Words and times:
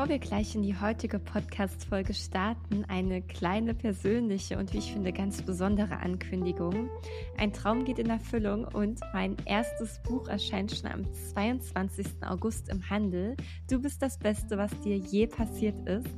Bevor 0.00 0.12
wir 0.12 0.18
gleich 0.18 0.54
in 0.54 0.62
die 0.62 0.80
heutige 0.80 1.18
Podcast-Folge 1.18 2.14
starten, 2.14 2.86
eine 2.88 3.20
kleine 3.20 3.74
persönliche 3.74 4.56
und 4.56 4.72
wie 4.72 4.78
ich 4.78 4.94
finde 4.94 5.12
ganz 5.12 5.42
besondere 5.42 5.98
Ankündigung. 5.98 6.88
Ein 7.36 7.52
Traum 7.52 7.84
geht 7.84 7.98
in 7.98 8.08
Erfüllung 8.08 8.64
und 8.64 8.98
mein 9.12 9.36
erstes 9.44 10.00
Buch 10.02 10.26
erscheint 10.26 10.72
schon 10.72 10.90
am 10.90 11.12
22. 11.12 12.06
August 12.26 12.70
im 12.70 12.88
Handel. 12.88 13.36
Du 13.68 13.78
bist 13.78 14.00
das 14.00 14.18
Beste, 14.18 14.56
was 14.56 14.70
dir 14.80 14.96
je 14.96 15.26
passiert 15.26 15.86
ist. 15.86 16.08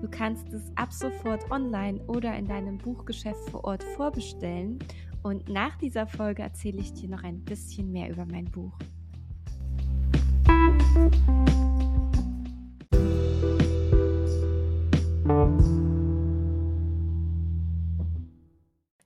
Du 0.00 0.08
kannst 0.08 0.46
es 0.52 0.62
ab 0.76 0.92
sofort 0.92 1.50
online 1.50 2.00
oder 2.06 2.36
in 2.36 2.46
deinem 2.46 2.78
Buchgeschäft 2.78 3.50
vor 3.50 3.64
Ort 3.64 3.82
vorbestellen. 3.96 4.78
Und 5.24 5.48
nach 5.48 5.76
dieser 5.78 6.06
Folge 6.06 6.42
erzähle 6.42 6.78
ich 6.78 6.92
dir 6.92 7.08
noch 7.08 7.24
ein 7.24 7.40
bisschen 7.40 7.90
mehr 7.90 8.08
über 8.08 8.24
mein 8.24 8.44
Buch. 8.44 8.78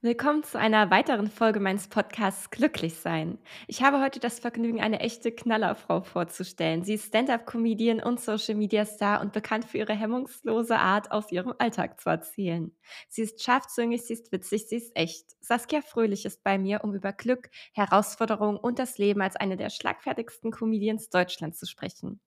Willkommen 0.00 0.44
zu 0.44 0.58
einer 0.58 0.90
weiteren 0.90 1.28
Folge 1.28 1.60
meines 1.60 1.88
Podcasts 1.88 2.50
Glücklich 2.50 2.94
sein. 2.94 3.38
Ich 3.66 3.82
habe 3.82 4.00
heute 4.00 4.18
das 4.18 4.38
Vergnügen, 4.38 4.80
eine 4.80 5.00
echte 5.00 5.30
Knallerfrau 5.30 6.00
vorzustellen. 6.00 6.84
Sie 6.84 6.94
ist 6.94 7.08
Stand-up-Comedian 7.08 8.00
und 8.00 8.18
Social-Media-Star 8.18 9.20
und 9.20 9.34
bekannt 9.34 9.66
für 9.66 9.76
ihre 9.76 9.92
hemmungslose 9.92 10.78
Art, 10.78 11.10
aus 11.10 11.30
ihrem 11.32 11.52
Alltag 11.58 12.00
zu 12.00 12.08
erzählen. 12.08 12.74
Sie 13.10 13.20
ist 13.20 13.42
scharfzüngig, 13.42 14.06
sie 14.06 14.14
ist 14.14 14.32
witzig, 14.32 14.68
sie 14.68 14.76
ist 14.76 14.96
echt. 14.96 15.36
Saskia 15.40 15.82
Fröhlich 15.82 16.24
ist 16.24 16.42
bei 16.42 16.56
mir, 16.56 16.82
um 16.82 16.94
über 16.94 17.12
Glück, 17.12 17.50
Herausforderungen 17.74 18.56
und 18.56 18.78
das 18.78 18.96
Leben 18.96 19.20
als 19.20 19.36
eine 19.36 19.58
der 19.58 19.68
schlagfertigsten 19.68 20.50
Comedians 20.50 21.10
Deutschlands 21.10 21.58
zu 21.58 21.66
sprechen. 21.66 22.20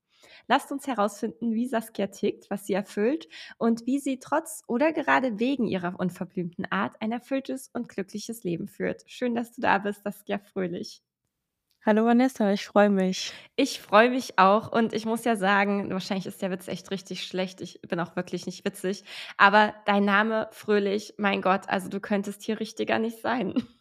Lasst 0.47 0.71
uns 0.71 0.87
herausfinden, 0.87 1.53
wie 1.53 1.67
Saskia 1.67 2.07
tickt, 2.07 2.49
was 2.49 2.65
sie 2.65 2.73
erfüllt 2.73 3.27
und 3.57 3.85
wie 3.85 3.99
sie 3.99 4.19
trotz 4.19 4.63
oder 4.67 4.91
gerade 4.93 5.39
wegen 5.39 5.67
ihrer 5.67 5.99
unverblümten 5.99 6.65
Art 6.71 6.95
ein 7.01 7.11
erfülltes 7.11 7.69
und 7.73 7.89
glückliches 7.89 8.43
Leben 8.43 8.67
führt. 8.67 9.03
Schön, 9.07 9.35
dass 9.35 9.51
du 9.53 9.61
da 9.61 9.77
bist, 9.79 10.03
Saskia 10.03 10.39
Fröhlich. 10.39 11.01
Hallo 11.85 12.03
Vanessa, 12.05 12.51
ich 12.51 12.65
freue 12.65 12.89
mich. 12.89 13.33
Ich 13.55 13.79
freue 13.79 14.09
mich 14.09 14.37
auch 14.37 14.71
und 14.71 14.93
ich 14.93 15.05
muss 15.05 15.23
ja 15.23 15.37
sagen, 15.37 15.89
wahrscheinlich 15.91 16.25
ist 16.25 16.41
der 16.41 16.51
Witz 16.51 16.67
echt 16.67 16.91
richtig 16.91 17.25
schlecht. 17.25 17.61
Ich 17.61 17.81
bin 17.81 17.99
auch 18.01 18.15
wirklich 18.17 18.45
nicht 18.45 18.65
witzig, 18.65 19.05
aber 19.37 19.73
dein 19.85 20.03
Name 20.03 20.49
Fröhlich, 20.51 21.13
mein 21.17 21.41
Gott, 21.41 21.69
also 21.69 21.89
du 21.89 22.01
könntest 22.01 22.43
hier 22.43 22.59
richtiger 22.59 22.99
nicht 22.99 23.21
sein. 23.21 23.53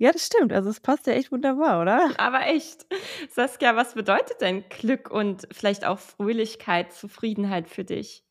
Ja, 0.00 0.12
das 0.12 0.24
stimmt. 0.26 0.50
Also 0.54 0.70
es 0.70 0.80
passt 0.80 1.06
ja 1.06 1.12
echt 1.12 1.30
wunderbar, 1.30 1.82
oder? 1.82 2.10
Aber 2.16 2.46
echt. 2.46 2.86
Saskia, 3.30 3.76
was 3.76 3.92
bedeutet 3.94 4.40
denn 4.40 4.64
Glück 4.70 5.10
und 5.10 5.46
vielleicht 5.52 5.84
auch 5.84 5.98
Fröhlichkeit, 5.98 6.92
Zufriedenheit 6.94 7.68
für 7.68 7.84
dich? 7.84 8.24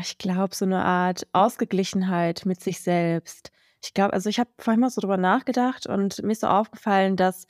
Ich 0.00 0.18
glaube, 0.18 0.54
so 0.54 0.64
eine 0.64 0.84
Art 0.84 1.26
Ausgeglichenheit 1.32 2.46
mit 2.46 2.60
sich 2.60 2.80
selbst. 2.80 3.50
Ich 3.82 3.92
glaube 3.94 4.12
also, 4.12 4.28
ich 4.28 4.38
habe 4.38 4.50
vorhin 4.58 4.80
mal 4.80 4.90
so 4.90 5.00
drüber 5.00 5.16
nachgedacht 5.16 5.86
und 5.86 6.22
mir 6.22 6.32
ist 6.32 6.42
so 6.42 6.46
aufgefallen, 6.46 7.16
dass, 7.16 7.46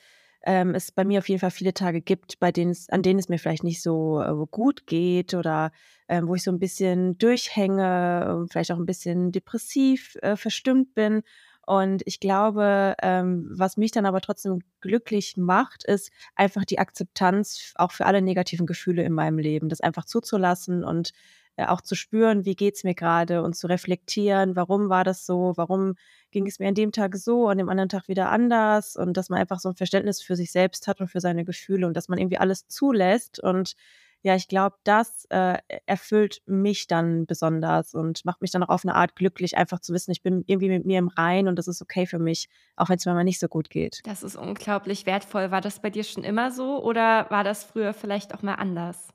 ähm, 0.47 0.75
es 0.75 0.91
bei 0.91 1.05
mir 1.05 1.19
auf 1.19 1.29
jeden 1.29 1.41
Fall 1.41 1.51
viele 1.51 1.75
Tage 1.75 2.01
gibt, 2.01 2.39
bei 2.41 2.51
denen 2.51 2.71
es 2.71 2.89
an 2.89 3.03
denen 3.03 3.19
es 3.19 3.29
mir 3.29 3.39
vielleicht 3.39 3.65
nicht 3.65 3.83
so, 3.83 4.23
äh, 4.23 4.47
gut 4.51 4.87
geht 4.87 5.35
oder, 5.35 5.71
ähm, 6.09 6.29
wo 6.29 6.35
ich 6.35 6.43
so 6.43 6.51
ein 6.51 6.59
bisschen 6.59 7.19
durchhänge 7.19 8.47
vielleicht 8.51 8.73
auch 8.73 8.79
ein 8.79 8.87
bisschen 8.87 9.33
depressiv, 9.33 10.17
äh, 10.23 10.37
verstimmt 10.37 10.95
bin. 10.95 11.23
Und 11.71 12.03
ich 12.05 12.19
glaube, 12.19 12.97
ähm, 13.01 13.47
was 13.49 13.77
mich 13.77 13.93
dann 13.93 14.05
aber 14.05 14.21
trotzdem 14.21 14.59
glücklich 14.81 15.37
macht, 15.37 15.85
ist 15.85 16.11
einfach 16.35 16.65
die 16.65 16.81
Akzeptanz 16.81 17.75
auch 17.77 17.93
für 17.93 18.07
alle 18.07 18.23
negativen 18.23 18.67
Gefühle 18.67 19.05
in 19.05 19.13
meinem 19.13 19.39
Leben, 19.39 19.69
das 19.69 19.81
einfach 19.81 20.05
zuzulassen 20.05 20.83
und 20.83 21.13
äh, 21.55 21.67
auch 21.67 21.81
zu 21.81 21.95
spüren, 21.95 22.45
wie 22.45 22.57
geht's 22.57 22.83
mir 22.83 22.97
gerade 22.97 23.45
und 23.45 23.55
zu 23.55 23.69
reflektieren, 23.69 24.57
warum 24.57 24.89
war 24.89 25.05
das 25.05 25.25
so, 25.25 25.53
warum 25.55 25.95
ging 26.33 26.49
es 26.49 26.59
mir 26.59 26.67
an 26.67 26.75
dem 26.75 26.91
Tag 26.91 27.15
so, 27.15 27.47
an 27.47 27.59
dem 27.59 27.69
anderen 27.69 27.89
Tag 27.89 28.09
wieder 28.09 28.31
anders 28.31 28.97
und 28.97 29.17
dass 29.17 29.29
man 29.29 29.39
einfach 29.39 29.61
so 29.61 29.69
ein 29.69 29.77
Verständnis 29.77 30.21
für 30.21 30.35
sich 30.35 30.51
selbst 30.51 30.89
hat 30.89 31.01
und 31.01 31.07
für 31.07 31.21
seine 31.21 31.45
Gefühle 31.45 31.87
und 31.87 31.97
dass 31.97 32.09
man 32.09 32.19
irgendwie 32.19 32.39
alles 32.39 32.67
zulässt 32.67 33.39
und 33.39 33.77
ja, 34.23 34.35
ich 34.35 34.49
glaube, 34.49 34.77
das, 34.85 35.27
äh, 35.31 35.59
erfüllt 35.87 36.43
mich 36.47 36.87
dann 36.87 37.27
besonders 37.27 37.95
und 37.95 38.25
macht 38.25 38.43
mich 38.43 38.51
dann 38.51 38.63
auch 38.63 38.69
auf 38.69 38.85
eine 38.85 38.95
Art 38.95 39.17
glücklich, 39.17 39.57
einfach 39.57 39.81
zu 39.81 39.93
wissen, 39.93 40.11
ich 40.11 40.23
bin 40.23 40.45
irgendwie 40.47 40.69
mit 40.69 40.85
mir 40.85 40.99
im 40.99 41.09
Reinen 41.09 41.49
und 41.49 41.57
das 41.57 41.69
ist 41.69 41.81
okay 41.81 42.07
für 42.07 42.19
mich, 42.19 42.49
auch 42.77 42.89
wenn 42.89 42.97
es 42.97 43.07
mir 43.07 43.15
mal 43.15 43.25
nicht 43.25 43.41
so 43.41 43.49
gut 43.49 43.71
geht. 43.71 44.01
Das 44.05 44.23
ist 44.23 44.37
unglaublich 44.37 45.07
wertvoll. 45.07 45.51
War 45.51 45.61
das 45.61 45.81
bei 45.81 45.91
dir 45.91 46.05
schon 46.05 46.25
immer 46.25 46.51
so 46.51 46.83
oder 46.83 47.31
war 47.31 47.45
das 47.45 47.65
früher 47.65 47.93
vielleicht 47.93 48.35
auch 48.35 48.43
mal 48.43 48.55
anders? 48.55 49.09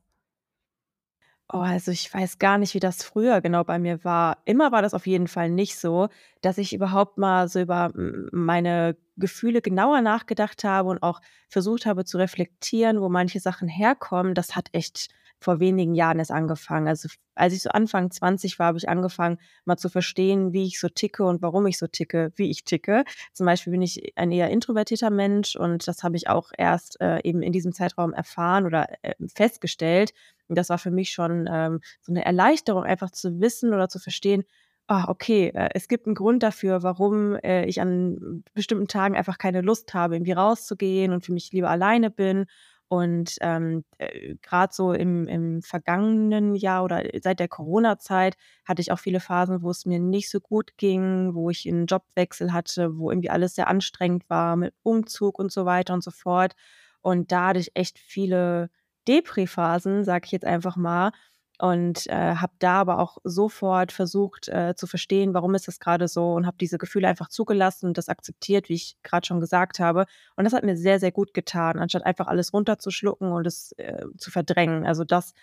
Oh, 1.53 1.59
also 1.59 1.91
ich 1.91 2.11
weiß 2.11 2.39
gar 2.39 2.57
nicht, 2.57 2.73
wie 2.73 2.79
das 2.79 3.03
früher 3.03 3.39
genau 3.39 3.63
bei 3.63 3.77
mir 3.77 4.03
war. 4.03 4.39
Immer 4.45 4.71
war 4.71 4.81
das 4.81 4.95
auf 4.95 5.05
jeden 5.05 5.27
Fall 5.27 5.49
nicht 5.49 5.77
so, 5.77 6.09
dass 6.41 6.57
ich 6.57 6.73
überhaupt 6.73 7.19
mal 7.19 7.47
so 7.47 7.59
über 7.61 7.91
meine 7.93 8.97
Gefühle 9.17 9.61
genauer 9.61 10.01
nachgedacht 10.01 10.63
habe 10.63 10.89
und 10.89 11.03
auch 11.03 11.21
versucht 11.47 11.85
habe 11.85 12.03
zu 12.03 12.17
reflektieren, 12.17 12.99
wo 12.99 13.09
manche 13.09 13.39
Sachen 13.39 13.67
herkommen. 13.67 14.33
Das 14.33 14.55
hat 14.55 14.69
echt 14.71 15.09
vor 15.39 15.59
wenigen 15.59 15.93
Jahren 15.95 16.19
erst 16.19 16.31
angefangen. 16.31 16.87
Also, 16.87 17.09
als 17.35 17.53
ich 17.53 17.61
so 17.63 17.69
Anfang 17.69 18.09
20 18.11 18.57
war, 18.59 18.67
habe 18.67 18.77
ich 18.77 18.89
angefangen, 18.89 19.37
mal 19.65 19.77
zu 19.77 19.89
verstehen, 19.89 20.53
wie 20.53 20.65
ich 20.65 20.79
so 20.79 20.89
ticke 20.89 21.23
und 21.25 21.41
warum 21.41 21.65
ich 21.67 21.77
so 21.77 21.87
ticke, 21.87 22.31
wie 22.35 22.49
ich 22.49 22.63
ticke. 22.63 23.03
Zum 23.33 23.45
Beispiel 23.45 23.71
bin 23.71 23.81
ich 23.81 24.13
ein 24.17 24.31
eher 24.31 24.49
introvertierter 24.49 25.09
Mensch 25.09 25.55
und 25.55 25.87
das 25.87 26.03
habe 26.03 26.15
ich 26.17 26.29
auch 26.29 26.51
erst, 26.57 26.99
äh, 27.01 27.19
eben 27.23 27.41
in 27.41 27.51
diesem 27.51 27.73
Zeitraum 27.73 28.13
erfahren 28.13 28.65
oder, 28.65 28.87
äh, 29.03 29.13
festgestellt. 29.35 30.13
Und 30.47 30.57
das 30.57 30.69
war 30.69 30.77
für 30.77 30.91
mich 30.91 31.11
schon, 31.11 31.47
ähm, 31.51 31.81
so 32.01 32.11
eine 32.11 32.25
Erleichterung, 32.25 32.83
einfach 32.83 33.11
zu 33.11 33.39
wissen 33.39 33.73
oder 33.73 33.89
zu 33.89 33.99
verstehen: 33.99 34.43
„Ah, 34.87 35.05
okay, 35.09 35.51
äh, 35.55 35.69
es 35.73 35.87
gibt 35.87 36.05
einen 36.05 36.15
Grund 36.15 36.43
dafür, 36.43 36.83
warum, 36.83 37.35
äh, 37.43 37.65
ich 37.65 37.81
an 37.81 38.43
bestimmten 38.53 38.87
Tagen 38.87 39.15
einfach 39.15 39.37
keine 39.39 39.61
Lust 39.61 39.93
habe, 39.93 40.15
irgendwie 40.15 40.33
rauszugehen 40.33 41.11
und 41.13 41.25
für 41.25 41.33
mich 41.33 41.51
lieber 41.51 41.69
alleine 41.69 42.11
bin.“ 42.11 42.45
Und, 42.87 43.35
ähm, 43.41 43.83
äh, 43.97 44.35
grad 44.43 44.73
so 44.73 44.93
im 44.93 45.27
im 45.27 45.61
vergangenen 45.63 46.53
Jahr 46.55 46.83
oder 46.83 47.03
seit 47.23 47.39
der 47.39 47.47
Corona-Zeit 47.47 48.35
hatte 48.65 48.81
ich 48.81 48.91
auch 48.91 48.99
viele 48.99 49.19
Phasen, 49.19 49.63
wo 49.63 49.71
es 49.71 49.85
mir 49.85 49.99
nicht 49.99 50.29
so 50.29 50.39
gut 50.39 50.77
ging, 50.77 51.33
wo 51.33 51.49
ich 51.49 51.65
'n 51.65 51.87
Jobwechsel 51.87 52.53
hatte, 52.53 52.97
wo 52.97 53.09
irgendwie 53.11 53.31
alles 53.31 53.55
sehr 53.55 53.67
anstrengend 53.69 54.29
war 54.29 54.55
mit 54.55 54.73
Umzug 54.83 55.39
und 55.39 55.51
so 55.51 55.65
weiter 55.65 55.93
und 55.95 56.03
so 56.03 56.11
fort. 56.11 56.53
Und 57.01 57.31
da 57.31 57.47
hatte 57.49 57.59
ich 57.59 57.71
echt 57.75 57.99
viele 57.99 58.69
Depri-Phasen, 59.07 60.03
sage 60.05 60.25
ich 60.25 60.31
jetzt 60.31 60.45
einfach 60.45 60.75
mal, 60.75 61.11
und, 61.59 62.07
äh, 62.07 62.35
habe 62.35 62.53
da 62.59 62.81
aber 62.81 62.99
auch 62.99 63.17
sofort 63.23 63.91
versucht, 63.91 64.49
äh, 64.49 64.75
zu 64.75 64.87
verstehen, 64.87 65.33
warum 65.33 65.55
ist 65.55 65.67
das 65.67 65.79
gerade 65.79 66.07
so 66.07 66.33
und 66.33 66.45
habe 66.45 66.57
diese 66.59 66.77
Gefühle 66.77 67.07
einfach 67.07 67.29
zugelassen 67.29 67.87
und 67.87 67.97
das 67.97 68.09
akzeptiert, 68.09 68.69
wie 68.69 68.73
ich 68.75 68.97
gerade 69.03 69.25
schon 69.25 69.39
gesagt 69.39 69.79
habe. 69.79 70.05
Und 70.35 70.43
das 70.45 70.53
hat 70.53 70.63
mir 70.63 70.75
sehr, 70.77 70.99
sehr 70.99 71.11
gut 71.11 71.33
getan, 71.33 71.79
anstatt 71.79 72.05
einfach 72.05 72.27
alles 72.27 72.53
runterzuschlucken 72.53 73.31
und 73.31 73.47
es, 73.47 73.71
äh, 73.77 74.05
zu 74.17 74.31
verdrängen. 74.31 74.85
Also, 74.85 75.03
das 75.03 75.33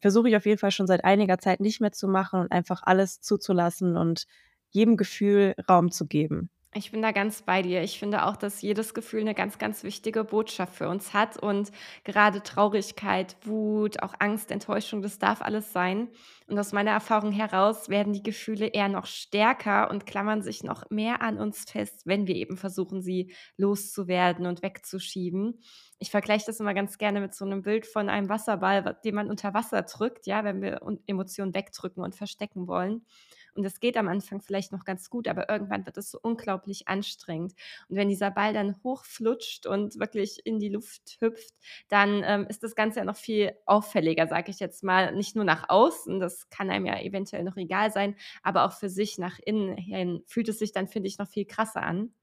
versuche 0.00 0.28
ich 0.28 0.36
auf 0.36 0.46
jeden 0.46 0.58
Fall 0.58 0.72
schon 0.72 0.86
seit 0.86 1.04
einiger 1.04 1.38
Zeit 1.38 1.60
nicht 1.60 1.80
mehr 1.80 1.92
zu 1.92 2.08
machen 2.08 2.40
und 2.40 2.52
einfach 2.52 2.82
alles 2.84 3.20
zuzulassen 3.20 3.96
und 3.96 4.26
jedem 4.70 4.96
Gefühl 4.96 5.54
Raum 5.68 5.90
zu 5.90 6.06
geben. 6.06 6.50
Ich 6.74 6.90
bin 6.90 7.02
da 7.02 7.12
ganz 7.12 7.42
bei 7.42 7.60
dir. 7.60 7.82
Ich 7.82 7.98
finde 7.98 8.24
auch, 8.24 8.34
dass 8.34 8.62
jedes 8.62 8.94
Gefühl 8.94 9.20
eine 9.20 9.34
ganz, 9.34 9.58
ganz 9.58 9.84
wichtige 9.84 10.24
Botschaft 10.24 10.74
für 10.74 10.88
uns 10.88 11.12
hat 11.12 11.36
und 11.36 11.70
gerade 12.02 12.42
Traurigkeit, 12.42 13.36
Wut, 13.42 14.02
auch 14.02 14.14
Angst, 14.20 14.50
Enttäuschung, 14.50 15.02
das 15.02 15.18
darf 15.18 15.42
alles 15.42 15.70
sein. 15.74 16.08
Und 16.46 16.58
aus 16.58 16.72
meiner 16.72 16.92
Erfahrung 16.92 17.30
heraus 17.30 17.90
werden 17.90 18.14
die 18.14 18.22
Gefühle 18.22 18.68
eher 18.68 18.88
noch 18.88 19.04
stärker 19.04 19.90
und 19.90 20.06
klammern 20.06 20.40
sich 20.40 20.64
noch 20.64 20.88
mehr 20.88 21.20
an 21.20 21.38
uns 21.38 21.64
fest, 21.70 22.06
wenn 22.06 22.26
wir 22.26 22.36
eben 22.36 22.56
versuchen, 22.56 23.02
sie 23.02 23.34
loszuwerden 23.58 24.46
und 24.46 24.62
wegzuschieben. 24.62 25.60
Ich 25.98 26.10
vergleiche 26.10 26.46
das 26.46 26.58
immer 26.58 26.72
ganz 26.72 26.96
gerne 26.96 27.20
mit 27.20 27.34
so 27.34 27.44
einem 27.44 27.60
Bild 27.62 27.86
von 27.86 28.08
einem 28.08 28.30
Wasserball, 28.30 28.98
den 29.04 29.14
man 29.14 29.28
unter 29.30 29.52
Wasser 29.52 29.82
drückt, 29.82 30.26
ja, 30.26 30.42
wenn 30.42 30.62
wir 30.62 30.80
Emotionen 31.06 31.54
wegdrücken 31.54 32.02
und 32.02 32.14
verstecken 32.14 32.66
wollen. 32.66 33.04
Und 33.54 33.64
es 33.64 33.80
geht 33.80 33.96
am 33.96 34.08
Anfang 34.08 34.40
vielleicht 34.40 34.72
noch 34.72 34.84
ganz 34.84 35.10
gut, 35.10 35.28
aber 35.28 35.48
irgendwann 35.50 35.84
wird 35.84 35.98
es 35.98 36.10
so 36.10 36.18
unglaublich 36.22 36.88
anstrengend. 36.88 37.52
Und 37.88 37.96
wenn 37.96 38.08
dieser 38.08 38.30
Ball 38.30 38.52
dann 38.52 38.76
hochflutscht 38.82 39.66
und 39.66 39.98
wirklich 39.98 40.44
in 40.46 40.58
die 40.58 40.70
Luft 40.70 41.18
hüpft, 41.20 41.54
dann 41.88 42.22
ähm, 42.24 42.46
ist 42.48 42.62
das 42.62 42.74
Ganze 42.74 43.00
ja 43.00 43.04
noch 43.04 43.16
viel 43.16 43.52
auffälliger, 43.66 44.26
sage 44.26 44.50
ich 44.50 44.58
jetzt 44.60 44.82
mal. 44.82 45.14
Nicht 45.14 45.36
nur 45.36 45.44
nach 45.44 45.68
außen, 45.68 46.18
das 46.20 46.48
kann 46.48 46.70
einem 46.70 46.86
ja 46.86 46.98
eventuell 47.00 47.44
noch 47.44 47.56
egal 47.56 47.92
sein, 47.92 48.16
aber 48.42 48.64
auch 48.64 48.72
für 48.72 48.88
sich 48.88 49.18
nach 49.18 49.38
innen 49.38 49.76
hin 49.76 50.22
fühlt 50.26 50.48
es 50.48 50.58
sich 50.58 50.72
dann, 50.72 50.88
finde 50.88 51.08
ich, 51.08 51.18
noch 51.18 51.28
viel 51.28 51.44
krasser 51.44 51.82
an. 51.82 52.14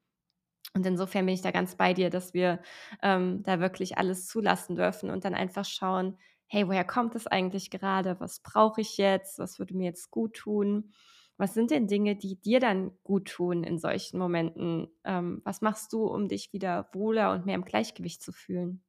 Und 0.76 0.86
insofern 0.86 1.26
bin 1.26 1.34
ich 1.34 1.42
da 1.42 1.52
ganz 1.52 1.76
bei 1.76 1.94
dir, 1.94 2.10
dass 2.10 2.34
wir 2.34 2.62
ähm, 3.02 3.42
da 3.44 3.60
wirklich 3.60 3.98
alles 3.98 4.28
zulassen 4.28 4.76
dürfen 4.76 5.10
und 5.10 5.26
dann 5.26 5.34
einfach 5.34 5.66
schauen, 5.66 6.18
hey, 6.48 6.68
woher 6.68 6.84
kommt 6.84 7.16
es 7.16 7.28
eigentlich 7.28 7.70
gerade? 7.70 8.20
Was 8.20 8.40
brauche 8.40 8.82
ich 8.82 8.98
jetzt? 8.98 9.40
Was 9.40 9.60
würde 9.60 9.76
mir 9.76 9.86
jetzt 9.86 10.12
gut 10.12 10.36
tun? 10.36 10.94
Was 11.40 11.56
sind 11.56 11.72
denn 11.72 11.88
Dinge, 11.88 12.16
die 12.16 12.40
dir 12.40 12.60
dann 12.60 12.92
gut 13.04 13.30
tun 13.30 13.64
in 13.64 13.80
solchen 13.80 14.20
Momenten? 14.20 14.90
Ähm, 15.04 15.42
was 15.44 15.62
machst 15.62 15.92
du, 15.94 16.06
um 16.06 16.28
dich 16.28 16.54
wieder 16.54 16.88
wohler 16.94 17.32
und 17.32 17.46
mehr 17.48 17.56
im 17.56 17.66
Gleichgewicht 17.66 18.22
zu 18.22 18.32
fühlen? 18.32 18.84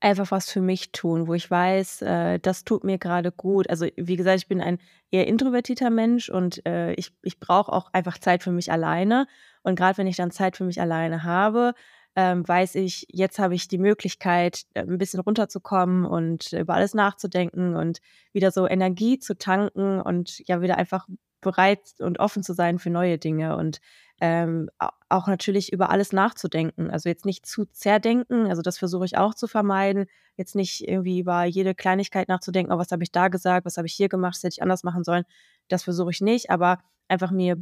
einfach 0.00 0.30
was 0.30 0.50
für 0.50 0.60
mich 0.62 0.92
tun, 0.92 1.26
wo 1.26 1.34
ich 1.34 1.50
weiß, 1.50 2.02
äh, 2.02 2.38
das 2.40 2.64
tut 2.64 2.84
mir 2.84 2.98
grade 2.98 3.32
gut. 3.32 3.68
Also, 3.68 3.86
wie 3.96 4.16
gesagt, 4.16 4.38
ich 4.38 4.48
bin 4.48 4.60
ein 4.62 4.78
eher 5.10 5.26
introvertierter 5.26 5.90
Mensch 5.90 6.28
und, 6.30 6.64
äh, 6.66 6.92
ich 6.94 7.12
ich 7.22 7.38
brauche 7.40 7.72
auch 7.72 7.92
einfach 7.92 8.18
Zeit 8.18 8.42
für 8.42 8.52
mich 8.52 8.72
alleine. 8.72 9.26
Und 9.62 9.76
grad 9.76 9.98
wenn 9.98 10.06
ich 10.06 10.16
dann 10.16 10.30
Zeit 10.30 10.56
für 10.56 10.64
mich 10.64 10.80
alleine 10.80 11.22
habe, 11.24 11.74
ähm, 12.20 12.46
weiß 12.48 12.74
ich, 12.76 13.06
jetzt 13.10 13.38
habe 13.38 13.54
ich 13.54 13.68
die 13.68 13.78
Möglichkeit, 13.78 14.62
äh, 14.74 14.82
'n 14.82 14.98
bisschen 14.98 15.20
runterzukommen 15.20 16.04
und 16.06 16.52
über 16.52 16.74
alles 16.74 16.94
nachzudenken 16.94 17.76
und 17.76 18.00
wieder 18.32 18.50
so 18.50 18.66
Energie 18.68 19.18
zu 19.18 19.36
tanken 19.38 20.00
und 20.00 20.40
ja 20.48 20.60
wieder 20.62 20.76
einfach 20.78 21.06
bereit 21.40 21.80
und 22.00 22.20
offen 22.20 22.42
zu 22.42 22.52
sein 22.54 22.78
für 22.78 22.90
neue 22.90 23.18
Dinge 23.18 23.56
und, 23.56 23.80
ähm, 24.20 24.68
auch 25.08 25.26
natürlich 25.28 25.72
über 25.72 25.90
alles 25.90 26.12
nachzudenken. 26.12 26.90
Also, 26.90 27.08
jetzt 27.08 27.24
nicht 27.24 27.46
zu 27.46 27.64
zerdenken, 27.66 28.46
also, 28.48 28.62
das 28.62 28.78
versuche 28.78 29.06
ich 29.06 29.16
auch 29.18 29.34
zu 29.34 29.46
vermeiden. 29.48 30.06
Jetzt 30.36 30.54
nicht 30.56 30.86
irgendwie 30.88 31.20
über 31.20 31.44
jede 31.44 31.74
Kleinigkeit 31.74 32.28
nachzudenken: 32.28 32.72
„Oh, 32.72 32.78
was 32.78 32.90
habe 32.92 33.02
ich 33.02 33.12
da 33.12 33.28
gesagt? 33.28 33.64
Was 33.66 33.76
habe 33.78 33.86
ich 33.86 33.94
hier 33.94 34.08
gemacht? 34.10 34.36
Das 34.36 34.42
hätte 34.44 34.54
ich 34.58 34.62
anders 34.62 34.84
machen 34.84 35.04
sollen.“ 35.04 35.24
Das 35.68 35.82
versuche 35.84 36.10
ich 36.10 36.20
nicht, 36.20 36.50
aber 36.50 36.78
einfach 37.10 37.30
mir 37.32 37.56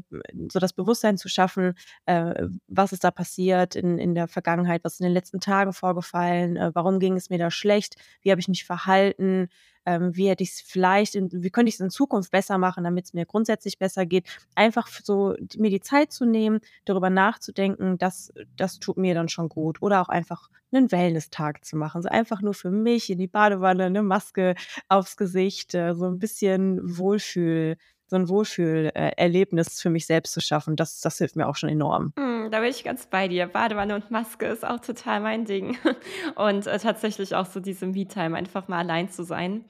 so 0.51 0.59
das 0.61 0.73
Bewusstsein 0.75 1.19
zu 1.19 1.29
schaffen, 1.29 1.75
äh, 2.07 2.47
was 2.69 2.93
ist 2.93 3.05
da 3.05 3.11
passiert 3.11 3.75
in 3.77 3.99
in 3.99 4.15
der 4.15 4.29
Vergangenheit? 4.29 4.85
Was 4.85 5.01
in 5.01 5.05
den 5.05 5.13
letzten 5.15 5.41
Tagen 5.41 5.73
vorgefallen? 5.73 6.57
Äh, 6.57 6.71
warum 6.75 7.01
ging 7.01 7.17
es 7.17 7.31
mir 7.31 7.39
da 7.39 7.51
schlecht? 7.51 7.97
Wie 8.23 8.31
habe 8.31 8.41
ich 8.41 8.49
mich 8.49 8.65
verhalten? 8.65 9.49
Ähm, 9.87 10.15
wie 10.17 10.29
hätte 10.29 10.43
ich's 10.45 10.61
vielleicht 10.61 11.15
in 11.15 11.31
wie 11.33 11.51
könnte 11.51 11.71
ich's 11.71 11.81
in 11.81 11.91
Zukunft 11.91 12.31
besser 12.31 12.59
machen, 12.59 12.85
damit's 12.85 13.15
mir 13.15 13.25
grundsätzlich 13.27 13.79
besser 13.79 14.07
geht? 14.07 14.27
Einfach 14.55 14.89
so 14.89 15.35
mir 15.57 15.71
die 15.71 15.81
Zeit 15.81 16.13
zu 16.13 16.27
nehmen, 16.27 16.61
darüber 16.85 17.11
nachzudenken, 17.11 17.97
das 17.99 18.33
das 18.57 18.79
tut 18.81 18.99
mir 18.99 19.15
dann 19.15 19.29
schon 19.31 19.49
gut. 19.49 19.81
Oder 19.83 20.03
auch 20.03 20.09
einfach 20.11 20.51
'nen 20.73 20.93
Wellness-Tag 20.93 21.65
zu 21.65 21.77
machen, 21.79 22.03
so 22.03 22.09
einfach 22.11 22.43
nur 22.43 22.55
für 22.55 22.71
mich 22.71 23.11
in 23.11 23.19
die 23.19 23.29
Badewanne, 23.29 23.91
'ne 23.91 24.03
Maske 24.03 24.55
aufs 24.89 25.17
Gesicht, 25.17 25.75
äh, 25.75 25.95
so 25.95 26.07
'n 26.07 26.19
bisschen 26.19 26.81
Wohlfühl 26.99 27.77
so 28.09 28.17
'n 28.17 28.29
Wohlfühl 28.29 28.91
äh, 28.95 29.13
Erlebnis 29.17 29.81
für 29.81 29.91
mich 29.91 30.07
selbst 30.07 30.33
zu 30.35 30.41
schaffen. 30.41 30.77
Das 30.77 31.01
das 31.01 31.19
hilft 31.19 31.37
mir 31.37 31.49
auch 31.49 31.57
schon 31.57 31.71
enorm. 31.71 32.13
Mhm, 32.17 32.51
da 32.51 32.61
bin 32.61 32.71
ich 32.71 32.83
ganz 32.85 33.07
bei 33.07 33.29
dir. 33.29 33.47
Badewanne 33.47 33.95
und 33.95 34.11
Maske 34.11 34.47
ist 34.47 34.65
auch 34.67 34.81
total 34.81 35.21
mein 35.21 35.45
Ding. 35.45 35.77
Und, 36.35 36.67
äh, 36.67 36.79
tatsächlich 36.79 37.35
auch 37.37 37.47
so 37.47 37.61
diese 37.61 37.87
Me-Time, 37.87 38.37
einfach 38.37 38.67
mal 38.69 38.79
allein 38.79 39.09
zu 39.09 39.23
sein. 39.25 39.65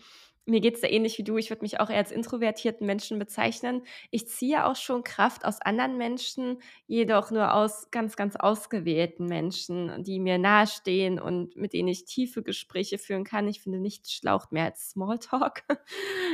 Mir 0.48 0.60
geht's 0.60 0.80
da 0.80 0.88
ähnlich 0.88 1.18
wie 1.18 1.24
du. 1.24 1.36
Ich 1.36 1.50
würde 1.50 1.62
mich 1.62 1.78
auch 1.78 1.90
eher 1.90 1.98
als 1.98 2.10
introvertierten 2.10 2.86
Menschen 2.86 3.18
bezeichnen. 3.18 3.82
Ich 4.10 4.28
ziehe 4.28 4.64
auch 4.64 4.76
schon 4.76 5.04
Kraft 5.04 5.44
aus 5.44 5.60
anderen 5.60 5.98
Menschen, 5.98 6.58
jedoch 6.86 7.30
nur 7.30 7.52
aus 7.52 7.90
ganz, 7.90 8.16
ganz 8.16 8.34
ausgewählten 8.34 9.26
Menschen, 9.26 10.02
die 10.04 10.18
mir 10.18 10.38
nahestehen 10.38 11.20
und 11.20 11.54
mit 11.56 11.74
denen 11.74 11.88
ich 11.88 12.06
tiefe 12.06 12.42
Gespräche 12.42 12.96
führen 12.96 13.24
kann. 13.24 13.46
Ich 13.46 13.60
finde, 13.60 13.78
nichts 13.78 14.10
schlaucht 14.10 14.50
mehr 14.52 14.64
als 14.64 14.90
Smalltalk. 14.90 15.64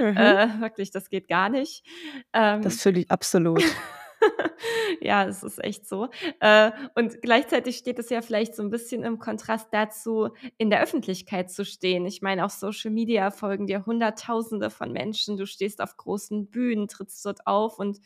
Mhm. 0.00 0.16
Äh, 0.16 0.60
wirklich, 0.60 0.90
das 0.90 1.08
geht 1.08 1.28
gar 1.28 1.48
nicht. 1.48 1.84
Das 2.32 2.64
Ähm 2.64 2.70
fühle 2.70 3.00
ich 3.00 3.10
absolut. 3.12 3.62
Ja, 5.00 5.24
es 5.26 5.42
ist 5.42 5.62
echt 5.62 5.86
so. 5.86 6.08
Äh, 6.40 6.70
und 6.94 7.20
gleichzeitig 7.22 7.76
steht 7.76 7.98
es 7.98 8.10
ja 8.10 8.22
vielleicht 8.22 8.54
so 8.56 8.62
'n 8.62 8.70
bisschen 8.70 9.02
im 9.04 9.18
Kontrast 9.18 9.68
dazu, 9.72 10.30
in 10.58 10.70
der 10.70 10.82
Öffentlichkeit 10.82 11.50
zu 11.50 11.64
stehen. 11.64 12.06
Ich 12.06 12.22
meine, 12.22 12.44
auf 12.44 12.52
Social 12.52 12.90
Media 12.90 13.30
folgen 13.30 13.66
dir 13.66 13.86
Hunderttausende 13.86 14.70
von 14.70 14.92
Menschen. 14.92 15.36
Du 15.36 15.46
stehst 15.46 15.80
auf 15.82 15.96
großen 15.96 16.50
Bühnen, 16.50 16.88
trittst 16.88 17.24
dort 17.26 17.46
auf 17.46 17.78
und, 17.78 17.98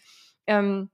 ähm, 0.47 0.91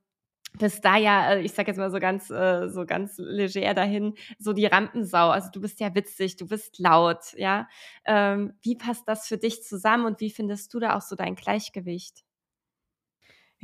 bist 0.58 0.84
da 0.84 0.96
ja, 0.98 1.34
äh, 1.34 1.42
ich 1.42 1.52
sage 1.54 1.70
jetzt 1.70 1.78
mal 1.78 1.90
so 1.92 2.00
ganz 2.00 2.30
äh, 2.30 2.68
so 2.70 2.86
ganz 2.86 3.16
leger 3.18 3.74
dahin, 3.74 4.14
so 4.38 4.52
die 4.54 4.66
Rampensau. 4.66 5.30
Also, 5.30 5.50
du 5.52 5.60
bist 5.62 5.80
ja 5.80 5.94
witzig, 5.96 6.36
du 6.38 6.48
bist 6.48 6.78
laut, 6.80 7.34
ja? 7.36 7.68
Ähm, 8.06 8.54
wie 8.62 8.76
passt 8.76 9.08
das 9.08 9.28
für 9.28 9.38
dich 9.38 9.64
zusammen 9.64 10.06
und 10.06 10.20
wie 10.20 10.30
findest 10.30 10.74
du 10.74 10.80
da 10.80 10.96
auch 10.96 11.02
so 11.02 11.16
dein 11.16 11.36
Gleichgewicht? 11.36 12.23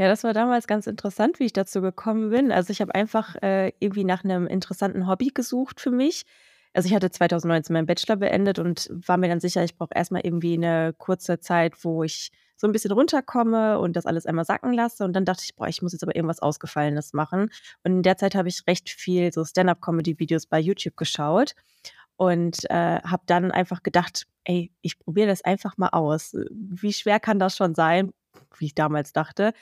Ja, 0.00 0.08
das 0.08 0.24
war 0.24 0.32
damals 0.32 0.66
ganz 0.66 0.86
interessant, 0.86 1.40
wie 1.40 1.44
ich 1.44 1.52
dazu 1.52 1.82
gekommen 1.82 2.30
bin. 2.30 2.52
Also, 2.52 2.70
ich 2.70 2.80
habe 2.80 2.94
einfach, 2.94 3.36
äh, 3.42 3.70
irgendwie 3.80 4.04
nach 4.04 4.24
'nem 4.24 4.46
interessanten 4.46 5.06
Hobby 5.06 5.28
gesucht 5.28 5.78
für 5.78 5.90
mich. 5.90 6.22
Also, 6.72 6.88
ich 6.88 6.94
hatte 6.94 7.10
2019 7.10 7.74
meinen 7.74 7.84
Bachelor 7.84 8.16
beendet 8.16 8.58
und 8.58 8.88
war 8.90 9.18
mir 9.18 9.28
dann 9.28 9.40
sicher, 9.40 9.62
ich 9.62 9.76
brauche 9.76 9.90
erst 9.94 10.10
mal 10.10 10.22
irgendwie 10.24 10.56
'ne 10.56 10.94
kurze 10.96 11.38
Zeit, 11.40 11.84
wo 11.84 12.02
ich 12.02 12.30
so 12.56 12.66
'n 12.66 12.72
bisschen 12.72 12.92
runterkomme 12.92 13.78
und 13.78 13.94
das 13.94 14.06
alles 14.06 14.24
einmal 14.24 14.46
sacken 14.46 14.72
lasse. 14.72 15.04
Und 15.04 15.12
dann 15.12 15.26
dachte 15.26 15.42
ich: 15.44 15.54
„Boah, 15.54 15.68
ich 15.68 15.82
muss 15.82 15.92
jetzt 15.92 16.02
aber 16.02 16.16
irgendwas 16.16 16.40
Ausgefallenes 16.40 17.12
machen.“ 17.12 17.50
Und 17.84 17.92
in 17.92 18.02
der 18.02 18.16
Zeit 18.16 18.34
habe 18.34 18.48
ich 18.48 18.62
recht 18.66 18.88
viel 18.88 19.30
so 19.34 19.44
Stand-up-Comedy-Videos 19.44 20.46
bei 20.46 20.60
YouTube 20.60 20.96
geschaut 20.96 21.52
und, 22.16 22.70
äh, 22.70 23.00
habe 23.02 23.22
dann 23.26 23.50
einfach 23.52 23.82
gedacht: 23.82 24.26
„Ey, 24.44 24.72
ich 24.82 24.98
probiere 24.98 25.28
das 25.28 25.42
einfach 25.44 25.78
mal 25.78 25.90
aus. 25.90 26.34
Wie 26.50 26.92
schwer 26.94 27.20
kann 27.20 27.38
das 27.38 27.56
schon 27.56 27.74
sein?“ 27.74 28.12
Wie 28.58 28.66
ich 28.66 28.74
damals 28.74 29.12
dachte. 29.12 29.52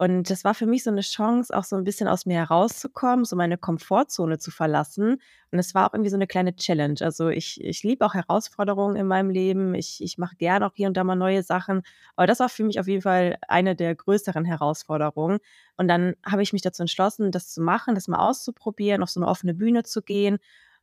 Und 0.00 0.28
das 0.28 0.42
war 0.42 0.54
für 0.54 0.66
mich 0.66 0.82
so 0.82 0.90
'ne 0.90 1.02
Chance, 1.02 1.56
auch 1.56 1.62
so 1.62 1.76
'n 1.76 1.84
bisschen 1.84 2.08
aus 2.08 2.26
mir 2.26 2.34
herauszukommen, 2.38 3.24
so 3.24 3.36
meine 3.36 3.56
Komfortzone 3.56 4.38
zu 4.38 4.50
verlassen. 4.50 5.20
Und 5.52 5.58
es 5.60 5.72
war 5.74 5.88
auch 5.88 5.94
irgendwie 5.94 6.10
so 6.10 6.16
'ne 6.16 6.26
kleine 6.26 6.56
Challenge. 6.56 6.96
Also, 7.00 7.28
ich 7.28 7.60
ich 7.62 7.84
liebe 7.84 8.04
auch 8.04 8.14
Herausforderungen 8.14 8.96
in 8.96 9.06
meinem 9.06 9.30
Leben. 9.30 9.72
Ich 9.74 10.02
ich 10.02 10.18
mache 10.18 10.34
gerne 10.36 10.66
auch 10.66 10.72
hier 10.74 10.88
und 10.88 10.96
da 10.96 11.04
mal 11.04 11.14
neue 11.14 11.44
Sachen. 11.44 11.82
Aber 12.16 12.26
das 12.26 12.40
war 12.40 12.48
für 12.48 12.64
mich 12.64 12.80
auf 12.80 12.88
jeden 12.88 13.02
Fall 13.02 13.36
eine 13.46 13.76
der 13.76 13.94
größeren 13.94 14.44
Herausforderungen. 14.44 15.38
Und 15.76 15.86
dann 15.86 16.14
habe 16.26 16.42
ich 16.42 16.52
mich 16.52 16.62
dazu 16.62 16.82
entschlossen, 16.82 17.30
das 17.30 17.52
zu 17.52 17.62
machen, 17.62 17.94
das 17.94 18.08
mal 18.08 18.18
auszuprobieren, 18.18 19.00
auf 19.02 19.10
so 19.10 19.20
'ne 19.20 19.28
offene 19.28 19.54
Bühne 19.54 19.84
zu 19.84 20.02
gehen 20.02 20.38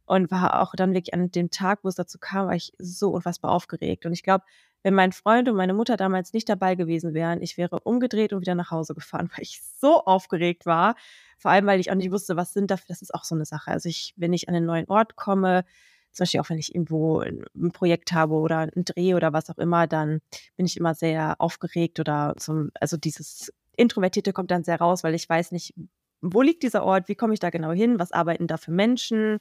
und 0.05 0.31
war 0.31 0.61
auch 0.61 0.73
dann 0.75 0.93
wirklich 0.93 1.13
an 1.13 1.31
dem 1.31 1.49
Tag, 1.51 1.79
wo 1.83 1.89
es 1.89 1.95
dazu 1.95 2.17
kam, 2.17 2.47
war 2.47 2.55
ich 2.55 2.71
so 2.79 3.09
unfassbar 3.11 3.51
aufgeregt. 3.51 4.05
Und 4.05 4.13
ich 4.13 4.23
glaube, 4.23 4.45
wenn 4.83 4.93
mein 4.95 5.11
Freund 5.13 5.49
und 5.49 5.55
meine 5.55 5.73
Mutter 5.73 5.97
damals 5.97 6.33
nicht 6.33 6.49
dabei 6.49 6.75
gewesen 6.75 7.13
wären, 7.13 7.41
ich 7.41 7.57
wäre 7.57 7.79
umgedreht 7.81 8.33
und 8.33 8.41
wieder 8.41 8.55
nach 8.55 8.71
Hause 8.71 8.93
gefahren, 8.95 9.29
weil 9.37 9.43
ich 9.43 9.61
so 9.79 10.03
aufgeregt 10.05 10.65
war. 10.65 10.95
Vor 11.37 11.51
allem, 11.51 11.65
weil 11.67 11.79
ich 11.79 11.91
auch 11.91 11.95
nicht 11.95 12.11
wusste, 12.11 12.35
was 12.37 12.53
sind 12.53 12.71
da 12.71 12.75
f 12.75 12.85
das 12.87 13.01
ist 13.01 13.13
auch 13.15 13.23
so 13.23 13.35
'ne 13.35 13.45
Sache. 13.45 13.71
Also, 13.71 13.89
ich 13.89 14.13
wenn 14.17 14.33
ich 14.33 14.47
an 14.49 14.53
'nen 14.55 14.65
neuen 14.65 14.87
Ort 14.89 15.15
komme, 15.15 15.65
zum 16.11 16.23
Beispiel 16.25 16.39
auch 16.41 16.49
wenn 16.49 16.57
ich 16.59 16.73
irgendwo 16.75 17.21
'n 17.21 17.45
'n 17.55 17.71
Projekt 17.71 18.11
habe 18.13 18.35
oder 18.35 18.63
'n 18.75 18.83
Dreh 18.85 19.15
oder 19.15 19.33
was 19.33 19.49
auch 19.49 19.57
immer, 19.57 19.87
dann 19.87 20.21
bin 20.57 20.65
ich 20.65 20.77
immer 20.77 20.93
sehr 20.95 21.35
aufgeregt 21.39 21.99
oder 21.99 22.35
so 22.39 22.67
also, 22.79 22.97
dieses 22.97 23.51
Introvertierte 23.77 24.33
kommt 24.33 24.51
dann 24.51 24.63
sehr 24.63 24.79
raus, 24.79 25.03
weil 25.03 25.15
ich 25.15 25.27
weiß 25.29 25.51
nicht, 25.51 25.73
wo 26.21 26.41
liegt 26.43 26.63
dieser 26.63 26.83
Ort? 26.83 27.07
Wie 27.09 27.15
komme 27.15 27.33
ich 27.33 27.39
da 27.39 27.49
genau 27.49 27.71
hin? 27.71 27.97
Was 27.99 28.11
arbeiten 28.11 28.45
da 28.47 28.57
für 28.57 28.71
Menschen? 28.71 29.39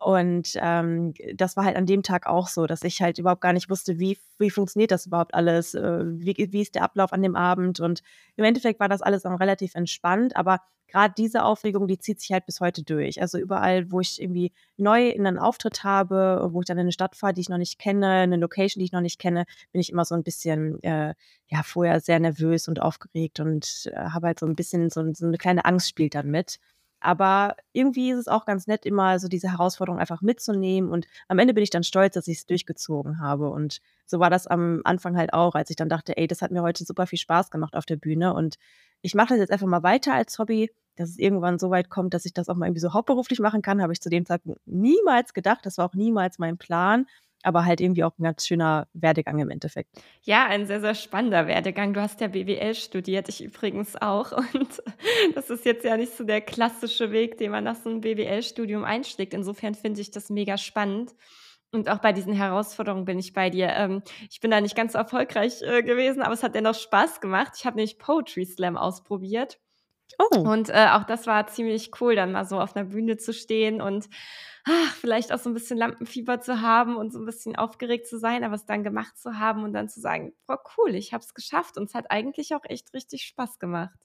Und, 0.00 0.52
ähm, 0.60 1.14
das 1.34 1.56
war 1.56 1.64
halt 1.64 1.76
an 1.76 1.86
dem 1.86 2.02
Tag 2.02 2.26
auch 2.26 2.48
so, 2.48 2.66
dass 2.66 2.82
ich 2.82 3.00
halt 3.00 3.18
überhaupt 3.18 3.40
gar 3.40 3.52
nicht 3.52 3.70
wusste, 3.70 3.98
wie 3.98 4.18
wie 4.38 4.50
funktioniert 4.50 4.90
das 4.90 5.06
überhaupt 5.06 5.32
alles? 5.34 5.74
Äh, 5.74 6.04
wie 6.06 6.34
wie 6.52 6.60
ist 6.62 6.74
der 6.74 6.82
Ablauf 6.82 7.12
an 7.12 7.22
dem 7.22 7.36
Abend? 7.36 7.80
Und 7.80 8.02
im 8.36 8.44
Endeffekt 8.44 8.80
war 8.80 8.88
das 8.88 9.02
alles 9.02 9.22
dann 9.22 9.34
relativ 9.36 9.74
entspannt, 9.76 10.36
aber 10.36 10.58
grad 10.90 11.16
diese 11.16 11.44
Aufregung, 11.44 11.86
die 11.88 11.98
zieht 11.98 12.20
sich 12.20 12.30
halt 12.32 12.44
bis 12.46 12.60
heute 12.60 12.82
durch. 12.82 13.20
Also, 13.22 13.38
überall, 13.38 13.90
wo 13.90 14.00
ich 14.00 14.20
irgendwie 14.20 14.52
neu 14.76 15.08
in 15.08 15.22
'nen 15.22 15.38
Auftritt 15.38 15.84
habe, 15.84 16.48
wo 16.52 16.60
ich 16.60 16.66
dann 16.66 16.78
in 16.78 16.86
'ne 16.86 16.92
Stadt 16.92 17.16
fahre, 17.16 17.32
die 17.32 17.40
ich 17.40 17.48
noch 17.48 17.58
nicht 17.58 17.78
kenne, 17.78 18.26
'ne 18.26 18.36
Location, 18.36 18.80
die 18.80 18.84
ich 18.86 18.92
noch 18.92 19.00
nicht 19.00 19.18
kenne, 19.20 19.44
bin 19.72 19.80
ich 19.80 19.90
immer 19.90 20.04
so 20.04 20.14
'n 20.16 20.22
bisschen, 20.24 20.82
äh, 20.82 21.14
ja, 21.48 21.62
vorher 21.62 22.00
sehr 22.00 22.18
nervös 22.20 22.68
und 22.68 22.82
aufgeregt 22.82 23.40
und, 23.40 23.90
äh, 23.94 23.96
habe 24.10 24.26
halt 24.26 24.40
so 24.40 24.46
'n 24.46 24.56
bisschen 24.56 24.90
so 24.90 25.02
so 25.14 25.26
'ne 25.26 25.38
kleine 25.38 25.64
Angst 25.64 25.88
spielt 25.88 26.14
dann 26.16 26.30
mit. 26.30 26.58
Aber 27.04 27.56
irgendwie 27.72 28.10
ist 28.12 28.18
es 28.18 28.28
auch 28.28 28.46
ganz 28.46 28.66
nett, 28.66 28.86
immer 28.86 29.18
so 29.18 29.28
diese 29.28 29.50
Herausforderung 29.52 30.00
einfach 30.00 30.22
mitzunehmen. 30.22 30.90
Und 30.90 31.06
am 31.28 31.38
Ende 31.38 31.54
bin 31.54 31.62
ich 31.64 31.70
dann 31.70 31.84
stolz, 31.84 32.14
dass 32.14 32.28
ich's 32.28 32.46
durchgezogen 32.46 33.20
habe. 33.20 33.50
Und 33.50 33.80
so 34.06 34.20
war 34.20 34.30
das 34.30 34.46
am 34.46 34.80
Anfang 34.84 35.16
halt 35.16 35.32
auch, 35.34 35.54
als 35.54 35.70
ich 35.70 35.76
dann 35.76 35.88
dachte: 35.88 36.16
„Ey, 36.16 36.26
das 36.26 36.42
hat 36.42 36.50
mir 36.50 36.62
heute 36.62 36.84
super 36.84 37.06
viel 37.06 37.18
Spaß 37.18 37.50
gemacht 37.50 37.76
auf 37.76 37.86
der 37.86 37.96
Bühne 37.96 38.34
und 38.34 38.56
ich 39.02 39.14
mache 39.14 39.28
das 39.30 39.38
jetzt 39.38 39.52
einfach 39.52 39.66
mal 39.66 39.82
weiter 39.82 40.14
als 40.14 40.38
Hobby.“ 40.38 40.70
Dass 40.96 41.10
es 41.10 41.18
irgendwann 41.18 41.58
so 41.58 41.70
weit 41.70 41.90
kommt, 41.90 42.14
dass 42.14 42.24
ich 42.24 42.32
das 42.34 42.48
auch 42.48 42.54
mal 42.56 42.66
irgendwie 42.66 42.80
so 42.80 42.92
hauptberuflich 42.94 43.40
machen 43.40 43.62
kann, 43.62 43.82
habe 43.82 43.92
ich 43.92 44.00
zu 44.00 44.10
dem 44.10 44.24
Zeitpunkt 44.26 44.60
niemals 44.66 45.34
gedacht. 45.34 45.66
Das 45.66 45.76
war 45.78 45.86
auch 45.86 45.94
niemals 45.94 46.38
mein 46.38 46.56
Plan, 46.58 47.06
aber 47.46 47.64
halt 47.64 47.80
irgendwie 47.80 48.04
auch 48.04 48.12
'n 48.18 48.22
ganz 48.24 48.46
schöner 48.46 48.88
Werdegang 48.94 49.38
im 49.38 49.50
Endeffekt. 49.50 50.02
Ja, 50.26 50.46
ein 50.46 50.66
sehr, 50.66 50.80
sehr 50.80 50.94
spannender 50.94 51.46
Werdegang. 51.46 51.92
Du 51.92 52.00
hast 52.00 52.18
ja 52.22 52.28
BWL 52.28 52.74
studiert, 52.74 53.28
ich 53.28 53.44
übrigens 53.44 53.94
auch. 54.00 54.32
Und 54.54 54.82
das 55.34 55.50
ist 55.50 55.66
jetzt 55.66 55.84
ja 55.84 55.98
nicht 55.98 56.16
so 56.16 56.24
der 56.24 56.40
klassische 56.40 57.12
Weg, 57.12 57.36
den 57.36 57.50
man 57.50 57.64
nach 57.64 57.76
so 57.76 57.90
'nem 57.90 58.00
BWL-Studium 58.00 58.84
einschlägt. 58.84 59.34
Insofern 59.34 59.74
finde 59.74 60.00
ich 60.00 60.10
das 60.10 60.30
mega 60.30 60.56
spannend. 60.56 61.14
Und 61.72 61.90
auch 61.90 61.98
bei 61.98 62.12
diesen 62.12 62.32
Herausforderungen 62.32 63.04
bin 63.04 63.18
ich 63.18 63.32
bei 63.34 63.50
dir. 63.50 63.68
Ähm, 63.70 64.02
ich 64.30 64.40
bin 64.40 64.50
da 64.50 64.60
nicht 64.62 64.76
ganz 64.76 64.94
erfolgreich, 64.94 65.60
äh, 65.62 65.82
gewesen, 65.82 66.22
aber 66.22 66.32
es 66.34 66.42
hat 66.42 66.54
dennoch 66.54 66.74
Spaß 66.76 67.20
gemacht. 67.20 67.52
Ich 67.58 67.66
habe 67.66 67.76
nämlich 67.76 67.98
Poetry 67.98 68.46
Slam 68.46 68.76
ausprobiert. 68.78 69.58
Oh. 70.18 70.50
Und, 70.50 70.68
äh, 70.68 70.88
auch 70.92 71.04
das 71.04 71.26
war 71.26 71.46
ziemlich 71.46 71.90
cool, 72.00 72.14
dann 72.16 72.32
mal 72.32 72.44
so 72.44 72.60
auf 72.60 72.74
'ner 72.74 72.84
Bühne 72.84 73.16
zu 73.16 73.32
stehen 73.32 73.80
und, 73.80 74.08
ach, 74.64 74.94
vielleicht 74.96 75.32
auch 75.32 75.38
so 75.38 75.50
'n 75.50 75.54
bisschen 75.54 75.78
Lampenfieber 75.78 76.40
zu 76.40 76.60
haben 76.60 76.96
und 76.96 77.12
so 77.12 77.18
'n 77.18 77.24
bisschen 77.26 77.56
aufgeregt 77.56 78.06
zu 78.08 78.18
sein, 78.18 78.44
aber 78.44 78.54
es 78.54 78.66
dann 78.66 78.84
gemacht 78.84 79.16
zu 79.18 79.38
haben 79.38 79.64
und 79.64 79.72
dann 79.72 79.88
zu 79.88 80.00
sagen: 80.00 80.34
„Boah, 80.46 80.60
cool, 80.78 80.94
ich 80.94 81.12
habe 81.14 81.24
es 81.24 81.34
geschafft.“ 81.34 81.78
Und 81.78 81.84
es 81.90 81.94
hat 81.94 82.10
eigentlich 82.10 82.54
auch 82.54 82.64
echt 82.64 82.92
richtig 82.94 83.24
Spaß 83.24 83.58
gemacht. 83.58 83.98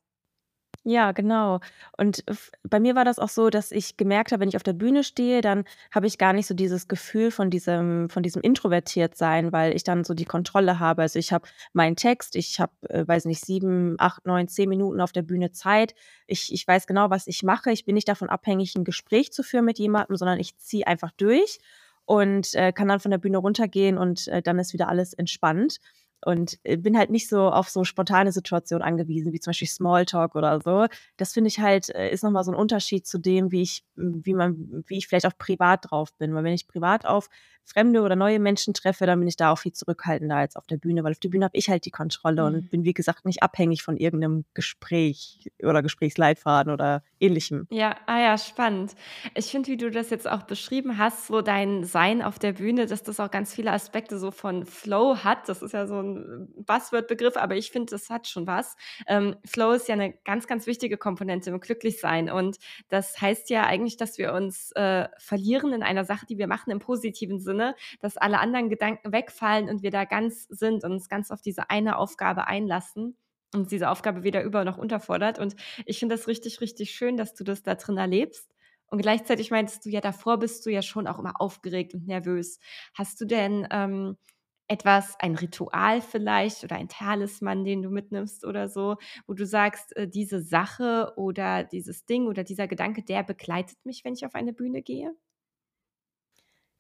Ja, 0.86 1.12
genau. 1.12 1.60
Und 1.98 2.24
bei 2.64 2.80
mir 2.80 2.96
war 2.96 3.04
das 3.04 3.20
auch 3.20 3.28
so, 3.30 3.50
dass 3.50 3.72
ich 3.72 3.98
gemerkt 3.98 4.32
habe, 4.32 4.40
wenn 4.42 4.48
ich 4.50 4.56
auf 4.56 4.64
der 4.64 4.72
Bühne 4.74 5.04
stehe, 5.04 5.42
dann 5.42 5.66
habe 5.92 6.08
ich 6.08 6.18
gar 6.18 6.32
nicht 6.32 6.48
so 6.48 6.54
dieses 6.54 6.88
Gefühl 6.88 7.32
von 7.32 7.50
diesem 7.50 8.10
von 8.10 8.24
diesem 8.24 8.42
Introvertiertsein, 8.42 9.52
weil 9.52 9.76
ich 9.76 9.84
dann 9.84 10.06
so 10.06 10.14
die 10.14 10.24
Kontrolle 10.26 10.80
habe. 10.80 11.02
Also, 11.02 11.20
ich 11.20 11.34
habe 11.34 11.48
meinen 11.74 11.98
Text, 11.98 12.36
ich 12.38 12.60
habe, 12.62 12.72
äh, 12.90 13.06
weiß 13.06 13.26
nicht, 13.26 13.46
7, 13.46 13.96
8, 14.00 14.26
9, 14.26 14.48
10 14.48 14.70
Minuten 14.70 15.02
auf 15.02 15.12
der 15.12 15.22
Bühne 15.24 15.52
Zeit. 15.52 15.94
Ich 16.28 16.52
ich 16.54 16.66
weiß 16.66 16.88
genau, 16.88 17.10
was 17.10 17.28
ich 17.28 17.44
mache. 17.44 17.72
Ich 17.72 17.84
bin 17.84 17.96
nicht 17.96 18.08
davon 18.08 18.30
abhängig, 18.30 18.74
'n 18.76 18.86
Gespräch 18.86 19.34
zu 19.34 19.44
führen 19.44 19.66
mit 19.66 19.80
jemandem, 19.80 20.16
sondern 20.16 20.40
ich 20.40 20.58
ziehe 20.58 20.88
einfach 20.88 21.12
durch 21.18 21.60
und, 22.06 22.54
äh, 22.56 22.72
kann 22.72 22.88
dann 22.88 23.00
von 23.02 23.12
der 23.12 23.18
Bühne 23.20 23.38
runtergehen 23.38 23.98
und, 23.98 24.28
äh, 24.30 24.42
dann 24.42 24.58
ist 24.60 24.72
wieder 24.74 24.88
alles 24.88 25.14
entspannt. 25.14 25.78
Und, 26.26 26.58
äh, 26.64 26.78
bin 26.78 26.98
halt 26.98 27.10
nicht 27.12 27.30
so 27.30 27.50
auf 27.50 27.70
so 27.70 27.84
spontane 27.84 28.32
Situationen 28.32 28.84
angewiesen, 28.84 29.32
wie 29.34 29.40
zum 29.40 29.52
Beispiel 29.52 29.68
Smalltalk 29.68 30.36
oder 30.36 30.60
so. 30.62 30.86
Das 31.18 31.34
finde 31.34 31.48
ich 31.50 31.60
halt 31.60 31.90
äh, 31.90 32.10
ist 32.12 32.24
noch 32.24 32.32
mal 32.32 32.44
so 32.44 32.52
'n 32.52 32.56
Unterschied 32.58 33.08
zu 33.08 33.18
dem, 33.20 33.52
wie 33.52 33.62
ich 33.62 33.84
wie 33.96 34.34
man 34.34 34.84
wie 34.88 34.98
ich 34.98 35.08
vielleicht 35.08 35.26
auch 35.28 35.38
privat 35.38 35.90
drauf 35.92 36.14
bin. 36.18 36.34
Weil 36.36 36.44
wenn 36.44 36.54
ich 36.54 36.68
privat 36.68 37.06
auf 37.06 37.30
fremde 37.66 38.02
oder 38.02 38.16
neue 38.16 38.40
Menschen 38.40 38.74
treffe, 38.74 39.06
dann 39.06 39.20
bin 39.20 39.28
ich 39.28 39.36
da 39.38 39.52
auch 39.52 39.60
viel 39.60 39.74
zurückhaltender 39.74 40.36
als 40.36 40.56
auf 40.56 40.66
der 40.68 40.78
Bühne, 40.78 41.04
weil 41.04 41.12
auf 41.12 41.20
der 41.20 41.30
Bühne 41.30 41.46
habe 41.46 41.58
ich 41.58 41.70
halt 41.70 41.86
die 41.86 41.92
Kontrolle 41.92 42.46
und 42.46 42.64
Mhm. 42.64 42.70
bin, 42.70 42.84
wie 42.84 42.94
gesagt, 42.94 43.26
nicht 43.26 43.44
abhängig 43.44 43.84
von 43.84 43.96
irgend 43.98 44.22
'nem 44.22 44.46
Gespräch 44.54 45.50
oder 45.64 45.82
Gesprächsleitfaden 45.84 46.74
oder 46.74 47.04
Ähnlichem. 47.20 47.68
Ja, 47.72 47.96
ah 48.08 48.20
ja, 48.20 48.36
spannend. 48.40 48.96
Ich 49.36 49.46
finde, 49.52 49.68
wie 49.70 49.78
du 49.78 49.92
das 49.92 50.10
jetzt 50.10 50.28
auch 50.28 50.42
beschrieben 50.42 50.98
hast, 50.98 51.28
so 51.28 51.42
dein 51.44 51.84
Sein 51.84 52.24
auf 52.24 52.40
der 52.40 52.54
Bühne, 52.54 52.88
dass 52.88 53.04
das 53.04 53.20
auch 53.20 53.30
ganz 53.30 53.54
viele 53.54 53.72
Aspekte 53.72 54.18
so 54.18 54.32
von 54.32 54.66
Flow 54.66 55.18
hat. 55.24 55.48
Das 55.48 55.62
ist 55.62 55.74
ja 55.74 55.86
so 55.86 56.00
'n 56.18 56.64
Buzzword-Begriff, 56.66 57.38
aber 57.38 57.56
ich 57.56 57.72
finde, 57.72 57.92
das 57.92 58.10
hat 58.10 58.28
schon 58.28 58.48
was. 58.48 58.76
Ähm, 59.08 59.36
Flow 59.46 59.72
ist 59.72 59.88
ja 59.88 59.96
'ne 59.96 60.14
ganz, 60.26 60.48
ganz 60.48 60.68
wichtige 60.68 60.98
Komponente 60.98 61.50
im 61.50 61.60
Glücklichsein 61.60 62.30
und 62.30 62.58
das 62.90 63.20
heißt 63.22 63.50
ja 63.50 63.64
eigentlich, 63.66 63.98
dass 63.98 64.18
wir 64.18 64.34
uns, 64.34 64.72
äh, 64.74 65.08
verlieren 65.18 65.74
in 65.74 65.84
einer 65.84 66.06
Sache, 66.06 66.26
die 66.26 66.38
wir 66.38 66.48
machen 66.48 66.72
im 66.72 66.80
positiven 66.80 67.40
Sinne, 67.40 67.76
dass 68.02 68.18
alle 68.18 68.40
anderen 68.40 68.70
Gedanken 68.70 69.12
wegfallen 69.12 69.70
und 69.70 69.84
wir 69.84 69.92
da 69.92 70.06
ganz 70.06 70.46
sind 70.50 70.84
und 70.84 70.92
uns 70.94 71.10
ganz 71.10 71.32
auf 71.32 71.42
diese 71.42 71.70
eine 71.70 71.98
Aufgabe 71.98 72.48
einlassen 72.48 73.16
und 73.54 73.72
diese 73.72 73.90
Aufgabe 73.90 74.24
weder 74.24 74.44
über 74.44 74.64
noch 74.66 74.78
unterfordert. 74.78 75.40
Und 75.40 75.56
ich 75.86 76.00
finde 76.00 76.16
das 76.16 76.28
richtig, 76.28 76.62
richtig 76.62 76.92
schön, 76.92 77.18
dass 77.18 77.34
du 77.34 77.44
das 77.44 77.64
da 77.64 77.76
drin 77.76 77.98
erlebst. 77.98 78.54
Und 78.88 79.02
gleichzeitig 79.02 79.52
meintest 79.52 79.86
du 79.86 79.90
ja, 79.90 80.02
davor 80.02 80.38
bist 80.40 80.66
du 80.66 80.72
ja 80.72 80.82
schon 80.82 81.08
auch 81.08 81.20
immer 81.20 81.40
aufgeregt 81.42 81.94
und 81.94 82.08
nervös. 82.08 82.60
Hast 82.94 83.22
du 83.22 83.26
denn, 83.26 83.68
ähm, 83.72 84.18
etwas 84.70 85.16
ein 85.20 85.36
Ritual 85.36 86.02
vielleicht 86.02 86.64
oder 86.64 86.78
ein 86.78 86.90
Talisman, 86.90 87.66
den 87.66 87.82
du 87.84 87.90
mitnimmst 87.90 88.46
oder 88.46 88.70
so, 88.70 88.98
wo 89.28 89.34
du 89.34 89.46
sagst: 89.46 89.96
„Äh, 89.98 90.08
diese 90.08 90.42
Sache 90.42 91.14
oder 91.18 91.64
dieses 91.66 92.06
Ding 92.06 92.28
oder 92.28 92.44
dieser 92.46 92.68
Gedanke, 92.68 93.04
der 93.04 93.24
begleitet 93.24 93.78
mich, 93.86 94.06
wenn 94.06 94.14
ich 94.16 94.26
auf 94.26 94.36
eine 94.36 94.54
Bühne 94.54 94.82
gehe?“ 94.84 95.16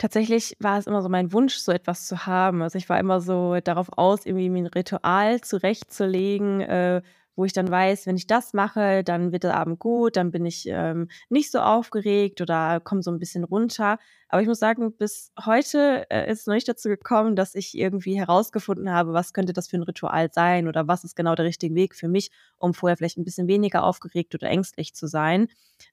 Tatsächlich 0.01 0.55
war 0.60 0.77
es 0.79 0.88
immer 0.88 1.01
so 1.01 1.10
mein 1.10 1.34
Wunsch, 1.34 1.55
so 1.58 1.74
etwas 1.74 2.08
zu 2.08 2.25
haben. 2.25 2.62
Also, 2.62 2.77
ich 2.77 2.88
war 2.88 2.98
immer 3.00 3.19
so 3.19 3.58
darauf 3.62 3.89
aus, 3.98 4.25
irgendwie 4.25 4.50
mir 4.50 4.60
'n 4.63 4.67
Ritual 4.67 5.41
zurechtzulegen, 5.41 6.62
äh, 6.62 7.01
wo 7.36 7.43
ich 7.43 7.51
dann 7.51 7.69
weiß, 7.69 8.05
wenn 8.08 8.15
ich 8.15 8.25
das 8.27 8.53
mache, 8.53 9.03
dann 9.03 9.34
wird 9.34 9.43
der 9.43 9.55
Abend 9.58 9.77
gut, 9.79 10.15
dann 10.15 10.31
bin 10.31 10.46
ich, 10.46 10.65
ähm, 10.69 11.10
nicht 11.29 11.51
so 11.51 11.60
aufgeregt 11.60 12.39
oder 12.41 12.79
komme 12.79 13.01
so 13.03 13.12
'n 13.12 13.19
bisschen 13.19 13.43
runter. 13.43 13.98
Aber 14.31 14.43
ich 14.43 14.48
muss 14.48 14.59
sagen, 14.59 14.93
bis 14.95 15.31
heute, 15.43 16.05
äh, 16.12 16.31
ist 16.31 16.41
es 16.41 16.45
noch 16.48 16.53
nicht 16.53 16.67
dazu 16.69 16.88
gekommen, 16.88 17.36
dass 17.36 17.55
ich 17.55 17.75
irgendwie 17.75 18.15
herausgefunden 18.15 18.91
habe, 18.91 19.12
was 19.12 19.33
könnte 19.33 19.53
das 19.53 19.67
für 19.67 19.77
'n 19.77 19.81
Ritual 19.83 20.29
sein 20.31 20.67
oder 20.67 20.88
was 20.88 21.03
ist 21.03 21.15
genau 21.15 21.33
der 21.33 21.45
richtige 21.45 21.74
Weg 21.74 21.95
für 21.95 22.07
mich, 22.07 22.29
um 22.57 22.75
vorher 22.75 22.95
vielleicht 22.95 23.17
'n 23.17 23.24
bisschen 23.24 23.48
weniger 23.48 23.83
aufgeregt 23.83 24.36
oder 24.36 24.48
ängstlich 24.48 24.93
zu 24.93 25.07
sein. 25.07 25.48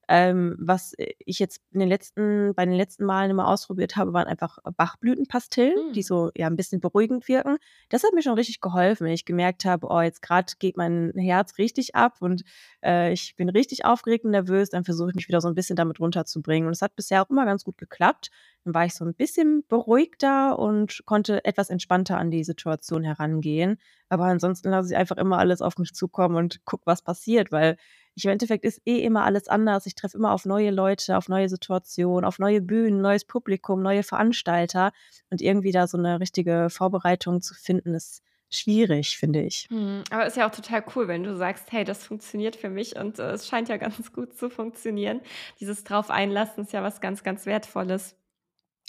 Ähm, 0.09 0.55
was, 0.59 0.93
äh, 0.95 1.15
ich 1.25 1.39
jetzt 1.39 1.63
in 1.73 1.81
den 1.81 1.89
letzten 1.89 2.55
bei 2.55 2.67
den 2.67 2.75
letzten 2.75 3.05
Malen 3.07 3.31
immer 3.31 3.49
ausprobiert 3.49 3.97
habe, 3.97 4.13
waren 4.13 4.27
einfach 4.27 4.59
Bachblütenpastillen, 4.77 5.77
die 5.95 6.03
Mhm. 6.03 6.03
so, 6.03 6.31
ja, 6.37 6.47
'n 6.49 6.57
bisschen 6.57 6.81
beruhigend 6.81 7.29
wirken. 7.29 7.57
Das 7.89 8.03
hat 8.05 8.13
mir 8.13 8.23
schon 8.23 8.35
richtig 8.35 8.61
geholfen, 8.61 9.07
wenn 9.07 9.15
ich 9.15 9.25
gemerkt 9.25 9.65
habe: 9.65 9.87
„Oh, 9.89 10.01
jetzt 10.03 10.21
grad 10.21 10.59
geht 10.59 10.77
mein 10.77 11.13
Herz 11.17 11.57
richtig 11.57 11.95
ab 11.95 12.17
und, 12.21 12.43
äh, 12.85 13.13
ich 13.15 13.35
bin 13.37 13.49
richtig 13.49 13.85
aufgeregt 13.87 14.25
und 14.27 14.33
nervös“, 14.33 14.69
dann 14.71 14.85
versuche 14.85 15.09
ich 15.11 15.15
mich 15.17 15.29
wieder 15.29 15.41
so 15.41 15.49
'n 15.49 15.55
bisschen 15.55 15.77
damit 15.77 16.01
runterzubringen. 16.01 16.67
Und 16.67 16.73
es 16.75 16.83
hat 16.83 16.97
bisher 16.97 17.23
auch 17.23 17.31
immer 17.31 17.47
ganz 17.47 17.65
gut 17.65 17.79
geklappt. 17.79 18.26
Dann 18.65 18.75
war 18.75 18.85
ich 18.87 18.95
so 18.95 19.05
'n 19.05 19.15
bisschen 19.15 19.65
beruhigter 19.69 20.59
und 20.59 21.03
konnte 21.07 21.45
etwas 21.45 21.71
entspannter 21.71 22.19
an 22.19 22.31
die 22.31 22.45
Situation 22.45 23.05
herangehen. 23.05 23.79
Aber 24.09 24.25
ansonsten 24.25 24.71
lasse 24.71 24.91
ich 24.93 24.97
einfach 24.97 25.17
immer 25.17 25.39
alles 25.39 25.63
auf 25.63 25.79
mich 25.79 25.95
zukommen 25.95 26.37
und 26.37 26.65
gucke, 26.65 26.85
was 26.87 27.03
passiert, 27.03 27.53
weil 27.53 27.77
ich 28.15 28.25
im 28.25 28.31
Endeffekt 28.33 28.65
ist 28.65 28.81
eh 28.87 29.01
immer 29.05 29.25
alles 29.25 29.47
anders. 29.49 29.87
Ich 29.87 29.95
treffe 29.95 30.17
immer 30.17 30.33
auf 30.33 30.47
neue 30.47 30.71
Leute, 30.71 31.17
auf 31.19 31.29
neue 31.29 31.49
Situationen, 31.49 32.25
auf 32.25 32.39
neue 32.39 32.63
Bühnen, 32.63 33.01
neues 33.03 33.25
Publikum, 33.27 33.83
neue 33.83 34.03
Veranstalter. 34.03 34.93
Und 35.31 35.43
irgendwie 35.43 35.73
da 35.73 35.87
so 35.87 35.99
'ne 35.99 36.19
richtige 36.21 36.69
Vorbereitung 36.71 37.43
zu 37.43 37.55
finden, 37.55 37.95
ist 37.95 38.23
schwierig, 38.51 39.19
finde 39.19 39.43
ich. 39.45 39.71
Mhm, 39.71 40.05
aber 40.11 40.27
ist 40.27 40.37
ja 40.37 40.47
auch 40.47 40.53
total 40.55 40.85
cool, 40.95 41.09
wenn 41.09 41.25
du 41.25 41.35
sagst: 41.37 41.73
„Hey, 41.73 41.85
das 41.85 42.05
funktioniert 42.05 42.55
für 42.57 42.69
mich 42.71 42.97
und, 42.97 43.19
äh, 43.19 43.31
es 43.33 43.49
scheint 43.49 43.69
ja 43.69 43.77
ganz 43.79 44.13
gut 44.13 44.35
zu 44.35 44.49
funktionieren.“ 44.51 45.21
Dieses 45.61 45.83
drauf 45.85 46.11
einlassen 46.11 46.65
ist 46.65 46.73
ja 46.73 46.83
was 46.83 47.01
ganz, 47.01 47.23
ganz 47.25 47.47
Wertvolles. 47.47 48.17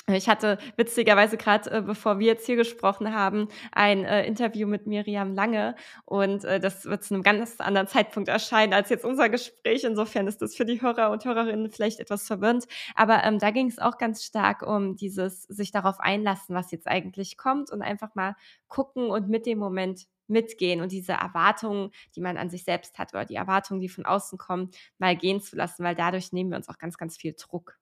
Ich 0.10 0.30
hatte 0.30 0.58
witzigerweise 0.78 1.36
grad, 1.36 1.68
äh, 1.68 1.82
bevor 1.86 2.18
wir 2.18 2.28
jetzt 2.28 2.46
hier 2.46 2.56
gesprochen 2.56 3.14
haben, 3.14 3.50
ein, 3.74 4.06
äh, 4.06 4.26
Interview 4.26 4.66
mit 4.66 4.88
Miriam 4.88 5.34
Lange 5.36 5.76
und, 6.06 6.46
äh, 6.46 6.62
das 6.62 6.86
wird 6.86 7.04
zu 7.04 7.14
'nem 7.14 7.24
ganz 7.24 7.60
anderen 7.60 7.88
Zeitpunkt 7.88 8.30
erscheinen 8.30 8.72
als 8.74 8.90
jetzt 8.90 9.04
unser 9.04 9.28
Gespräch. 9.28 9.84
Insofern 9.84 10.26
ist 10.28 10.42
das 10.42 10.56
für 10.56 10.64
die 10.64 10.82
Hörer 10.82 11.12
und 11.12 11.26
Hörerinnen 11.26 11.70
vielleicht 11.70 12.00
etwas 12.00 12.26
verwirrend. 12.26 12.68
Aber, 12.96 13.22
ähm, 13.26 13.38
da 13.38 13.52
ging's 13.52 13.80
auch 13.80 13.98
ganz 13.98 14.24
stark 14.24 14.62
um 14.66 14.96
dieses 14.96 15.44
sich 15.44 15.72
darauf 15.72 16.00
einlassen, 16.00 16.56
was 16.56 16.72
jetzt 16.72 16.88
eigentlich 16.88 17.36
kommt 17.36 17.70
und 17.70 17.82
einfach 17.82 18.16
mal 18.16 18.36
gucken 18.70 19.10
und 19.12 19.28
mit 19.28 19.46
dem 19.46 19.58
Moment 19.60 20.06
mitgehen 20.28 20.80
und 20.80 20.94
diese 20.94 21.14
Erwartungen, 21.14 21.92
die 22.16 22.22
man 22.22 22.38
an 22.38 22.50
sich 22.50 22.64
selbst 22.64 22.98
hat 22.98 23.14
oder 23.14 23.26
die 23.26 23.36
Erwartungen, 23.36 23.82
die 23.82 23.90
von 23.90 24.06
außen 24.06 24.38
kommen, 24.38 24.72
mal 25.00 25.18
gehen 25.18 25.42
zu 25.42 25.58
lassen, 25.58 25.84
weil 25.84 25.96
dadurch 25.96 26.32
nehmen 26.32 26.52
wir 26.52 26.58
uns 26.58 26.70
auch 26.70 26.78
ganz, 26.78 26.98
ganz 26.98 27.18
viel 27.18 27.36
Druck. 27.38 27.76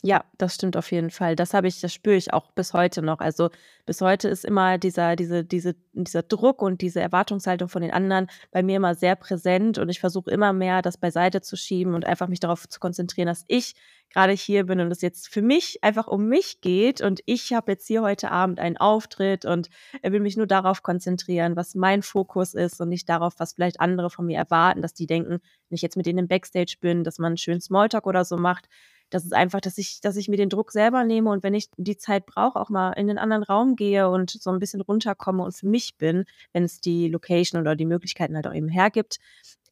Ja, 0.00 0.24
das 0.36 0.54
stimmt 0.56 0.76
auf 0.76 0.90
jeden 0.90 1.10
Fall. 1.10 1.36
Das 1.36 1.54
habe 1.54 1.68
ich 1.68 1.80
das 1.80 1.92
spüre 1.94 2.16
ich 2.16 2.32
auch 2.32 2.50
bis 2.52 2.72
heute 2.72 3.02
noch. 3.02 3.20
Also, 3.20 3.50
bis 3.86 4.00
heute 4.00 4.28
ist 4.28 4.44
immer 4.44 4.76
dieser 4.78 5.14
diese 5.14 5.44
diese 5.44 5.76
dieser 5.92 6.22
Druck 6.24 6.60
und 6.60 6.80
diese 6.80 7.00
Erwartungshaltung 7.00 7.68
von 7.68 7.82
den 7.82 7.92
anderen 7.92 8.26
bei 8.50 8.64
mir 8.64 8.76
immer 8.76 8.96
sehr 8.96 9.14
präsent 9.14 9.78
und 9.78 9.88
ich 9.90 10.00
versuche 10.00 10.30
immer 10.30 10.52
mehr, 10.52 10.82
das 10.82 10.96
beiseite 10.98 11.40
zu 11.40 11.56
schieben 11.56 11.94
und 11.94 12.04
einfach 12.04 12.26
mich 12.26 12.40
darauf 12.40 12.68
zu 12.68 12.80
konzentrieren, 12.80 13.28
dass 13.28 13.44
ich 13.46 13.74
grade 14.12 14.32
hier 14.32 14.66
bin 14.66 14.80
und 14.80 14.90
es 14.90 15.02
jetzt 15.02 15.28
für 15.28 15.42
mich 15.42 15.78
einfach 15.84 16.08
um 16.08 16.26
mich 16.26 16.60
geht 16.60 17.00
und 17.00 17.20
ich 17.26 17.52
habe 17.52 17.72
jetzt 17.72 17.86
hier 17.86 18.02
heute 18.02 18.30
Abend 18.32 18.58
einen 18.58 18.76
Auftritt 18.76 19.44
und, 19.44 19.68
will 20.02 20.20
mich 20.20 20.36
nur 20.36 20.46
darauf 20.46 20.82
konzentrieren, 20.82 21.54
was 21.56 21.74
mein 21.74 22.02
Fokus 22.02 22.54
ist 22.54 22.80
und 22.80 22.88
nicht 22.88 23.08
darauf, 23.08 23.34
was 23.38 23.54
vielleicht 23.54 23.80
andere 23.80 24.10
von 24.10 24.26
mir 24.26 24.36
erwarten, 24.38 24.82
dass 24.82 24.94
die 24.94 25.06
denken, 25.06 25.38
wenn 25.68 25.76
ich 25.76 25.82
jetzt 25.82 25.96
mit 25.96 26.06
denen 26.06 26.18
im 26.20 26.28
Backstage 26.28 26.76
bin, 26.80 27.04
dass 27.04 27.18
man 27.18 27.36
schön 27.36 27.60
Smalltalk 27.60 28.06
oder 28.06 28.24
so 28.24 28.36
macht. 28.36 28.68
Das 29.12 29.24
ist 29.26 29.34
einfach, 29.34 29.60
dass 29.60 29.76
ich 29.76 30.00
dass 30.00 30.16
ich 30.16 30.28
mir 30.28 30.38
den 30.38 30.48
Druck 30.48 30.72
selber 30.72 31.04
nehme 31.04 31.28
und 31.30 31.42
wenn 31.42 31.52
ich 31.52 31.68
die 31.76 31.98
Zeit 31.98 32.24
brauche, 32.24 32.58
auch 32.58 32.70
mal 32.70 32.92
in 32.94 33.06
'nen 33.08 33.18
anderen 33.18 33.42
Raum 33.42 33.76
gehe 33.76 34.08
und 34.08 34.30
so 34.30 34.48
'n 34.50 34.58
bisschen 34.58 34.80
runterkomme 34.80 35.44
und 35.44 35.52
für 35.54 35.66
mich 35.68 35.98
bin, 35.98 36.24
wenn 36.54 36.64
es 36.64 36.80
die 36.80 37.08
Location 37.10 37.60
oder 37.60 37.76
die 37.76 37.84
Möglichkeiten 37.84 38.34
halt 38.36 38.46
auch 38.46 38.54
eben 38.54 38.68
hergibt. 38.68 39.18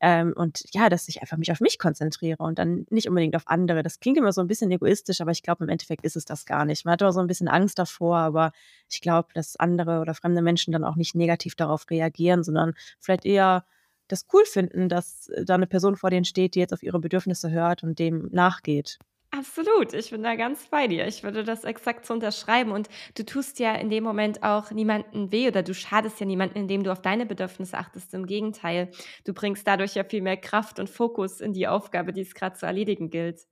Ähm, 0.03 0.33
und 0.37 0.65
ja, 0.73 0.89
dass 0.91 1.09
ich 1.09 1.23
einfach 1.23 1.37
mich 1.39 1.53
auf 1.53 1.61
mich 1.61 1.79
konzentriere 1.79 2.43
und 2.43 2.59
dann 2.59 2.87
nicht 2.91 3.09
unbedingt 3.09 3.37
auf 3.37 3.45
andere. 3.47 3.83
Das 3.83 4.01
klingt 4.01 4.19
immer 4.19 4.33
so 4.33 4.41
'n 4.43 4.47
bisschen 4.49 4.71
egoistisch, 4.73 5.21
aber 5.23 5.31
ich 5.33 5.43
glaube, 5.43 5.65
im 5.65 5.71
Endeffekt 5.71 6.05
ist 6.05 6.17
es 6.17 6.25
das 6.27 6.47
gar 6.47 6.65
nicht. 6.67 6.85
Man 6.87 6.93
hat 6.95 7.03
immer 7.03 7.13
so 7.13 7.21
'n 7.21 7.27
bisschen 7.27 7.49
Angst 7.49 7.79
davor, 7.79 8.19
aber 8.19 8.53
ich 8.91 9.03
glaube, 9.03 9.29
dass 9.35 9.57
andere 9.57 10.01
oder 10.01 10.15
fremde 10.15 10.43
Menschen 10.43 10.73
dann 10.73 10.85
auch 10.85 10.97
nicht 10.97 11.15
negativ 11.15 11.55
darauf 11.57 11.89
reagieren, 11.91 12.43
sondern 12.45 12.75
vielleicht 13.01 13.27
eher 13.27 13.67
das 14.09 14.27
cool 14.35 14.45
finden, 14.47 14.89
dass 14.91 15.31
da 15.45 15.59
'ne 15.59 15.67
Person 15.67 15.97
vor 15.97 16.11
denen 16.11 16.25
steht, 16.27 16.55
die 16.57 16.61
jetzt 16.61 16.73
auf 16.75 16.83
ihre 16.83 17.01
Bedürfnisse 17.01 17.51
hört 17.51 17.83
und 17.85 17.99
dem 17.99 18.29
nachgeht. 18.33 18.99
Absolut, 19.33 19.93
ich 19.95 20.11
bin 20.11 20.25
da 20.25 20.35
ganz 20.35 20.67
bei 20.69 20.89
dir. 20.89 21.07
Ich 21.07 21.23
würde 21.23 21.45
das 21.45 21.63
exakt 21.63 22.05
so 22.05 22.15
unterschreiben 22.15 22.73
und 22.73 22.89
du 23.17 23.25
tust 23.25 23.61
ja 23.61 23.75
in 23.77 23.89
dem 23.89 24.03
Moment 24.03 24.43
auch 24.43 24.73
niemandem 24.73 25.31
weh 25.31 25.47
oder 25.47 25.63
du 25.63 25.73
schadest 25.73 26.19
ja 26.19 26.27
niemanden, 26.27 26.59
indem 26.59 26.83
du 26.83 26.91
auf 26.91 27.01
deine 27.01 27.27
Bedürfnisse 27.27 27.79
achtest. 27.79 28.13
Im 28.13 28.27
Gegenteil, 28.27 28.91
du 29.25 29.33
bringst 29.33 29.67
dadurch 29.69 29.95
ja 29.95 30.03
viel 30.03 30.21
mehr 30.23 30.37
Kraft 30.37 30.81
und 30.81 30.91
Fokus 30.91 31.41
in 31.41 31.53
die 31.53 31.69
Aufgabe, 31.69 32.13
die 32.13 32.23
es 32.23 32.35
grad 32.35 32.59
zu 32.59 32.67
erledigen 32.67 33.09
gilt. 33.09 33.47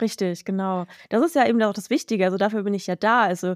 Richtig, 0.00 0.44
genau. 0.44 0.84
Das 1.08 1.22
ist 1.24 1.34
ja 1.36 1.46
eben 1.48 1.62
auch 1.62 1.72
das 1.72 1.88
Wichtige, 1.88 2.26
also 2.26 2.36
dafür 2.36 2.62
bin 2.64 2.74
ich 2.74 2.86
ja 2.86 2.96
da. 2.96 3.22
Also, 3.22 3.54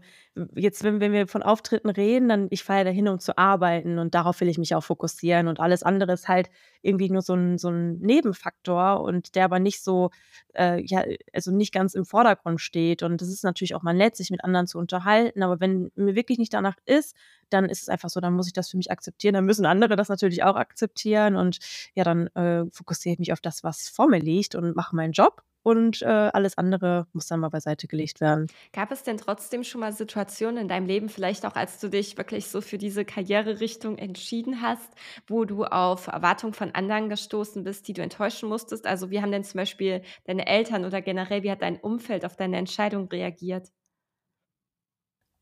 jetzt, 0.55 0.83
wenn 0.85 0.99
wenn 0.99 1.13
wir 1.13 1.27
von 1.27 1.43
Auftritten 1.43 1.91
reden, 1.91 2.31
dann 2.31 2.47
ich 2.51 2.65
fahre 2.65 2.79
ja 2.81 2.85
dahin, 2.85 3.09
um 3.09 3.19
zu 3.19 3.37
arbeiten 3.37 3.99
und 3.99 4.15
darauf 4.15 4.41
will 4.41 4.49
ich 4.49 4.57
mich 4.57 4.75
auch 4.75 4.81
fokussieren 4.83 5.49
und 5.49 5.61
alles 5.61 5.83
andere 5.83 6.13
ist 6.15 6.29
halt 6.29 6.49
irgendwie 6.81 7.11
nur 7.11 7.21
so 7.21 7.35
'n 7.35 7.59
so 7.59 7.69
'n 7.69 7.99
Nebenfaktor 8.01 9.03
und 9.03 9.35
der 9.35 9.45
aber 9.45 9.59
nicht 9.59 9.83
so, 9.85 10.09
äh, 10.55 10.81
ja 10.83 11.05
also 11.35 11.51
nicht 11.51 11.75
ganz 11.75 11.93
im 11.95 12.07
Vordergrund 12.07 12.59
steht. 12.63 13.03
Und 13.03 13.21
das 13.21 13.29
ist 13.29 13.45
natürlich 13.45 13.75
auch 13.75 13.83
mal 13.83 13.93
nett, 13.93 14.17
sich 14.17 14.31
mit 14.31 14.43
anderen 14.43 14.67
zu 14.67 14.79
unterhalten, 14.79 15.43
aber 15.43 15.61
wenn 15.61 15.91
mir 15.95 16.15
wirklich 16.15 16.39
nicht 16.39 16.55
danach 16.55 16.77
ist, 16.87 17.15
dann 17.51 17.67
ist 17.69 17.83
es 17.83 17.89
einfach 17.91 18.09
so, 18.09 18.19
dann 18.21 18.33
muss 18.33 18.47
ich 18.47 18.55
das 18.55 18.71
für 18.71 18.79
mich 18.79 18.91
akzeptieren. 18.91 19.35
Dann 19.35 19.45
müssen 19.45 19.67
andere 19.67 19.95
das 19.97 20.09
natürlich 20.09 20.43
auch 20.43 20.57
akzeptieren 20.57 21.37
und 21.37 21.59
ja, 21.95 22.03
dann, 22.05 22.29
äh, 22.29 22.65
fokussiere 22.73 23.13
ich 23.13 23.19
mich 23.19 23.33
auf 23.35 23.43
das, 23.43 23.63
was 23.63 23.91
vor 23.91 24.09
mir 24.09 24.21
liegt 24.21 24.55
und 24.55 24.75
mache 24.75 24.97
meinen 24.97 25.13
Job 25.13 25.43
und, 25.63 26.03
äh, 26.03 26.07
alles 26.07 26.57
andere 26.59 27.07
muss 27.13 27.27
dann 27.27 27.41
mal 27.41 27.49
beiseite 27.51 27.87
gelegt 27.89 28.21
werden. 28.21 28.51
Gab 28.73 28.91
es 28.93 29.03
denn 29.03 29.17
trotzdem 29.19 29.63
schon 29.65 29.81
mal 29.81 29.93
Situationen 29.93 30.59
in 30.63 30.69
deinem 30.69 30.87
Leben, 30.87 31.09
vielleicht 31.09 31.45
auch 31.47 31.55
als 31.57 31.79
du 31.81 31.89
dich 31.89 32.17
wirklich 32.17 32.47
so 32.49 32.61
für 32.61 32.79
diese 32.79 33.05
Karriererichtung 33.05 33.99
entschieden 33.99 34.61
hast, 34.63 34.93
wo 35.27 35.45
du 35.45 35.65
auf 35.65 36.07
Erwartungen 36.09 36.55
von 36.55 36.75
anderen 36.75 37.09
gestoßen 37.09 37.63
bist, 37.65 37.87
die 37.89 37.93
du 37.93 38.03
enttäuschen 38.03 38.49
musstest? 38.49 38.87
Also, 38.87 39.11
wie 39.11 39.21
haben 39.21 39.33
denn 39.33 39.45
zum 39.45 39.59
Beispiel 39.59 40.03
deine 40.25 40.47
Eltern 40.47 40.85
oder 40.85 41.01
generell 41.03 41.43
wie 41.43 41.51
hat 41.51 41.63
dein 41.63 41.79
Umfeld 41.81 42.25
auf 42.25 42.37
deine 42.37 42.57
Entscheidung 42.59 43.09
reagiert? 43.09 43.69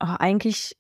Oh, 0.01 0.17
eigentlich 0.19 0.75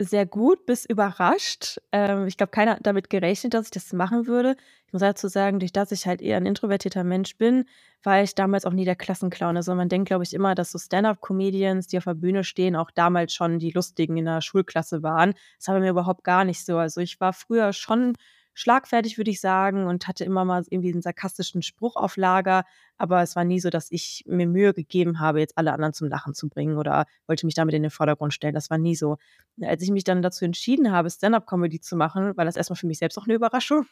sehr 0.00 0.26
gut 0.26 0.66
bis 0.66 0.84
überrascht. 0.84 1.78
Ähm, 1.92 2.26
ich 2.26 2.36
glaube, 2.36 2.50
keiner 2.50 2.72
hat 2.72 2.80
damit 2.86 3.08
gerechnet, 3.10 3.54
dass 3.54 3.66
ich 3.66 3.70
das 3.70 3.92
machen 3.92 4.26
würde. 4.26 4.56
Ich 4.86 4.92
muss 4.92 5.00
dazu 5.00 5.28
sagen, 5.28 5.58
durch 5.60 5.72
das 5.72 5.92
ich 5.92 6.06
halt 6.06 6.20
eher 6.20 6.36
'n 6.38 6.46
introvertierter 6.46 7.04
Mensch 7.04 7.36
bin, 7.38 7.64
war 8.02 8.22
ich 8.22 8.34
damals 8.34 8.64
auch 8.64 8.72
nie 8.72 8.84
der 8.84 8.96
Klassenclown. 8.96 9.56
Also, 9.56 9.74
man 9.74 9.88
denkt, 9.88 10.08
glaube 10.08 10.24
ich, 10.24 10.34
immer, 10.34 10.54
dass 10.54 10.72
so 10.72 10.78
Stand-up-Comedians, 10.78 11.86
die 11.86 11.98
auf 11.98 12.04
der 12.04 12.14
Bühne 12.14 12.42
stehen, 12.44 12.74
auch 12.76 12.90
damals 12.90 13.32
schon 13.34 13.58
die 13.58 13.70
Lustigen 13.70 14.16
in 14.16 14.24
der 14.24 14.40
Schulklasse 14.40 15.02
waren. 15.02 15.34
Das 15.58 15.68
war 15.68 15.74
bei 15.76 15.80
mir 15.80 15.90
überhaupt 15.90 16.24
gar 16.24 16.44
nicht 16.44 16.64
so. 16.64 16.78
Also, 16.78 17.00
ich 17.00 17.20
war 17.20 17.32
früher 17.32 17.72
schon 17.72 18.14
schlagfertig, 18.54 19.18
würde 19.18 19.30
ich 19.30 19.40
sagen, 19.40 19.86
und 19.86 20.06
hatte 20.08 20.24
immer 20.24 20.44
mal 20.44 20.64
irgendwie 20.70 20.90
'n 20.92 21.02
sarkastischen 21.02 21.62
Spruch 21.62 21.96
auf 21.96 22.16
Lager, 22.16 22.64
aber 22.98 23.22
es 23.22 23.36
war 23.36 23.44
nie 23.44 23.60
so, 23.60 23.70
dass 23.70 23.90
ich 23.90 24.24
mir 24.26 24.46
Mühe 24.46 24.74
gegeben 24.74 25.20
habe, 25.20 25.40
jetzt 25.40 25.58
alle 25.58 25.72
anderen 25.72 25.92
zum 25.94 26.08
Lachen 26.08 26.34
zu 26.34 26.48
bringen 26.48 26.76
oder 26.78 27.06
wollte 27.26 27.46
mich 27.46 27.54
damit 27.54 27.74
in 27.74 27.82
den 27.82 27.90
Vordergrund 27.90 28.34
stellen. 28.34 28.54
Das 28.54 28.70
war 28.70 28.78
nie 28.78 28.96
so. 28.96 29.16
Als 29.62 29.82
ich 29.82 29.90
mich 29.90 30.04
dann 30.04 30.22
dazu 30.22 30.44
entschieden 30.44 30.92
habe, 30.92 31.10
Stand-up-Comedy 31.10 31.80
zu 31.80 31.96
machen, 31.96 32.36
war 32.36 32.44
das 32.44 32.56
erst 32.56 32.70
mal 32.70 32.76
für 32.76 32.86
mich 32.86 32.98
selbst 32.98 33.18
auch 33.18 33.26
'ne 33.26 33.34
Überraschung. 33.34 33.86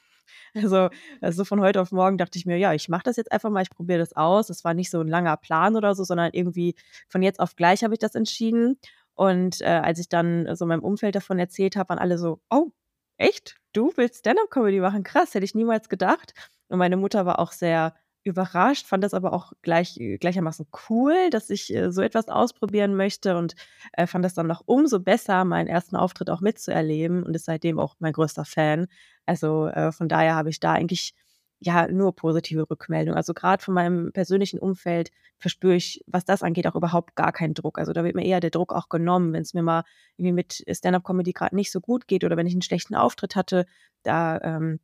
Also 0.54 0.90
also 1.22 1.44
von 1.44 1.60
heute 1.60 1.80
auf 1.80 1.92
morgen 1.92 2.18
dachte 2.18 2.38
ich 2.38 2.46
mir: 2.46 2.56
„Ja, 2.58 2.74
ich 2.74 2.88
mache 2.88 3.02
das 3.04 3.16
jetzt 3.16 3.32
einfach 3.32 3.50
mal, 3.50 3.62
ich 3.62 3.70
probiere 3.70 3.98
das 4.00 4.14
aus.“ 4.16 4.48
Das 4.48 4.64
war 4.64 4.74
nicht 4.74 4.90
so 4.90 5.00
'n 5.00 5.08
langer 5.08 5.36
Plan 5.38 5.76
oder 5.76 5.94
so, 5.94 6.04
sondern 6.04 6.30
irgendwie 6.34 6.74
von 7.08 7.22
jetzt 7.22 7.40
auf 7.40 7.56
gleich 7.56 7.84
habe 7.84 7.94
ich 7.94 8.00
das 8.00 8.14
entschieden. 8.16 8.78
Und, 9.14 9.60
äh, 9.62 9.66
als 9.66 9.98
ich 10.00 10.08
dann 10.08 10.54
so 10.56 10.66
meinem 10.66 10.82
Umfeld 10.84 11.14
davon 11.16 11.38
erzählt 11.38 11.76
habe, 11.76 11.90
waren 11.90 11.98
alle 12.00 12.18
so: 12.18 12.40
„Oh, 12.50 12.70
echt? 13.18 13.59
Du 13.74 13.92
willst 13.96 14.18
Stand-up-Comedy 14.20 14.80
machen? 14.80 15.04
Krass, 15.04 15.34
hätte 15.34 15.44
ich 15.44 15.54
niemals 15.54 15.88
gedacht.“ 15.88 16.34
Und 16.68 16.78
meine 16.78 16.96
Mutter 16.96 17.24
war 17.26 17.38
auch 17.38 17.52
sehr 17.52 17.94
überrascht, 18.24 18.86
fand 18.86 19.02
das 19.02 19.14
aber 19.14 19.32
auch 19.32 19.52
gleich 19.62 19.98
gleichermaßen 20.20 20.66
cool, 20.90 21.30
dass 21.30 21.48
ich, 21.48 21.72
äh, 21.74 21.90
so 21.90 22.02
etwas 22.02 22.28
ausprobieren 22.28 22.94
möchte 22.94 23.36
und, 23.38 23.54
äh, 23.92 24.06
fand 24.06 24.24
das 24.24 24.34
dann 24.34 24.46
noch 24.46 24.62
umso 24.66 25.00
besser, 25.00 25.44
meinen 25.44 25.68
1. 25.68 25.96
Auftritt 25.96 26.28
auch 26.28 26.40
mitzuerleben 26.42 27.22
und 27.22 27.34
ist 27.34 27.46
seitdem 27.46 27.78
auch 27.78 27.94
mein 27.98 28.12
größter 28.12 28.44
Fan. 28.44 28.88
Also, 29.24 29.68
äh, 29.68 29.90
von 29.92 30.08
daher 30.08 30.34
habe 30.34 30.50
ich 30.50 30.60
da 30.60 30.72
eigentlich, 30.72 31.14
ja, 31.60 31.88
nur 31.88 32.14
positive 32.16 32.68
Rückmeldungen. 32.70 33.16
Also, 33.16 33.34
grad 33.34 33.62
von 33.62 33.74
meinem 33.74 34.12
persönlichen 34.12 34.58
Umfeld 34.60 35.10
verspüre 35.38 35.74
ich, 35.76 36.02
was 36.06 36.24
das 36.24 36.42
angeht, 36.42 36.66
auch 36.66 36.74
überhaupt 36.76 37.16
gar 37.16 37.32
keinen 37.32 37.54
Druck. 37.54 37.78
Also, 37.78 37.92
da 37.92 38.04
wird 38.04 38.14
mir 38.16 38.24
eher 38.26 38.40
der 38.40 38.50
Druck 38.50 38.72
auch 38.74 38.88
genommen, 38.88 39.32
wenn's 39.34 39.54
mir 39.54 39.62
mal 39.62 39.84
irgendwie 40.16 40.32
mit 40.34 40.64
Stand-up-Comedy 40.70 41.32
grad 41.32 41.52
nicht 41.52 41.72
so 41.72 41.80
gut 41.80 42.08
geht 42.08 42.24
oder 42.24 42.36
wenn 42.36 42.46
ich 42.46 42.54
'n 42.54 42.62
schlechten 42.62 42.94
Auftritt 42.96 43.36
hatte, 43.36 43.66
da, 44.02 44.38
ähm, 44.42 44.80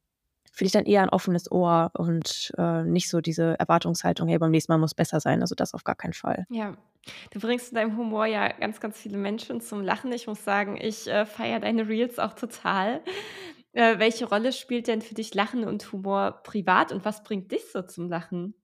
finde 0.53 0.67
ich 0.69 0.73
dann 0.73 0.85
eher 0.87 1.03
'n 1.05 1.11
offenes 1.11 1.51
Ohr 1.53 1.91
und, 1.95 2.53
äh, 2.59 2.85
nicht 2.85 3.09
so 3.11 3.21
diese 3.21 3.59
Erwartungshaltung: 3.61 4.29
„Hey, 4.29 4.39
beim 4.39 4.51
nächsten 4.53 4.73
Mal 4.73 4.79
muss 4.79 4.95
besser 4.95 5.21
sein.“ 5.21 5.43
Also, 5.43 5.55
das 5.55 5.75
auf 5.75 5.85
gar 5.85 5.97
keinen 5.97 6.15
Fall. 6.15 6.47
Ja, 6.49 6.77
du 7.33 7.41
bringst 7.41 7.71
in 7.71 7.75
deinem 7.77 7.97
Humor 7.97 8.27
ja 8.27 8.49
ganz, 8.53 8.79
ganz 8.81 8.99
viele 8.99 9.19
Menschen 9.19 9.61
zum 9.61 9.83
Lachen. 9.83 10.13
Ich 10.13 10.27
muss 10.29 10.45
sagen, 10.45 10.77
ich, 10.81 11.09
äh, 11.09 11.27
feiere 11.27 11.61
deine 11.61 11.89
Reels 11.89 12.19
auch 12.21 12.35
total. 12.35 13.03
Äh, 13.77 14.01
welche 14.01 14.27
Rolle 14.29 14.53
spielt 14.53 14.89
denn 14.89 15.03
für 15.03 15.15
dich 15.15 15.33
Lachen 15.35 15.63
und 15.65 15.93
Humor 15.93 16.41
privat 16.43 16.91
und 16.93 17.05
was 17.05 17.23
bringt 17.23 17.53
dich 17.53 17.71
so 17.71 17.83
zum 17.83 18.09
Lachen? 18.09 18.55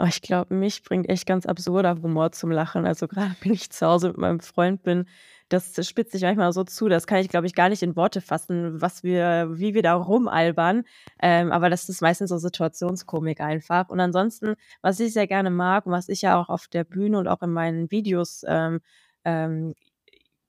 Oh, 0.00 0.04
ich 0.08 0.22
glaube, 0.22 0.54
mich 0.54 0.84
bringt 0.84 1.08
echt 1.08 1.26
ganz 1.26 1.44
absurder 1.44 1.96
Humor 2.02 2.30
zum 2.30 2.52
Lachen. 2.52 2.86
Also, 2.86 3.08
grade 3.08 3.34
wenn 3.42 3.52
ich 3.52 3.70
zu 3.70 3.84
Hause 3.86 4.08
mit 4.08 4.18
meinem 4.18 4.40
Freund 4.40 4.82
bin, 4.84 5.06
das 5.48 5.72
das 5.72 5.88
spitzt 5.88 6.12
sich 6.12 6.22
manchmal 6.22 6.52
so 6.52 6.62
zu, 6.62 6.88
das 6.88 7.06
kann 7.08 7.18
ich, 7.18 7.28
glaube 7.28 7.46
ich, 7.48 7.54
gar 7.54 7.68
nicht 7.68 7.82
in 7.82 7.96
Worte 7.96 8.20
fassen, 8.20 8.80
was 8.80 9.02
wir 9.02 9.48
wie 9.58 9.74
wir 9.74 9.82
da 9.82 9.94
rumalbern. 9.94 10.84
Ähm, 11.20 11.50
aber 11.50 11.68
das 11.68 11.88
ist 11.88 12.00
meistens 12.00 12.30
so 12.30 12.38
Situationskomik 12.38 13.40
einfach. 13.40 13.88
Und 13.88 13.98
ansonsten, 13.98 14.54
was 14.82 15.00
ich 15.00 15.12
sehr 15.12 15.26
gerne 15.26 15.50
mag 15.50 15.84
und 15.86 15.92
was 15.92 16.08
ich 16.08 16.22
ja 16.22 16.40
auch 16.40 16.48
auf 16.48 16.68
der 16.68 16.84
Bühne 16.84 17.18
und 17.18 17.26
auch 17.26 17.42
in 17.42 17.50
meinen 17.52 17.90
Videos, 17.90 18.44
ähm, 18.46 18.80
ähm, 19.24 19.74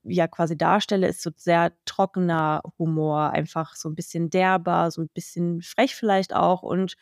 ja 0.04 0.28
quasi 0.28 0.56
darstelle, 0.56 1.08
ist 1.08 1.22
so 1.22 1.30
sehr 1.36 1.72
trockener 1.86 2.62
Humor, 2.78 3.30
einfach 3.32 3.74
so 3.76 3.88
'n 3.88 3.94
bisschen 3.96 4.30
derber, 4.30 4.90
so 4.90 5.02
'n 5.02 5.08
bisschen 5.14 5.62
frech 5.62 5.94
vielleicht 5.96 6.34
auch. 6.34 6.62
Und 6.62 6.96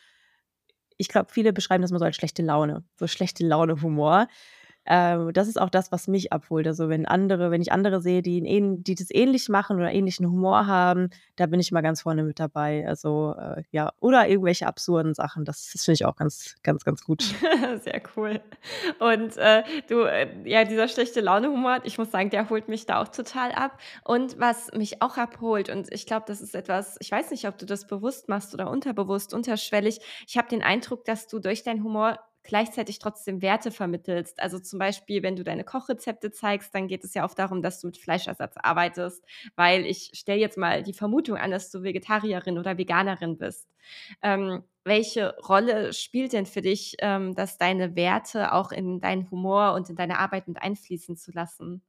ich 1.01 1.07
glaube, 1.07 1.31
viele 1.31 1.53
beschreiben 1.53 1.81
das 1.81 1.91
immer 1.91 1.99
so 1.99 2.05
als 2.05 2.17
schlechte 2.17 2.41
Laune, 2.43 2.83
so 2.97 3.07
Schlechte-Laune-Humor. 3.07 4.27
Ähm, 4.89 5.31
das 5.33 5.47
ist 5.47 5.59
auch 5.59 5.69
das, 5.69 5.91
was 5.91 6.07
mich 6.07 6.33
abholt. 6.33 6.67
Also, 6.67 6.89
wenn 6.89 7.05
andere 7.05 7.51
wenn 7.51 7.61
ich 7.61 7.71
andere 7.71 8.01
sehe, 8.01 8.21
die 8.21 8.39
ähn 8.45 8.83
die 8.83 8.95
das 8.95 9.07
ähnlich 9.11 9.49
machen 9.49 9.77
oder 9.77 9.91
ähnlichen 9.91 10.25
Humor 10.25 10.67
haben, 10.67 11.09
da 11.37 11.45
bin 11.45 11.59
ich 11.59 11.71
immer 11.71 11.81
ganz 11.81 12.01
vorne 12.01 12.23
mit 12.23 12.39
dabei. 12.39 12.85
Also, 12.87 13.35
äh, 13.39 13.63
ja 13.71 13.91
oder 13.99 14.27
irgendwelche 14.27 14.67
absurden 14.67 15.13
Sachen. 15.13 15.45
Das 15.45 15.71
das 15.73 15.85
finde 15.85 15.95
ich 15.95 16.05
auch 16.05 16.15
ganz, 16.15 16.55
ganz, 16.63 16.83
ganz 16.83 17.03
gut. 17.03 17.21
Sehr 17.83 18.01
cool. 18.15 18.41
Und, 18.99 19.37
äh, 19.37 19.63
du, 19.87 20.01
äh 20.03 20.27
ja, 20.45 20.63
dieser 20.65 20.87
Schlechte-Laune-Humor, 20.87 21.79
ich 21.83 21.97
muss 21.97 22.11
sagen, 22.11 22.29
der 22.29 22.49
holt 22.49 22.67
mich 22.67 22.85
da 22.85 23.01
auch 23.01 23.07
total 23.07 23.51
ab. 23.51 23.77
Und 24.03 24.39
was 24.39 24.71
mich 24.73 25.01
auch 25.01 25.17
abholt 25.17 25.69
und 25.69 25.91
ich 25.93 26.05
glaube, 26.05 26.25
das 26.27 26.41
ist 26.41 26.55
etwas 26.55 26.97
ich 26.99 27.11
weiß 27.11 27.31
nicht, 27.31 27.47
ob 27.47 27.57
du 27.57 27.65
das 27.65 27.87
bewusst 27.87 28.29
machst 28.29 28.53
oder 28.53 28.69
unterbewusst, 28.69 29.33
unterschwellig. 29.33 29.99
Ich 30.27 30.37
habe 30.37 30.49
den 30.49 30.61
Eindruck, 30.61 31.05
dass 31.05 31.27
du 31.27 31.39
durch 31.39 31.63
deinen 31.63 31.83
Humor 31.83 32.19
gleichzeitig 32.49 32.99
trotzdem 32.99 33.41
Werte 33.41 33.71
vermittelst. 33.71 34.41
Also, 34.41 34.59
zum 34.59 34.79
Beispiel, 34.79 35.23
wenn 35.23 35.37
du 35.37 35.43
deine 35.45 35.63
Kochrezepte 35.63 36.31
zeigst, 36.31 36.75
dann 36.75 36.87
geht 36.87 37.03
es 37.05 37.13
ja 37.13 37.23
oft 37.23 37.39
darum, 37.39 37.61
dass 37.61 37.79
du 37.79 37.87
mit 37.87 37.97
Fleischersatz 37.97 38.55
arbeitest, 38.57 39.23
weil 39.55 39.85
ich 39.85 40.11
stelle 40.13 40.39
jetzt 40.39 40.57
mal 40.57 40.83
die 40.83 40.93
Vermutung 40.93 41.37
an, 41.37 41.51
dass 41.51 41.71
du 41.71 41.83
Vegetarierin 41.83 42.57
oder 42.59 42.77
Veganerin 42.77 43.37
bist. 43.37 43.69
Ähm, 44.21 44.63
welche 44.83 45.35
Rolle 45.47 45.93
spielt 45.93 46.33
denn 46.33 46.45
für 46.45 46.61
dich, 46.61 46.95
ähm, 46.99 47.35
das 47.35 47.57
deine 47.57 47.95
Werte 47.95 48.53
auch 48.53 48.71
in 48.71 48.99
deinen 49.01 49.29
Humor 49.31 49.73
und 49.73 49.89
in 49.89 49.95
deine 49.95 50.19
Arbeit 50.19 50.47
mit 50.47 50.61
einfließen 50.61 51.15
zu 51.17 51.31
lassen? 51.31 51.81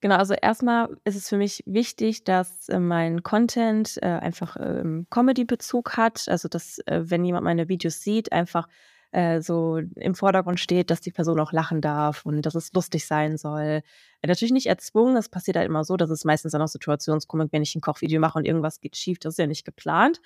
Genau, 0.00 0.14
also 0.16 0.34
erst 0.34 0.62
mal 0.62 0.96
ist 1.04 1.16
es 1.16 1.28
für 1.28 1.36
mich 1.36 1.62
wichtig, 1.66 2.22
dass, 2.22 2.68
äh, 2.68 2.78
mein 2.78 3.24
Content, 3.24 3.98
äh, 4.00 4.06
einfach, 4.06 4.56
ähm, 4.60 5.06
Comedy-Bezug 5.10 5.96
hat. 5.96 6.28
Also, 6.28 6.48
dass, 6.48 6.78
äh, 6.86 7.00
wenn 7.10 7.24
jemand 7.24 7.42
meine 7.44 7.68
Videos 7.68 8.00
sieht, 8.02 8.30
einfach, 8.32 8.68
äh, 9.12 9.40
so 9.40 9.78
im 9.96 10.14
Vordergrund 10.14 10.60
steht, 10.60 10.90
dass 10.90 11.00
die 11.00 11.10
Person 11.12 11.40
auch 11.40 11.52
lachen 11.52 11.80
darf 11.80 12.26
und 12.26 12.42
dass 12.42 12.54
es 12.54 12.72
lustig 12.72 13.06
sein 13.06 13.36
soll. 13.38 13.82
Natürlich 14.26 14.52
nicht 14.52 14.66
erzwungen, 14.66 15.14
das 15.14 15.28
passiert 15.28 15.56
halt 15.56 15.66
immer 15.68 15.84
so, 15.84 15.96
dass 15.96 16.10
es 16.10 16.24
meistens 16.24 16.52
dann 16.52 16.62
auch 16.62 16.68
Situationskomik, 16.68 17.48
wenn 17.52 17.62
ich 17.62 17.74
'n 17.76 17.80
Kochvideo 17.80 18.20
mache 18.20 18.38
und 18.38 18.46
irgendwas 18.46 18.80
geht 18.80 18.96
schief, 18.96 19.18
das 19.18 19.34
ist 19.34 19.38
ja 19.38 19.46
nicht 19.46 19.64
geplant. 19.64 20.20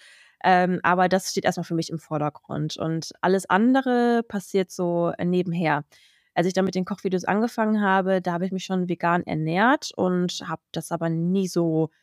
Ähm, 0.44 0.80
aber 0.82 1.08
das 1.08 1.30
steht 1.30 1.44
erst 1.44 1.58
mal 1.58 1.64
für 1.64 1.74
mich 1.74 1.90
im 1.90 1.98
Vordergrund 2.00 2.76
und 2.76 3.12
alles 3.20 3.48
andere 3.48 4.22
passiert 4.26 4.70
so, 4.72 5.12
äh, 5.18 5.24
nebenher. 5.24 5.84
Als 6.34 6.46
ich 6.46 6.54
dann 6.54 6.64
mit 6.64 6.74
den 6.74 6.84
Kochvideos 6.86 7.24
angefangen 7.24 7.80
habe, 7.82 8.22
da 8.22 8.32
habe 8.32 8.46
ich 8.46 8.52
mich 8.52 8.64
schon 8.64 8.88
vegan 8.88 9.22
ernährt 9.24 9.92
und 9.96 10.42
habe 10.48 10.62
das 10.72 10.90
aber 10.90 11.08
nie 11.10 11.46
so, 11.48 11.90
äh, 11.92 12.01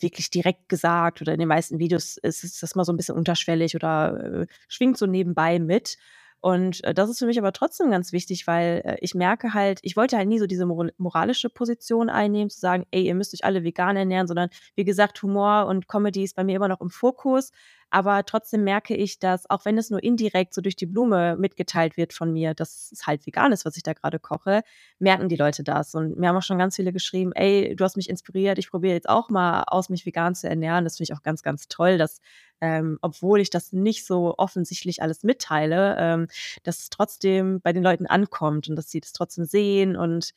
wirklich 0.00 0.30
direkt 0.30 0.68
gesagt 0.68 1.20
oder 1.22 1.32
in 1.34 1.38
den 1.40 1.48
meisten 1.48 1.78
Videos 1.78 2.16
ist 2.18 2.44
es 2.44 2.58
das 2.60 2.74
mal 2.74 2.84
so 2.84 2.92
'n 2.92 2.96
bisschen 2.96 3.16
unterschwellig 3.16 3.74
oder, 3.76 4.42
äh, 4.42 4.46
schwingt 4.68 4.98
so 4.98 5.06
nebenbei 5.06 5.58
mit. 5.58 5.96
Und, 6.40 6.84
äh, 6.84 6.92
das 6.92 7.08
ist 7.08 7.18
für 7.20 7.26
mich 7.26 7.38
aber 7.38 7.52
trotzdem 7.52 7.90
ganz 7.90 8.12
wichtig, 8.12 8.46
weil, 8.46 8.82
äh, 8.84 8.96
ich 9.00 9.14
merke 9.14 9.54
halt 9.54 9.78
ich 9.82 9.96
wollte 9.96 10.16
halt 10.18 10.28
nie 10.28 10.38
so 10.38 10.46
diese 10.46 10.66
moralische 10.98 11.48
Position 11.48 12.10
einnehmen, 12.10 12.50
zu 12.50 12.60
sagen: 12.60 12.84
„Ey, 12.90 13.04
ihr 13.06 13.14
müsst 13.14 13.32
euch 13.34 13.44
alle 13.44 13.64
vegan 13.64 13.96
ernähren“, 13.96 14.26
sondern 14.26 14.50
wie 14.76 14.84
gesagt, 14.84 15.22
Humor 15.22 15.66
und 15.66 15.88
Comedy 15.88 16.22
ist 16.24 16.36
bei 16.36 16.44
mir 16.44 16.56
immer 16.56 16.68
noch 16.68 16.80
im 16.82 16.90
Fokus. 16.90 17.50
Aber 17.94 18.24
trotzdem 18.26 18.64
merke 18.64 18.96
ich, 18.96 19.20
dass 19.20 19.48
auch 19.50 19.64
wenn 19.64 19.78
es 19.78 19.88
nur 19.90 20.02
indirekt 20.02 20.52
so 20.52 20.60
durch 20.60 20.74
die 20.76 20.86
Blume 20.86 21.36
mitgeteilt 21.36 21.96
wird 21.96 22.12
von 22.12 22.32
mir, 22.32 22.52
dass 22.54 22.90
es 22.92 23.06
halt 23.06 23.24
vegan 23.26 23.52
ist, 23.52 23.64
was 23.64 23.76
ich 23.76 23.84
da 23.84 23.92
gerade 23.92 24.18
koche, 24.18 24.62
merken 24.98 25.28
die 25.28 25.36
Leute 25.36 25.62
das. 25.62 25.94
Und 25.94 26.18
mir 26.18 26.28
haben 26.28 26.36
auch 26.36 26.42
schon 26.42 26.58
ganz 26.58 26.76
viele 26.76 26.92
geschrieben: 26.92 27.32
„Ey, 27.34 27.76
du 27.76 27.84
hast 27.84 27.96
mich 27.96 28.08
inspiriert. 28.10 28.58
Ich 28.58 28.70
probiere 28.70 28.94
jetzt 28.94 29.08
auch 29.08 29.30
mal 29.30 29.62
aus, 29.68 29.90
mich 29.90 30.04
vegan 30.06 30.34
zu 30.34 30.48
ernähren.“ 30.48 30.84
Das 30.84 30.96
finde 30.96 31.12
ich 31.12 31.16
auch 31.18 31.22
ganz, 31.22 31.42
ganz 31.44 31.68
toll, 31.68 31.96
dass, 31.98 32.20
ähm, 32.60 32.98
obwohl 33.00 33.40
ich 33.40 33.50
das 33.50 33.72
nicht 33.72 34.04
so 34.06 34.34
offensichtlich 34.38 35.00
alles 35.02 35.22
mitteile, 35.22 35.96
ähm, 35.98 36.26
dass 36.64 36.80
es 36.80 36.90
trotzdem 36.90 37.60
bei 37.60 37.72
den 37.72 37.82
Leuten 37.84 38.06
ankommt 38.06 38.68
und 38.68 38.76
dass 38.76 38.90
sie 38.90 39.00
das 39.00 39.12
trotzdem 39.12 39.44
sehen 39.44 39.96
und, 39.96 40.32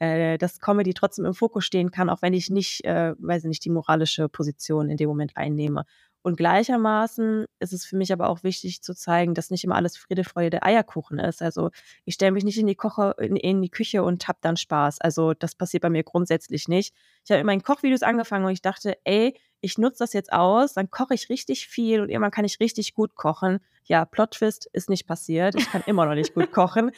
äh, 0.00 0.38
dass 0.38 0.60
Comedy 0.60 0.94
trotzdem 0.94 1.24
im 1.24 1.34
Fokus 1.34 1.64
stehen 1.64 1.90
kann, 1.90 2.08
auch 2.10 2.22
wenn 2.22 2.32
ich 2.34 2.50
nicht, 2.50 2.84
äh, 2.84 3.14
weiß 3.18 3.44
ich 3.44 3.48
nicht, 3.48 3.64
die 3.64 3.70
moralische 3.70 4.28
Position 4.28 4.90
in 4.90 4.96
dem 4.96 5.08
Moment 5.08 5.36
einnehme. 5.36 5.84
Und 6.22 6.36
gleichermaßen 6.36 7.46
ist 7.60 7.72
es 7.72 7.84
für 7.86 7.96
mich 7.96 8.12
aber 8.12 8.28
auch 8.28 8.42
wichtig 8.42 8.82
zu 8.82 8.94
zeigen, 8.94 9.34
dass 9.34 9.50
nicht 9.50 9.64
immer 9.64 9.76
alles 9.76 9.96
Friede, 9.96 10.24
Freude, 10.24 10.62
Eierkuchen 10.62 11.18
ist. 11.18 11.42
Also, 11.42 11.70
ich 12.04 12.14
stelle 12.14 12.32
mich 12.32 12.44
nicht 12.44 12.58
in 12.58 12.66
die 12.66 12.74
Koche 12.74 13.14
in 13.18 13.36
in 13.36 13.62
die 13.62 13.70
Küche 13.70 14.02
und 14.02 14.28
habe 14.28 14.38
dann 14.42 14.56
Spaß. 14.56 15.00
Also, 15.00 15.34
das 15.34 15.54
passiert 15.54 15.82
bei 15.82 15.90
mir 15.90 16.02
grundsätzlich 16.04 16.68
nicht. 16.68 16.94
Ich 17.24 17.30
habe 17.30 17.38
mit 17.40 17.46
meinen 17.46 17.62
Kochvideos 17.62 18.02
angefangen 18.02 18.44
und 18.44 18.52
ich 18.52 18.62
dachte: 18.62 18.98
„Ey, 19.04 19.34
ich 19.60 19.78
nutze 19.78 19.98
das 20.00 20.12
jetzt 20.12 20.32
aus, 20.32 20.74
dann 20.74 20.90
koche 20.90 21.14
ich 21.14 21.28
richtig 21.30 21.66
viel 21.68 22.00
und 22.00 22.10
irgendwann 22.10 22.30
kann 22.32 22.44
ich 22.44 22.60
richtig 22.60 22.94
gut 22.94 23.14
kochen.“ 23.14 23.60
Ja, 23.84 24.04
Plot 24.04 24.32
Twist 24.32 24.68
ist 24.72 24.90
nicht 24.90 25.06
passiert. 25.06 25.54
Ich 25.54 25.70
kann 25.70 25.82
immer 25.86 26.04
noch 26.06 26.14
nicht 26.14 26.34
gut 26.34 26.50
kochen. 26.52 26.90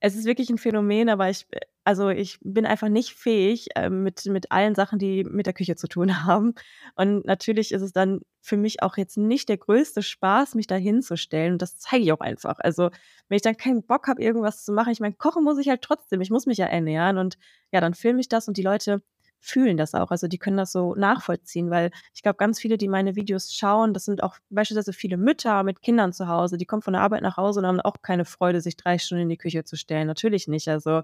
Es 0.00 0.14
ist 0.16 0.26
wirklich 0.26 0.50
'n 0.50 0.58
Phänomen, 0.58 1.08
aber 1.08 1.30
ich 1.30 1.46
äh, 1.52 1.60
also, 1.84 2.08
ich 2.08 2.38
bin 2.42 2.66
einfach 2.66 2.88
nicht 2.88 3.12
fähig, 3.14 3.68
ähm, 3.76 4.02
mit 4.02 4.24
mit 4.26 4.50
allen 4.52 4.74
Sachen, 4.74 4.98
die 4.98 5.24
mit 5.24 5.46
der 5.46 5.52
Küche 5.52 5.76
zu 5.76 5.86
tun 5.88 6.08
haben. 6.24 6.54
Und 6.96 7.24
natürlich 7.26 7.72
ist 7.72 7.82
es 7.82 7.92
dann 7.92 8.20
für 8.40 8.56
mich 8.56 8.82
auch 8.82 8.96
jetzt 8.96 9.16
nicht 9.18 9.48
der 9.48 9.58
größte 9.58 10.02
Spaß, 10.02 10.54
mich 10.54 10.66
da 10.66 10.76
hinzustellen 10.76 11.52
und 11.54 11.62
das 11.62 11.78
zeige 11.78 12.04
ich 12.04 12.12
auch 12.12 12.20
einfach. 12.20 12.58
Also, 12.60 12.90
wenn 13.28 13.36
ich 13.36 13.42
dann 13.42 13.56
keinen 13.56 13.84
Bock 13.86 14.08
habe, 14.08 14.22
irgendwas 14.22 14.64
zu 14.64 14.72
machen 14.72 14.92
ich 14.92 15.00
meine, 15.00 15.14
kochen 15.14 15.44
muss 15.44 15.58
ich 15.58 15.68
halt 15.68 15.82
trotzdem. 15.82 16.20
Ich 16.20 16.30
muss 16.30 16.46
mich 16.46 16.58
ja 16.58 16.66
ernähren 16.66 17.18
und 17.18 17.36
ja, 17.72 17.80
dann 17.80 17.94
filme 17.94 18.20
ich 18.20 18.28
das 18.28 18.48
und 18.48 18.56
die 18.56 18.62
Leute 18.62 19.02
fühlen 19.40 19.76
das 19.76 19.92
auch. 19.94 20.10
Also, 20.10 20.26
die 20.26 20.38
können 20.38 20.56
das 20.56 20.72
so 20.72 20.94
nachvollziehen, 20.94 21.68
weil 21.70 21.90
ich 22.14 22.22
glaube, 22.22 22.36
ganz 22.38 22.58
viele, 22.60 22.78
die 22.78 22.88
meine 22.88 23.14
Videos 23.16 23.52
schauen, 23.54 23.92
das 23.92 24.04
sind 24.06 24.22
auch 24.22 24.36
beispielsweise 24.50 24.92
viele 24.94 25.18
Mütter 25.18 25.62
mit 25.64 25.82
Kindern 25.82 26.12
zu 26.14 26.28
Hause, 26.28 26.56
die 26.56 26.64
kommen 26.66 26.80
von 26.82 26.94
der 26.94 27.02
Arbeit 27.02 27.22
nach 27.22 27.36
Hause 27.36 27.60
und 27.60 27.66
haben 27.66 27.80
auch 27.80 27.96
keine 28.02 28.24
Freude, 28.24 28.60
sich 28.62 28.76
3 28.76 28.98
Stunden 28.98 29.22
in 29.24 29.28
die 29.28 29.36
Küche 29.38 29.64
zu 29.64 29.76
stellen. 29.76 30.06
Natürlich 30.06 30.48
nicht. 30.48 30.68
Also, 30.68 31.02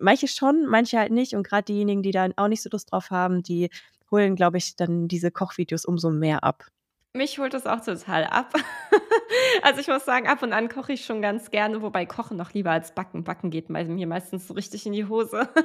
manche 0.00 0.28
schon, 0.28 0.66
manche 0.66 0.98
halt 0.98 1.12
nicht 1.12 1.34
und 1.34 1.46
grad 1.46 1.68
diejenigen, 1.68 2.02
die 2.02 2.10
da 2.10 2.28
auch 2.36 2.48
nicht 2.48 2.62
so 2.62 2.70
Lust 2.70 2.92
drauf 2.92 3.10
haben, 3.10 3.42
die 3.42 3.70
holen, 4.10 4.36
glaube 4.36 4.58
ich, 4.58 4.76
dann 4.76 5.08
diese 5.08 5.30
Kochvideos 5.30 5.84
umso 5.84 6.10
mehr 6.10 6.44
ab. 6.44 6.66
Mich 7.12 7.38
holt 7.38 7.54
das 7.54 7.66
auch 7.66 7.80
total 7.80 8.24
ab. 8.24 8.54
Also, 9.62 9.80
ich 9.80 9.88
muss 9.88 10.04
sagen, 10.04 10.26
ab 10.26 10.42
und 10.42 10.52
an 10.52 10.68
koche 10.68 10.92
ich 10.92 11.04
schon 11.04 11.22
ganz 11.22 11.50
gerne, 11.50 11.82
wobei 11.82 12.06
Kochen 12.06 12.36
noch 12.36 12.52
lieber 12.52 12.70
als 12.70 12.94
Backen. 12.94 13.24
Backen 13.24 13.50
geht 13.50 13.68
mir 13.68 14.06
meistens 14.06 14.48
so 14.48 14.54
richtig 14.54 14.86
in 14.86 14.92
die 14.92 15.06
Hose. 15.06 15.48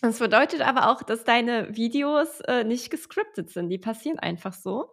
Das 0.00 0.18
bedeutet 0.18 0.60
aber 0.60 0.90
auch, 0.90 1.02
dass 1.02 1.24
deine 1.24 1.74
Videos, 1.74 2.40
äh, 2.42 2.62
nicht 2.62 2.90
gescriptet 2.90 3.48
sind, 3.48 3.70
die 3.70 3.78
passieren 3.78 4.18
einfach 4.18 4.52
so? 4.52 4.90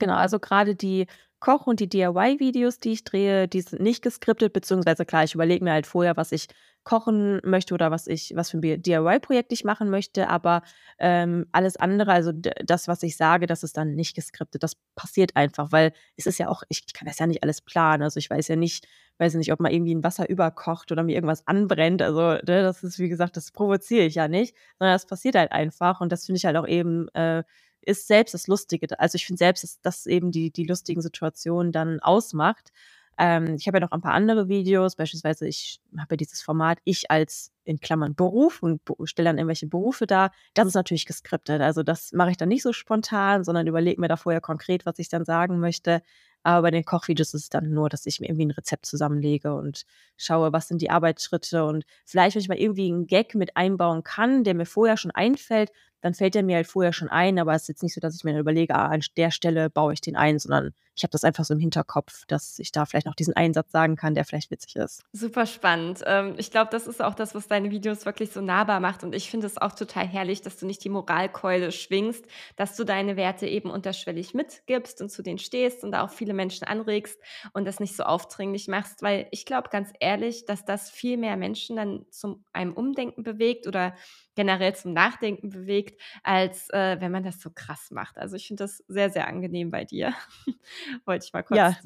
Genau, 0.00 0.14
also 0.14 0.38
grade 0.40 0.74
die 0.74 1.06
Koch 1.40 1.66
und 1.66 1.78
die 1.78 1.88
DIY-Videos, 1.88 2.80
die 2.80 2.92
ich 2.92 3.04
drehe, 3.04 3.46
die 3.48 3.60
sind 3.60 3.80
nicht 3.82 4.02
geskriptet, 4.02 4.52
beziehungsweise 4.54 5.04
klar, 5.04 5.24
ich 5.24 5.34
überlege 5.34 5.62
mir 5.64 5.72
halt 5.72 5.86
vorher, 5.86 6.16
was 6.16 6.32
ich 6.32 6.46
kochen 6.84 7.40
möchte 7.44 7.74
oder 7.74 7.90
was 7.90 8.06
ich 8.06 8.32
was 8.34 8.50
für 8.50 8.56
'n 8.56 8.60
B 8.62 8.76
DIY-Projekt 8.78 9.52
ich 9.52 9.62
machen 9.64 9.90
möchte, 9.90 10.28
aber, 10.28 10.62
ähm, 10.98 11.46
alles 11.52 11.76
andere, 11.76 12.12
also 12.12 12.32
das, 12.32 12.88
was 12.88 13.02
ich 13.02 13.16
sage, 13.18 13.46
das 13.46 13.62
ist 13.62 13.76
dann 13.76 13.94
nicht 13.94 14.14
geskriptet. 14.16 14.62
Das 14.62 14.72
passiert 14.96 15.36
einfach, 15.36 15.70
weil 15.70 15.92
es 16.16 16.24
ist 16.26 16.38
ja 16.38 16.48
auch 16.48 16.62
ich 16.70 16.90
kann 16.94 17.06
das 17.06 17.18
ja 17.18 17.26
nicht 17.26 17.42
alles 17.42 17.60
planen. 17.60 18.02
Also, 18.02 18.16
ich 18.18 18.30
weiß 18.30 18.48
ja 18.48 18.56
nicht 18.56 18.86
weiß 19.18 19.34
nicht, 19.34 19.52
ob 19.52 19.60
mal 19.60 19.70
irgendwie 19.72 19.92
'n 19.94 20.02
Wasser 20.02 20.26
überkocht 20.30 20.90
oder 20.92 21.02
mir 21.02 21.14
irgendwas 21.14 21.46
anbrennt. 21.46 22.00
Also, 22.00 22.20
ne, 22.32 22.40
das 22.62 22.82
ist, 22.82 22.98
wie 22.98 23.10
gesagt 23.10 23.36
das 23.36 23.50
provoziere 23.52 24.06
ich 24.06 24.14
ja 24.14 24.28
nicht, 24.28 24.56
sondern 24.78 24.94
das 24.94 25.04
passiert 25.06 25.34
halt 25.36 25.52
einfach 25.52 26.00
und 26.00 26.10
das 26.10 26.24
finde 26.24 26.38
ich 26.38 26.46
halt 26.46 26.56
auch 26.56 26.66
eben, 26.66 27.08
äh 27.14 27.42
ist 27.82 28.06
selbst 28.08 28.34
das 28.34 28.46
Lustige 28.48 28.98
also, 29.00 29.16
ich 29.16 29.26
finde 29.26 29.38
selbst, 29.38 29.64
dass 29.64 29.80
das 29.82 30.06
eben 30.06 30.30
die 30.32 30.50
die 30.50 30.64
lustigen 30.66 31.02
Situationen 31.02 31.72
dann 31.72 32.00
ausmacht. 32.00 32.70
Ähm, 33.18 33.54
ich 33.56 33.66
habe 33.66 33.78
ja 33.78 33.80
noch 33.82 33.92
ein 33.92 34.00
paar 34.00 34.14
andere 34.14 34.48
Videos, 34.48 34.96
beispielsweise 34.96 35.46
ich 35.48 35.80
habe 35.98 36.14
ja 36.14 36.16
dieses 36.16 36.42
Format 36.42 36.78
„Ich 36.84 37.10
als“ 37.10 37.52
in 37.64 37.78
Klammern 37.80 38.14
„Beruf“ 38.14 38.62
und 38.62 38.80
stelle 39.04 39.28
dann 39.28 39.38
irgendwelche 39.38 39.66
Berufe 39.66 40.06
dar. 40.06 40.32
Das 40.54 40.66
ist 40.66 40.74
natürlich 40.74 41.06
geskriptet. 41.06 41.60
Also, 41.60 41.82
das 41.82 42.12
mache 42.12 42.30
ich 42.30 42.36
dann 42.38 42.48
nicht 42.48 42.62
so 42.62 42.72
spontan, 42.72 43.44
sondern 43.44 43.66
überlege 43.66 44.00
mir 44.00 44.08
da 44.08 44.16
vorher 44.16 44.40
konkret, 44.40 44.86
was 44.86 44.98
ich 44.98 45.08
dann 45.10 45.24
sagen 45.26 45.60
möchte. 45.60 46.02
Aber 46.42 46.62
bei 46.62 46.70
den 46.70 46.84
Kochvideos 46.86 47.34
ist 47.34 47.42
es 47.42 47.48
dann 47.50 47.70
nur, 47.74 47.90
dass 47.90 48.06
ich 48.06 48.20
mir 48.20 48.28
irgendwie 48.28 48.44
'n 48.46 48.50
Rezept 48.52 48.86
zusammenlege 48.86 49.54
und 49.54 49.84
schaue, 50.16 50.52
was 50.54 50.68
sind 50.68 50.80
die 50.82 50.90
Arbeitsschritte 50.90 51.64
und 51.66 51.84
vielleicht, 52.06 52.34
wenn 52.36 52.42
ich 52.42 52.48
mal 52.48 52.58
irgendwie 52.58 52.88
'n 52.90 53.06
Gag 53.06 53.34
mit 53.34 53.56
einbauen 53.58 54.02
kann, 54.04 54.44
der 54.44 54.54
mir 54.54 54.64
vorher 54.66 54.96
schon 54.96 55.10
einfällt, 55.10 55.70
dann 56.02 56.14
fällt 56.14 56.34
der 56.34 56.42
mir 56.42 56.56
halt 56.56 56.66
vorher 56.66 56.92
schon 56.92 57.08
ein, 57.08 57.38
aber 57.38 57.54
es 57.54 57.62
ist 57.62 57.68
jetzt 57.68 57.82
nicht 57.82 57.94
so, 57.94 58.00
dass 58.00 58.14
ich 58.16 58.24
mir 58.24 58.32
dann 58.32 58.40
überlege: 58.40 58.74
„Ah, 58.74 58.86
an 58.88 59.02
der 59.16 59.30
Stelle 59.30 59.70
baue 59.70 59.92
ich 59.94 60.00
den 60.00 60.16
ein“, 60.16 60.38
sondern 60.38 60.72
ich 60.96 61.02
habe 61.02 61.10
das 61.10 61.24
einfach 61.24 61.44
so 61.44 61.54
im 61.54 61.60
Hinterkopf, 61.60 62.24
dass 62.26 62.58
ich 62.58 62.72
da 62.72 62.84
vielleicht 62.84 63.06
noch 63.06 63.14
diesen 63.14 63.34
einen 63.34 63.54
Satz 63.54 63.72
sagen 63.72 63.96
kann, 63.96 64.14
der 64.14 64.24
vielleicht 64.24 64.50
witzig 64.50 64.76
ist. 64.76 65.02
Super 65.12 65.46
spannend. 65.46 66.02
Ähm, 66.06 66.34
ich 66.36 66.50
glaube, 66.50 66.70
das 66.70 66.86
ist 66.86 67.02
auch 67.02 67.14
das, 67.14 67.34
was 67.34 67.48
deine 67.48 67.70
Videos 67.70 68.06
wirklich 68.06 68.32
so 68.32 68.40
nahbar 68.40 68.80
macht 68.80 69.02
und 69.04 69.14
ich 69.14 69.30
finde 69.30 69.46
es 69.46 69.58
auch 69.58 69.72
total 69.72 70.06
herrlich, 70.06 70.42
dass 70.42 70.56
du 70.56 70.66
nicht 70.66 70.84
die 70.84 70.88
Moralkeule 70.88 71.72
schwingst, 71.72 72.24
dass 72.56 72.76
du 72.76 72.84
deine 72.84 73.16
Werte 73.16 73.46
eben 73.46 73.70
unterschwellig 73.70 74.34
mitgibst 74.34 75.00
und 75.00 75.10
zu 75.10 75.22
denen 75.22 75.38
stehst 75.38 75.84
und 75.84 75.92
da 75.92 76.04
auch 76.04 76.10
viele 76.10 76.34
Menschen 76.34 76.66
anregst 76.66 77.20
und 77.52 77.64
das 77.64 77.80
nicht 77.80 77.96
so 77.96 78.02
aufdringlich 78.02 78.68
machst, 78.68 79.02
weil 79.02 79.28
ich 79.30 79.46
glaube 79.46 79.70
ganz 79.70 79.90
ehrlich, 80.00 80.44
dass 80.46 80.64
das 80.64 80.90
viel 80.90 81.16
mehr 81.16 81.36
Menschen 81.36 81.76
dann 81.76 82.06
zum 82.10 82.44
einem 82.52 82.72
Umdenken 82.74 83.22
bewegt 83.22 83.66
oder 83.66 83.94
generell 84.40 84.74
zum 84.74 84.92
Nachdenken 84.92 85.50
bewegt, 85.50 86.00
als, 86.22 86.70
äh, 86.70 86.96
wenn 87.00 87.12
man 87.12 87.22
das 87.22 87.40
so 87.40 87.50
krass 87.54 87.90
macht. 87.90 88.16
Also, 88.16 88.36
ich 88.36 88.46
finde 88.46 88.64
das 88.64 88.78
sehr, 88.88 89.10
sehr 89.10 89.26
angenehm 89.28 89.70
bei 89.70 89.84
dir. 89.84 90.14
Wollte 91.06 91.26
ich 91.26 91.32
mal 91.32 91.42
kurz 91.42 91.70
Ja, 91.70 91.76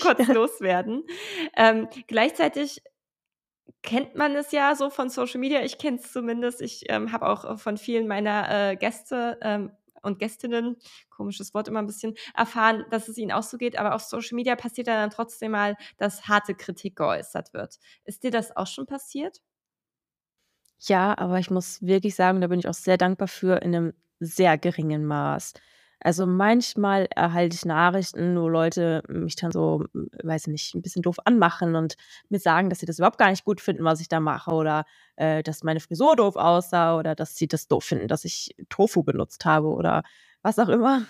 kurz 0.00 0.28
loswerden. 0.28 1.04
Ähm, 1.56 1.88
gleichzeitig 2.08 2.82
kennt 3.82 4.14
man 4.16 4.36
es 4.36 4.52
ja 4.52 4.74
so 4.74 4.90
von 4.90 5.08
Social 5.10 5.40
Media. 5.40 5.62
Ich 5.62 5.78
kenne 5.78 5.98
es 5.98 6.12
zumindest. 6.12 6.60
Ich, 6.62 6.84
ähm, 6.90 7.12
habe 7.12 7.28
auch 7.28 7.58
von 7.58 7.76
vielen 7.78 8.06
meiner, 8.08 8.72
äh, 8.72 8.76
Gäste, 8.76 9.38
ähm, 9.42 9.72
und 10.02 10.18
Gästinnen, 10.18 10.76
komisches 11.10 11.52
Wort 11.54 11.68
immer 11.68 11.80
'n 11.80 11.86
bisschen, 11.86 12.14
erfahren, 12.34 12.86
dass 12.90 13.08
es 13.08 13.18
ihnen 13.18 13.32
auch 13.32 13.42
so 13.42 13.58
geht, 13.58 13.78
aber 13.78 13.94
auf 13.94 14.02
Social 14.02 14.36
Media 14.36 14.56
passiert 14.56 14.88
dann 14.88 15.10
trotzdem 15.10 15.52
mal, 15.52 15.76
dass 15.98 16.26
harte 16.28 16.54
Kritik 16.54 16.96
geäußert 16.96 17.52
wird. 17.54 17.78
Ist 18.04 18.22
dir 18.24 18.30
das 18.30 18.56
auch 18.56 18.66
schon 18.66 18.86
passiert? 18.86 19.40
Ja, 20.82 21.16
aber 21.18 21.38
ich 21.38 21.50
muss 21.50 21.82
wirklich 21.82 22.14
sagen, 22.14 22.40
da 22.40 22.46
bin 22.46 22.58
ich 22.58 22.66
auch 22.66 22.72
sehr 22.74 22.96
dankbar 22.96 23.28
für 23.28 23.56
in 23.62 23.70
'nem 23.72 23.92
sehr 24.18 24.56
geringen 24.56 25.04
Maß. 25.04 25.52
Also, 26.02 26.24
manchmal 26.26 27.06
erhalte 27.14 27.54
ich 27.54 27.66
Nachrichten, 27.66 28.40
wo 28.40 28.48
Leute 28.48 29.02
mich 29.08 29.36
dann 29.36 29.52
so, 29.52 29.84
hm, 29.92 30.08
weiß 30.22 30.46
ich 30.46 30.52
nicht, 30.52 30.74
'n 30.74 30.80
bisschen 30.80 31.02
doof 31.02 31.16
anmachen 31.26 31.76
und 31.76 31.96
mir 32.30 32.38
sagen, 32.38 32.70
dass 32.70 32.78
sie 32.80 32.86
das 32.86 32.98
überhaupt 32.98 33.18
gar 33.18 33.28
nicht 33.28 33.44
gut 33.44 33.60
finden, 33.60 33.84
was 33.84 34.00
ich 34.00 34.08
da 34.08 34.18
mache 34.18 34.50
oder, 34.52 34.86
äh, 35.16 35.42
dass 35.42 35.62
meine 35.62 35.78
Frisur 35.80 36.16
doof 36.16 36.36
aussah 36.36 36.96
oder 36.96 37.14
dass 37.14 37.36
sie 37.36 37.48
das 37.48 37.68
doof 37.68 37.84
finden, 37.84 38.08
dass 38.08 38.24
ich 38.24 38.54
Tofu 38.70 39.02
benutzt 39.02 39.44
habe 39.44 39.68
oder 39.68 40.02
was 40.42 40.58
auch 40.58 40.70
immer. 40.70 41.02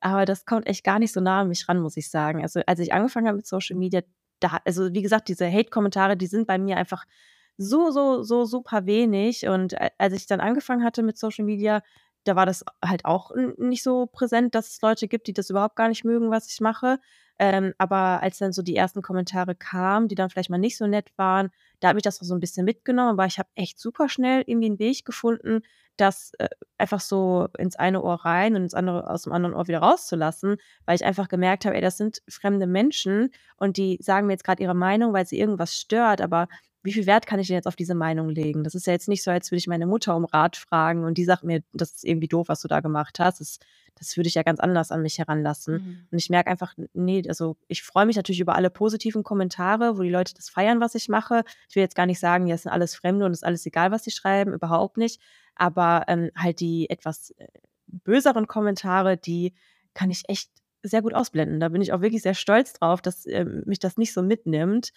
Aber 0.00 0.26
das 0.26 0.46
kommt 0.46 0.66
echt 0.68 0.84
gar 0.84 0.98
nicht 1.00 1.12
so 1.12 1.20
nah 1.20 1.42
an 1.42 1.48
mich 1.48 1.68
ran, 1.68 1.80
muss 1.80 1.96
ich 1.96 2.10
sagen. 2.10 2.42
Also, 2.42 2.60
als 2.66 2.80
ich 2.80 2.92
angefangen 2.94 3.26
habe 3.28 3.38
mit 3.38 3.46
Social 3.46 3.76
Media, 3.76 4.02
da 4.40 4.60
also, 4.66 4.92
wie 4.94 5.02
gesagt, 5.02 5.28
diese 5.28 5.50
Hate-Kommentare, 5.52 6.16
die 6.16 6.26
sind 6.28 6.46
bei 6.48 6.58
mir 6.58 6.76
einfach 6.78 7.04
so, 7.58 7.90
so, 7.92 8.22
so 8.24 8.44
super 8.46 8.86
wenig 8.86 9.48
und 9.48 9.80
a 9.80 9.90
als 9.98 10.14
ich 10.14 10.26
dann 10.26 10.40
angefangen 10.40 10.84
hatte 10.84 11.02
mit 11.04 11.18
Social 11.18 11.44
Media, 11.46 11.82
da 12.24 12.36
war 12.36 12.46
das 12.46 12.64
halt 12.84 13.04
auch 13.04 13.30
nicht 13.58 13.82
so 13.82 14.06
präsent, 14.06 14.54
dass 14.54 14.70
es 14.70 14.82
Leute 14.82 15.08
gibt, 15.08 15.26
die 15.26 15.32
das 15.34 15.50
überhaupt 15.50 15.76
gar 15.76 15.88
nicht 15.88 16.04
mögen, 16.04 16.30
was 16.30 16.50
ich 16.52 16.60
mache. 16.60 16.98
Ähm, 17.38 17.74
aber 17.78 18.22
als 18.22 18.38
dann 18.38 18.52
so 18.52 18.62
die 18.62 18.76
ersten 18.76 19.02
Kommentare 19.02 19.54
kamen, 19.56 20.08
die 20.08 20.14
dann 20.14 20.30
vielleicht 20.30 20.50
mal 20.50 20.58
nicht 20.58 20.76
so 20.78 20.86
nett 20.86 21.10
waren, 21.16 21.50
da 21.80 21.88
hat 21.88 21.94
mich 21.96 22.04
das 22.04 22.20
auch 22.20 22.24
so 22.26 22.34
'n 22.34 22.40
bisschen 22.40 22.64
mitgenommen, 22.64 23.10
aber 23.10 23.26
ich 23.26 23.38
habe 23.38 23.48
echt 23.56 23.78
super 23.80 24.08
schnell 24.08 24.44
irgendwie 24.46 24.68
'n 24.68 24.78
Weg 24.78 25.04
gefunden, 25.04 25.62
das, 25.96 26.32
äh, 26.38 26.48
einfach 26.78 27.00
so 27.00 27.48
ins 27.58 27.76
eine 27.76 28.02
Ohr 28.02 28.24
rein 28.24 28.54
und 28.56 28.62
ins 28.62 28.74
andere 28.74 29.08
aus 29.10 29.22
dem 29.22 29.32
anderen 29.32 29.54
Ohr 29.54 29.66
wieder 29.68 29.80
rauszulassen, 29.80 30.56
weil 30.86 30.96
ich 30.96 31.04
einfach 31.04 31.28
gemerkt 31.28 31.64
habe: 31.66 31.74
„Ey, 31.76 31.80
das 31.82 31.96
sind 31.98 32.22
fremde 32.28 32.66
Menschen 32.68 33.30
und 33.56 33.76
die 33.78 33.98
sagen 34.00 34.26
mir 34.28 34.32
jetzt 34.34 34.44
grad 34.44 34.60
ihre 34.60 34.74
Meinung, 34.74 35.12
weil 35.12 35.26
sie 35.26 35.38
irgendwas 35.38 35.76
stört, 35.76 36.20
aber 36.20 36.48
wie 36.84 36.92
viel 36.92 37.06
Wert 37.06 37.26
kann 37.26 37.40
ich 37.40 37.48
denn 37.48 37.56
jetzt 37.56 37.66
auf 37.66 37.76
diese 37.76 37.94
Meinung 37.94 38.28
legen?“ 38.30 38.64
Das 38.64 38.74
ist 38.74 38.86
ja 38.86 38.92
jetzt 38.92 39.08
nicht 39.08 39.22
so, 39.24 39.30
als 39.30 39.50
würde 39.50 39.58
ich 39.58 39.66
meine 39.68 39.86
Mutter 39.86 40.16
um 40.16 40.24
Rat 40.26 40.56
fragen 40.56 41.04
und 41.04 41.18
die 41.18 41.24
sagt 41.24 41.44
mir: 41.44 41.62
„Das 41.72 41.92
ist 41.92 42.04
irgendwie 42.04 42.28
doof, 42.28 42.48
was 42.48 42.60
du 42.62 42.68
da 42.68 42.80
gemacht 42.80 43.18
hast.“ 43.20 43.40
Das 43.40 43.58
das 43.96 44.16
würde 44.16 44.26
ich 44.28 44.34
ja 44.34 44.42
ganz 44.42 44.58
anders 44.60 44.90
an 44.90 45.02
mich 45.02 45.18
heranlassen. 45.18 45.74
Mhm. 45.74 46.08
Und 46.10 46.18
ich 46.18 46.28
merke 46.30 46.50
einfach, 46.50 46.76
n 46.76 46.88
ne, 46.94 47.22
also, 47.28 47.56
ich 47.68 47.82
freue 47.84 48.06
mich 48.06 48.16
natürlich 48.16 48.40
über 48.40 48.56
alle 48.56 48.70
positiven 48.70 49.22
Kommentare, 49.22 49.96
wo 49.98 50.02
die 50.02 50.10
Leute 50.10 50.34
das 50.34 50.48
feiern, 50.50 50.80
was 50.80 50.94
ich 50.96 51.08
mache. 51.08 51.44
Ich 51.68 51.76
will 51.76 51.82
jetzt 51.82 51.94
gar 51.94 52.06
nicht 52.06 52.18
sagen, 52.20 52.46
ja, 52.48 52.56
es 52.56 52.62
sind 52.62 52.72
alles 52.72 52.94
Fremde 52.96 53.24
und 53.24 53.32
ist 53.32 53.44
alles 53.44 53.64
egal, 53.66 53.92
was 53.92 54.04
sie 54.04 54.10
schreiben, 54.10 54.52
überhaupt 54.52 54.96
nicht. 54.96 55.20
Aber, 55.54 56.04
ähm, 56.08 56.30
halt 56.36 56.60
die 56.60 56.90
etwas, 56.90 57.30
äh, 57.38 57.46
böseren 57.86 58.46
Kommentare, 58.46 59.16
die 59.16 59.54
kann 59.94 60.10
ich 60.10 60.22
echt 60.28 60.50
sehr 60.82 61.00
gut 61.02 61.14
ausblenden. 61.14 61.60
Da 61.60 61.68
bin 61.70 61.80
ich 61.80 61.92
auch 61.92 62.00
wirklich 62.02 62.22
sehr 62.22 62.34
stolz 62.34 62.72
drauf, 62.74 63.00
dass, 63.00 63.26
ähm, 63.26 63.62
mich 63.66 63.78
das 63.78 63.96
nicht 63.96 64.12
so 64.12 64.22
mitnimmt. 64.22 64.90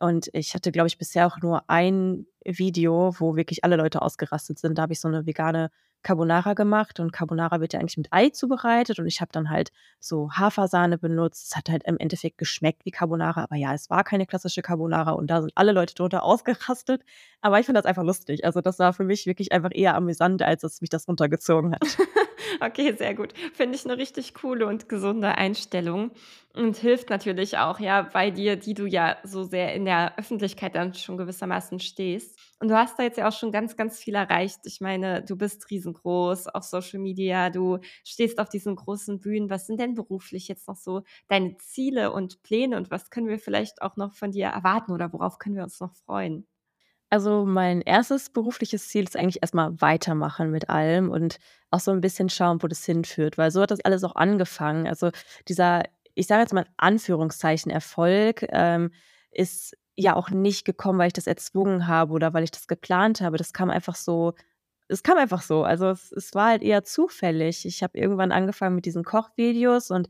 Und 0.00 0.28
ich 0.32 0.54
hatte, 0.54 0.72
glaube 0.72 0.88
ich, 0.88 0.98
bisher 0.98 1.26
auch 1.26 1.38
nur 1.42 1.62
ein 1.68 2.26
Video, 2.44 3.14
wo 3.18 3.36
wirklich 3.36 3.64
alle 3.64 3.76
Leute 3.76 4.02
ausgerastet 4.02 4.58
sind. 4.58 4.78
Da 4.78 4.82
habe 4.82 4.92
ich 4.92 5.00
so 5.00 5.08
'ne 5.08 5.26
vegane 5.26 5.70
Carbonara 6.02 6.54
gemacht 6.54 7.00
und 7.00 7.12
Carbonara 7.12 7.60
wird 7.60 7.72
ja 7.72 7.80
eigentlich 7.80 7.96
mit 7.96 8.08
Ei 8.12 8.30
zubereitet 8.30 8.98
und 9.00 9.06
ich 9.08 9.20
habe 9.20 9.32
dann 9.32 9.50
halt 9.50 9.72
so 9.98 10.30
Hafersahne 10.32 10.96
benutzt. 10.96 11.48
Es 11.50 11.56
hat 11.56 11.68
halt 11.68 11.82
im 11.84 11.98
Endeffekt 11.98 12.38
geschmeckt 12.38 12.84
wie 12.84 12.92
Carbonara, 12.92 13.42
aber 13.42 13.56
ja, 13.56 13.74
es 13.74 13.90
war 13.90 14.04
keine 14.04 14.24
klassische 14.26 14.62
Carbonara 14.62 15.10
und 15.12 15.28
da 15.28 15.40
sind 15.42 15.52
alle 15.56 15.72
Leute 15.72 15.94
drunter 15.94 16.22
ausgerastet. 16.22 17.02
Aber 17.40 17.58
ich 17.58 17.66
finde 17.66 17.80
das 17.80 17.86
einfach 17.86 18.04
lustig. 18.04 18.44
Also, 18.44 18.60
das 18.60 18.78
war 18.78 18.92
für 18.92 19.04
mich 19.04 19.26
wirklich 19.26 19.50
einfach 19.52 19.70
eher 19.72 19.96
amüsant, 19.96 20.40
als 20.42 20.62
dass 20.62 20.80
mich 20.80 20.90
das 20.90 21.08
runtergezogen 21.08 21.72
hat. 21.74 21.80
Okay, 22.60 22.94
sehr 22.96 23.14
gut. 23.14 23.32
Finde 23.54 23.76
ich 23.76 23.84
'ne 23.84 23.96
richtig 23.96 24.34
coole 24.34 24.66
und 24.66 24.88
gesunde 24.88 25.36
Einstellung 25.36 26.10
und 26.54 26.76
hilft 26.76 27.10
natürlich 27.10 27.58
auch, 27.58 27.78
ja, 27.80 28.02
bei 28.02 28.30
dir, 28.30 28.56
die 28.56 28.74
du 28.74 28.86
ja 28.86 29.16
so 29.24 29.44
sehr 29.44 29.74
in 29.74 29.84
der 29.84 30.18
Öffentlichkeit 30.18 30.74
dann 30.74 30.94
schon 30.94 31.16
gewissermaßen 31.16 31.78
stehst. 31.80 32.38
Und 32.60 32.68
du 32.68 32.76
hast 32.76 32.98
da 32.98 33.04
jetzt 33.04 33.18
ja 33.18 33.28
auch 33.28 33.32
schon 33.32 33.52
ganz, 33.52 33.76
ganz 33.76 33.98
viel 33.98 34.14
erreicht. 34.14 34.60
Ich 34.64 34.80
meine, 34.80 35.22
du 35.22 35.36
bist 35.36 35.70
riesengroß 35.70 36.48
auf 36.48 36.64
Social 36.64 36.98
Media, 37.00 37.50
du 37.50 37.78
stehst 38.04 38.38
auf 38.40 38.48
diesen 38.48 38.74
großen 38.76 39.20
Bühnen. 39.20 39.50
Was 39.50 39.66
sind 39.66 39.80
denn 39.80 39.94
beruflich 39.94 40.48
jetzt 40.48 40.66
noch 40.68 40.76
so 40.76 41.02
deine 41.28 41.56
Ziele 41.58 42.12
und 42.12 42.42
Pläne 42.42 42.76
und 42.76 42.90
was 42.90 43.10
können 43.10 43.28
wir 43.28 43.38
vielleicht 43.38 43.82
auch 43.82 43.96
noch 43.96 44.14
von 44.14 44.32
dir 44.32 44.46
erwarten 44.46 44.92
oder 44.92 45.12
worauf 45.12 45.38
können 45.38 45.56
wir 45.56 45.62
uns 45.64 45.78
noch 45.80 45.94
freuen? 45.94 46.46
Also, 47.12 47.46
mein 47.46 47.80
1. 47.80 48.28
berufliches 48.34 48.88
Ziel 48.88 49.04
ist 49.04 49.16
eigentlich 49.16 49.40
erst 49.42 49.54
mal 49.54 49.80
weitermachen 49.80 50.50
mit 50.50 50.68
allem 50.68 51.10
und 51.10 51.38
auch 51.70 51.80
so 51.80 51.90
'n 51.90 52.02
bisschen 52.02 52.28
schauen, 52.28 52.62
wo 52.62 52.66
das 52.66 52.84
hinführt, 52.84 53.38
weil 53.38 53.50
so 53.50 53.62
hat 53.62 53.70
das 53.70 53.80
alles 53.80 54.04
auch 54.04 54.14
angefangen. 54.14 54.86
Also, 54.86 55.10
dieser, 55.48 55.84
ich 56.14 56.26
sage 56.26 56.42
jetzt 56.42 56.52
mal 56.52 56.66
Anführungszeichen 56.76 57.70
Erfolg, 57.72 58.44
ähm, 58.50 58.90
ist 59.30 59.74
ja 59.96 60.16
auch 60.16 60.28
nicht 60.30 60.66
gekommen, 60.66 60.98
weil 60.98 61.06
ich 61.08 61.12
das 61.14 61.26
erzwungen 61.26 61.86
habe 61.86 62.12
oder 62.12 62.34
weil 62.34 62.44
ich 62.44 62.50
das 62.50 62.68
geplant 62.68 63.22
habe. 63.22 63.38
Das 63.38 63.52
kam 63.54 63.70
einfach 63.70 63.94
so 63.96 64.34
es 64.90 65.02
kam 65.02 65.18
einfach 65.18 65.42
so. 65.42 65.64
Also, 65.64 65.90
es 65.90 66.12
es 66.12 66.34
war 66.34 66.48
halt 66.48 66.62
eher 66.62 66.82
zufällig. 66.84 67.64
Ich 67.66 67.82
habe 67.82 67.98
irgendwann 67.98 68.32
angefangen 68.32 68.74
mit 68.76 68.86
diesen 68.86 69.04
Kochvideos 69.04 69.90
und 69.90 70.08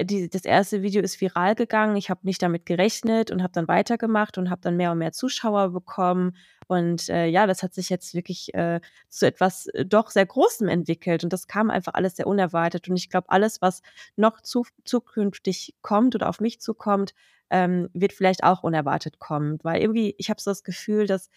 die 0.00 0.28
das 0.28 0.44
1. 0.44 0.72
Video 0.82 1.02
ist 1.02 1.20
viral 1.20 1.54
gegangen. 1.54 1.96
Ich 1.96 2.10
habe 2.10 2.20
nicht 2.24 2.42
damit 2.42 2.66
gerechnet 2.66 3.30
und 3.30 3.42
habe 3.42 3.52
dann 3.52 3.68
weitergemacht 3.68 4.38
und 4.38 4.50
habe 4.50 4.60
dann 4.60 4.76
mehr 4.76 4.92
und 4.92 4.98
mehr 4.98 5.12
Zuschauer 5.12 5.70
bekommen. 5.70 6.36
Und, 6.66 7.08
äh, 7.08 7.26
ja, 7.26 7.46
das 7.46 7.62
hat 7.62 7.74
sich 7.74 7.88
jetzt 7.88 8.14
wirklich, 8.14 8.52
äh, 8.54 8.80
zu 9.08 9.26
etwas, 9.26 9.66
äh, 9.68 9.86
doch 9.86 10.10
sehr 10.10 10.26
Großem 10.26 10.68
entwickelt 10.68 11.24
und 11.24 11.32
das 11.32 11.46
kam 11.46 11.70
einfach 11.70 11.94
alles 11.94 12.16
sehr 12.16 12.26
unerwartet. 12.26 12.88
Und 12.88 12.96
ich 12.96 13.08
glaube, 13.10 13.30
alles, 13.30 13.62
was 13.62 13.82
noch 14.16 14.40
zuf 14.42 14.68
zukünftig 14.84 15.74
kommt 15.82 16.14
oder 16.14 16.28
auf 16.28 16.40
mich 16.40 16.60
zukommt, 16.60 17.14
ähm, 17.50 17.88
wird 17.94 18.12
vielleicht 18.12 18.44
auch 18.44 18.62
unerwartet 18.62 19.18
kommen. 19.18 19.58
Weil 19.62 19.80
irgendwie 19.80 20.14
ich 20.18 20.30
habe 20.30 20.40
so 20.40 20.50
das 20.50 20.64
Gefühl, 20.64 21.06
dass 21.06 21.30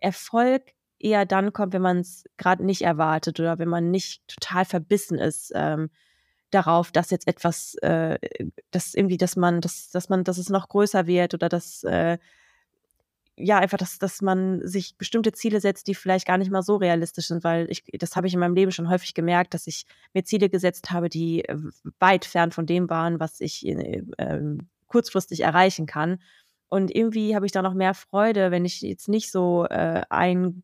Erfolg 0.00 0.62
eher 0.98 1.26
dann 1.26 1.52
kommt, 1.52 1.72
wenn 1.72 1.82
man's 1.82 2.24
grad 2.38 2.60
nicht 2.60 2.82
erwartet 2.82 3.40
oder 3.40 3.58
wenn 3.58 3.68
man 3.68 3.90
nicht 3.90 4.26
total 4.28 4.64
verbissen 4.64 5.18
ist, 5.18 5.52
ähm, 5.54 5.90
darauf, 6.54 6.92
dass 6.92 7.10
jetzt 7.10 7.28
etwas, 7.28 7.74
äh, 7.82 8.18
dass 8.70 8.94
irgendwie 8.94 9.16
dass 9.18 9.36
man 9.36 9.60
dass 9.60 9.90
dass 9.90 10.08
man 10.08 10.24
dass 10.24 10.38
es 10.38 10.48
noch 10.50 10.68
größer 10.68 11.06
wird 11.06 11.34
oder 11.34 11.48
dass, 11.48 11.84
äh 11.84 12.18
ja, 13.36 13.58
einfach, 13.58 13.78
dass 13.78 13.98
dass 13.98 14.20
man 14.22 14.60
sich 14.66 14.96
bestimmte 14.98 15.32
Ziele 15.32 15.60
setzt, 15.60 15.86
die 15.88 15.94
vielleicht 15.94 16.26
gar 16.26 16.36
nicht 16.38 16.50
mal 16.50 16.62
so 16.62 16.76
realistisch 16.76 17.28
sind, 17.28 17.44
weil 17.44 17.66
ich 17.70 17.82
das 17.98 18.14
habe 18.16 18.26
ich 18.26 18.34
in 18.34 18.40
meinem 18.40 18.54
Leben 18.54 18.72
schon 18.72 18.90
häufig 18.90 19.14
gemerkt, 19.14 19.54
dass 19.54 19.66
ich 19.66 19.86
mir 20.12 20.24
Ziele 20.24 20.50
gesetzt 20.50 20.90
habe, 20.90 21.08
die 21.08 21.44
w 21.48 21.70
weit 21.98 22.24
fern 22.26 22.52
von 22.52 22.66
dem 22.66 22.90
waren, 22.90 23.20
was 23.20 23.40
ich, 23.40 23.66
äh, 23.66 24.02
ähm, 24.18 24.68
kurzfristig 24.88 25.40
erreichen 25.40 25.86
kann. 25.86 26.20
Und 26.68 26.94
irgendwie 26.94 27.34
habe 27.34 27.46
ich 27.46 27.52
da 27.52 27.62
noch 27.62 27.74
mehr 27.74 27.94
Freude, 27.94 28.50
wenn 28.50 28.64
ich 28.64 28.80
jetzt 28.82 29.08
nicht 29.08 29.30
so, 29.30 29.66
äh, 29.66 30.02
ein 30.10 30.62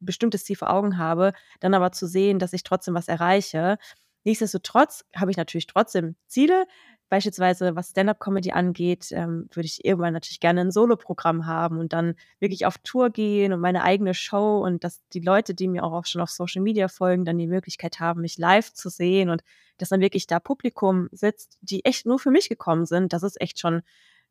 bestimmtes 0.00 0.44
Ziel 0.44 0.56
vor 0.56 0.70
Augen 0.70 0.98
habe, 0.98 1.32
dann 1.60 1.74
aber 1.74 1.92
zu 1.92 2.06
sehen, 2.06 2.38
dass 2.38 2.52
ich 2.52 2.62
trotzdem 2.64 2.94
was 2.94 3.08
erreiche. 3.08 3.78
Nichtsdestotrotz 4.24 5.04
habe 5.14 5.30
ich 5.30 5.36
natürlich 5.36 5.66
trotzdem 5.66 6.16
Ziele. 6.26 6.66
Beispielsweise, 7.10 7.74
was 7.74 7.90
Stand-up-Comedy 7.90 8.50
angeht, 8.52 9.08
ähm, 9.12 9.48
würde 9.52 9.66
ich 9.66 9.82
irgendwann 9.84 10.12
natürlich 10.12 10.40
gerne 10.40 10.60
'n 10.60 10.70
Soloprogramm 10.70 11.46
haben 11.46 11.78
und 11.78 11.94
dann 11.94 12.14
wirklich 12.38 12.66
auf 12.66 12.76
Tour 12.78 13.08
gehen 13.10 13.52
und 13.54 13.60
meine 13.60 13.82
eigene 13.82 14.12
Show 14.12 14.58
und 14.62 14.84
dass 14.84 15.00
die 15.14 15.20
Leute, 15.20 15.54
die 15.54 15.68
mir 15.68 15.84
auch 15.84 16.04
schon 16.04 16.20
auf 16.20 16.28
Social 16.30 16.60
Media 16.62 16.88
folgen, 16.88 17.24
dann 17.24 17.38
die 17.38 17.46
Möglichkeit 17.46 17.98
haben, 18.00 18.20
mich 18.20 18.36
live 18.36 18.72
zu 18.74 18.90
sehen 18.90 19.30
und 19.30 19.42
dass 19.78 19.88
dann 19.88 20.00
wirklich 20.02 20.26
da 20.26 20.38
Publikum 20.40 21.08
sitzt, 21.12 21.56
die 21.62 21.84
echt 21.86 22.04
nur 22.04 22.18
für 22.18 22.30
mich 22.30 22.48
gekommen 22.50 22.84
sind. 22.84 23.12
Das 23.14 23.22
ist 23.22 23.40
echt 23.40 23.58
schon, 23.60 23.80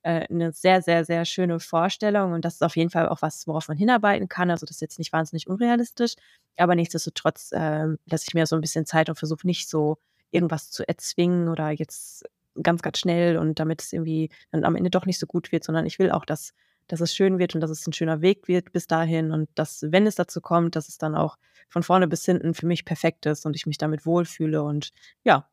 äh, 0.03 0.25
'ne 0.33 0.51
sehr, 0.53 0.81
sehr, 0.81 1.05
sehr 1.05 1.25
schöne 1.25 1.59
Vorstellung 1.59 2.33
und 2.33 2.45
das 2.45 2.55
ist 2.55 2.63
auf 2.63 2.75
jeden 2.77 2.89
Fall 2.91 3.09
auch 3.09 3.21
was, 3.21 3.47
worauf 3.47 3.67
man 3.67 3.77
hinarbeiten 3.77 4.29
kann. 4.29 4.51
Also, 4.51 4.65
das 4.65 4.77
ist 4.77 4.81
jetzt 4.81 4.99
nicht 4.99 5.13
wahnsinnig 5.13 5.47
unrealistisch, 5.47 6.15
aber 6.57 6.75
nichtsdestotrotz, 6.75 7.51
ähm, 7.53 7.97
lasse 8.05 8.25
ich 8.27 8.33
mir 8.33 8.45
so 8.47 8.55
'n 8.55 8.61
bisschen 8.61 8.85
Zeit 8.85 9.09
und 9.09 9.17
versuche 9.17 9.45
nicht 9.47 9.69
so 9.69 9.97
irgendwas 10.31 10.71
zu 10.71 10.87
erzwingen 10.87 11.49
oder 11.49 11.71
jetzt 11.71 12.25
ganz, 12.63 12.81
ganz 12.81 12.99
schnell 12.99 13.37
und 13.37 13.59
damit 13.59 13.81
es 13.83 13.93
irgendwie 13.93 14.29
dann 14.51 14.63
am 14.65 14.75
Ende 14.75 14.89
doch 14.89 15.05
nicht 15.05 15.19
so 15.19 15.27
gut 15.27 15.51
wird, 15.51 15.63
sondern 15.63 15.85
ich 15.85 15.99
will 15.99 16.11
auch, 16.11 16.25
dass 16.25 16.53
dass 16.89 17.01
es 17.01 17.13
schön 17.15 17.37
wird 17.39 17.53
und 17.55 17.61
dass 17.61 17.69
es 17.71 17.85
'n 17.87 17.93
schöner 17.93 18.21
Weg 18.21 18.47
wird 18.47 18.71
bis 18.73 18.87
dahin 18.87 19.31
und 19.31 19.49
dass, 19.55 19.83
wenn 19.91 20.07
es 20.07 20.15
dazu 20.15 20.39
kommt, 20.41 20.75
dass 20.77 20.87
es 20.89 20.97
dann 20.97 21.15
auch 21.15 21.37
von 21.69 21.83
vorne 21.83 22.07
bis 22.07 22.23
hinten 22.25 22.53
für 22.53 22.65
mich 22.65 22.85
perfekt 22.85 23.25
ist 23.25 23.45
und 23.45 23.55
ich 23.57 23.65
mich 23.65 23.77
damit 23.77 24.05
wohlfühle 24.05 24.63
und 24.63 24.91
ja. 25.25 25.47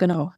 Genau. 0.00 0.36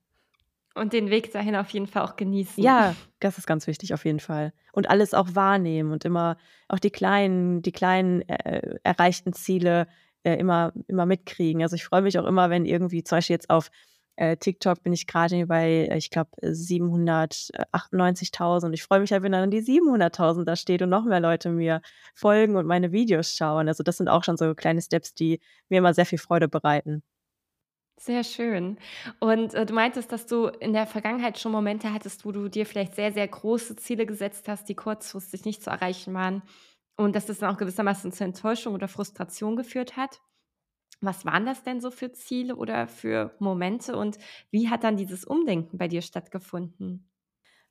Und 0.79 0.93
den 0.93 1.11
Weg 1.11 1.33
dahin 1.33 1.57
auf 1.57 1.71
jeden 1.71 1.87
Fall 1.87 2.03
auch 2.03 2.17
genießen. 2.17 2.63
Ja, 2.63 2.95
das 3.21 3.39
ist 3.39 3.47
ganz 3.47 3.67
wichtig, 3.67 3.95
auf 3.95 4.05
jeden 4.05 4.21
Fall. 4.21 4.53
Und 4.73 4.91
alles 4.91 5.15
auch 5.15 5.35
wahrnehmen 5.35 5.93
und 5.93 6.05
immer 6.05 6.37
auch 6.69 6.79
die 6.79 6.91
kleinen 6.91 7.63
die 7.63 7.73
kleinen, 7.73 8.23
äh, 8.29 8.79
erreichten 8.83 9.33
Ziele, 9.33 9.87
äh, 10.23 10.37
immer 10.37 10.73
immer 10.87 11.07
mitkriegen. 11.07 11.63
Also, 11.63 11.77
ich 11.77 11.85
freue 11.85 12.03
mich 12.03 12.19
auch 12.19 12.27
immer, 12.27 12.51
wenn 12.51 12.65
irgendwie 12.65 13.05
zum 13.05 13.19
Beispiel 13.19 13.35
jetzt 13.35 13.51
auf, 13.51 13.71
äh, 14.17 14.37
TikTok 14.37 14.83
bin 14.83 14.93
ich 14.93 15.07
grade 15.07 15.47
bei, 15.47 15.89
ich 15.97 16.11
glaube, 16.11 16.31
798.000. 16.43 18.75
Ich 18.75 18.83
freue 18.83 19.01
mich 19.01 19.13
halt, 19.13 19.23
wenn 19.23 19.33
dann 19.33 19.51
die 19.51 19.61
700.000 19.61 20.49
da 20.49 20.57
steht 20.57 20.83
und 20.83 20.91
noch 20.91 21.05
mehr 21.05 21.21
Leute 21.21 21.51
mir 21.51 21.81
folgen 22.15 22.57
und 22.57 22.67
meine 22.67 22.93
Videos 22.93 23.37
schauen. 23.37 23.69
Also, 23.69 23.83
das 23.83 23.97
sind 23.97 24.09
auch 24.09 24.25
schon 24.25 24.37
so 24.37 24.55
kleine 24.55 24.83
Steps, 24.83 25.15
die 25.15 25.41
mir 25.69 25.79
immer 25.79 25.95
sehr 25.95 26.07
viel 26.07 26.19
Freude 26.19 26.49
bereiten. 26.49 27.03
Sehr 28.01 28.23
schön. 28.23 28.79
Und, 29.19 29.55
äh, 29.55 29.67
du 29.67 29.75
meintest, 29.75 30.13
dass 30.13 30.27
du 30.27 30.47
in 30.47 30.73
der 30.73 30.87
Vergangenheit 30.87 31.39
schon 31.39 31.51
Momente 31.51 31.93
hattest, 31.93 32.25
wo 32.25 32.31
du 32.31 32.49
dir 32.49 32.65
vielleicht 32.65 32.95
sehr, 32.95 33.13
sehr 33.13 33.27
große 33.27 33.75
Ziele 33.77 34.07
gesetzt 34.07 34.47
hast, 34.49 34.69
die 34.69 34.77
kurzfristig 34.77 35.45
nicht 35.45 35.63
zu 35.65 35.71
erreichen 35.71 36.15
waren 36.15 36.43
und 36.97 37.17
dass 37.17 37.27
das 37.27 37.39
dann 37.41 37.53
auch 37.53 37.59
gewissermaßen 37.59 38.13
zur 38.13 38.27
Enttäuschung 38.27 38.75
oder 38.75 38.87
Frustration 38.87 39.57
geführt 39.57 39.97
hat. 39.97 40.21
Was 41.01 41.25
waren 41.27 41.47
das 41.47 41.65
denn 41.65 41.81
so 41.81 41.91
für 41.91 42.13
Ziele 42.13 42.57
oder 42.57 42.89
für 42.89 43.37
Momente 43.41 43.97
und 43.97 44.19
wie 44.51 44.71
hat 44.71 44.85
dann 44.85 44.97
dieses 44.97 45.25
Umdenken 45.25 45.79
bei 45.79 45.89
dir 45.89 46.03
stattgefunden? 46.03 47.11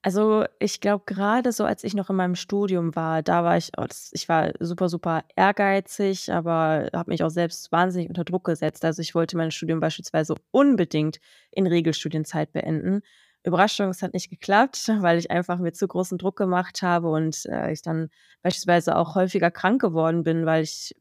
Also, 0.03 0.45
ich 0.59 0.79
glaube, 0.79 1.03
grade 1.05 1.51
so, 1.51 1.65
als 1.65 1.83
ich 1.83 1.93
noch 1.93 2.09
in 2.09 2.15
meinem 2.15 2.35
Studium 2.35 2.95
war, 2.95 3.23
da 3.23 3.43
war 3.43 3.57
ich 3.57 3.71
oh, 3.77 3.85
ich 4.11 4.29
war 4.29 4.51
super, 4.59 4.87
super 4.89 5.23
ehrgeizig, 5.35 6.31
aber 6.31 6.89
habe 6.93 7.11
mich 7.11 7.23
auch 7.23 7.29
selbst 7.29 7.71
wahnsinnig 7.71 8.07
unter 8.07 8.23
Druck 8.23 8.45
gesetzt. 8.45 8.85
Also, 8.85 9.01
ich 9.01 9.15
wollte 9.15 9.35
mein 9.37 9.51
Studium 9.51 9.79
beispielsweise 9.79 10.35
unbedingt 10.51 11.19
in 11.51 11.67
Regelstudienzeit 11.67 12.53
beenden. 12.53 13.01
Überraschung, 13.43 13.89
es 13.89 14.01
hat 14.01 14.13
nicht 14.13 14.29
geklappt, 14.29 14.87
weil 15.01 15.17
ich 15.17 15.31
einfach 15.31 15.57
mir 15.59 15.73
zu 15.73 15.87
großen 15.87 16.17
Druck 16.17 16.37
gemacht 16.37 16.81
habe 16.83 17.09
und, 17.09 17.45
äh, 17.47 17.71
ich 17.71 17.81
dann 17.81 18.09
beispielsweise 18.43 18.95
auch 18.95 19.15
häufiger 19.15 19.51
krank 19.51 19.81
geworden 19.81 20.23
bin, 20.23 20.45
weil 20.45 20.63
ich 20.63 20.95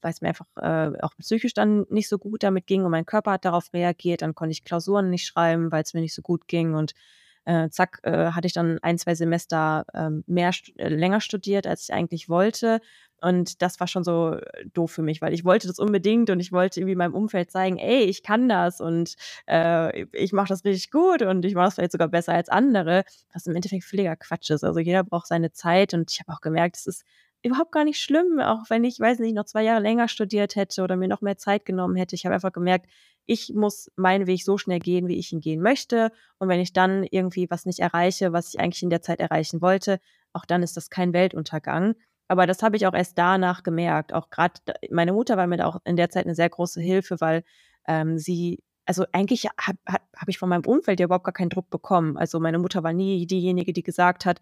weil's 0.00 0.20
mir 0.20 0.28
einfach, 0.28 0.46
äh, 0.56 0.92
auch 1.02 1.14
psychisch 1.18 1.54
dann 1.54 1.86
nicht 1.90 2.08
so 2.08 2.18
gut 2.18 2.42
damit 2.42 2.66
ging 2.66 2.84
und 2.84 2.90
mein 2.90 3.06
Körper 3.06 3.32
hat 3.32 3.44
darauf 3.44 3.72
reagiert. 3.72 4.22
Dann 4.22 4.34
konnte 4.34 4.52
ich 4.52 4.64
Klausuren 4.64 5.10
nicht 5.10 5.26
schreiben, 5.26 5.70
weil's 5.72 5.94
mir 5.94 6.00
nicht 6.00 6.14
so 6.14 6.22
gut 6.22 6.46
ging 6.48 6.74
und, 6.74 6.92
äh, 7.48 7.70
zack, 7.70 8.00
äh, 8.04 8.32
hatte 8.32 8.46
ich 8.46 8.52
dann 8.52 8.78
1, 8.82 8.98
2 8.98 9.14
Semester, 9.14 9.84
ähm, 9.94 10.24
mehr 10.26 10.50
äh, 10.76 10.88
länger 10.88 11.20
studiert, 11.20 11.66
als 11.66 11.84
ich 11.84 11.92
eigentlich 11.94 12.28
wollte. 12.28 12.80
Und 13.20 13.62
das 13.62 13.80
war 13.80 13.88
schon 13.88 14.04
so 14.04 14.36
doof 14.74 14.92
für 14.92 15.02
mich, 15.02 15.20
weil 15.20 15.34
ich 15.34 15.44
wollte 15.44 15.66
das 15.66 15.80
unbedingt 15.80 16.30
und 16.30 16.38
ich 16.40 16.52
wollte 16.52 16.78
irgendwie 16.80 16.94
meinem 16.94 17.14
Umfeld 17.14 17.50
zeigen: 17.50 17.76
„Ey, 17.78 18.04
ich 18.04 18.22
kann 18.22 18.48
das 18.48 18.80
und, 18.80 19.16
äh, 19.48 20.04
ich 20.12 20.32
mache 20.32 20.48
das 20.48 20.64
richtig 20.64 20.90
gut 20.92 21.22
und 21.22 21.44
ich 21.44 21.54
mache 21.54 21.66
das 21.66 21.74
vielleicht 21.74 21.92
sogar 21.92 22.08
besser 22.08 22.34
als 22.34 22.48
andere“, 22.48 23.04
was 23.32 23.46
im 23.46 23.56
Endeffekt 23.56 23.84
völliger 23.84 24.14
Quatsch 24.16 24.50
ist. 24.50 24.62
Also, 24.64 24.78
jeder 24.80 25.02
braucht 25.04 25.26
seine 25.26 25.52
Zeit 25.52 25.94
und 25.94 26.10
ich 26.12 26.20
habe 26.20 26.32
auch 26.32 26.40
gemerkt, 26.40 26.76
es 26.76 26.86
ist 26.86 27.04
überhaupt 27.42 27.72
gar 27.72 27.84
nicht 27.84 28.00
schlimm, 28.00 28.40
auch 28.40 28.64
wenn 28.70 28.84
ich, 28.84 28.98
weiß 29.00 29.18
nicht, 29.20 29.34
noch 29.34 29.44
2 29.46 29.62
Jahre 29.64 29.80
länger 29.82 30.08
studiert 30.08 30.56
hätte 30.56 30.82
oder 30.82 30.96
mir 30.96 31.08
noch 31.08 31.20
mehr 31.22 31.36
Zeit 31.38 31.64
genommen 31.64 31.96
hätte. 31.96 32.14
Ich 32.16 32.24
habe 32.26 32.34
einfach 32.34 32.52
gemerkt, 32.52 32.86
ich 33.26 33.52
muss 33.54 33.90
meinen 33.96 34.26
Weg 34.26 34.42
so 34.44 34.58
schnell 34.58 34.80
gehen, 34.80 35.08
wie 35.08 35.18
ich 35.18 35.32
ihn 35.32 35.40
gehen 35.40 35.60
möchte. 35.62 36.10
Und 36.38 36.48
wenn 36.48 36.60
ich 36.60 36.72
dann 36.72 37.04
irgendwie 37.04 37.50
was 37.50 37.66
nicht 37.66 37.80
erreiche, 37.80 38.32
was 38.32 38.48
ich 38.54 38.60
eigentlich 38.60 38.82
in 38.82 38.90
der 38.90 39.02
Zeit 39.02 39.20
erreichen 39.20 39.60
wollte, 39.62 40.00
auch 40.32 40.44
dann 40.46 40.62
ist 40.62 40.76
das 40.76 40.90
kein 40.90 41.12
Weltuntergang. 41.12 41.94
Aber 42.28 42.46
das 42.46 42.62
habe 42.62 42.76
ich 42.76 42.86
auch 42.86 42.94
erst 42.94 43.18
danach 43.18 43.62
gemerkt. 43.62 44.12
Auch 44.12 44.30
grad 44.30 44.62
d 44.68 44.72
meine 44.90 45.12
Mutter 45.12 45.36
war 45.36 45.46
mir 45.46 45.58
da 45.58 45.66
auch 45.66 45.78
in 45.84 45.96
der 45.96 46.10
Zeit 46.10 46.26
'ne 46.26 46.34
sehr 46.34 46.48
große 46.50 46.80
Hilfe, 46.80 47.20
weil, 47.20 47.44
ähm, 47.86 48.18
sie 48.18 48.60
also 48.86 49.04
eigentlich 49.12 49.44
habe 49.60 49.78
habe 49.86 50.04
habe 50.16 50.30
ich 50.30 50.38
von 50.38 50.48
meinem 50.48 50.64
Umfeld 50.66 51.00
ja 51.00 51.04
überhaupt 51.06 51.24
gar 51.24 51.32
keinen 51.34 51.50
Druck 51.50 51.70
bekommen. 51.70 52.16
Also, 52.18 52.40
meine 52.40 52.58
Mutter 52.58 52.82
war 52.82 52.92
nie 52.94 53.26
diejenige, 53.26 53.72
die 53.74 53.82
gesagt 53.82 54.24
hat: 54.26 54.40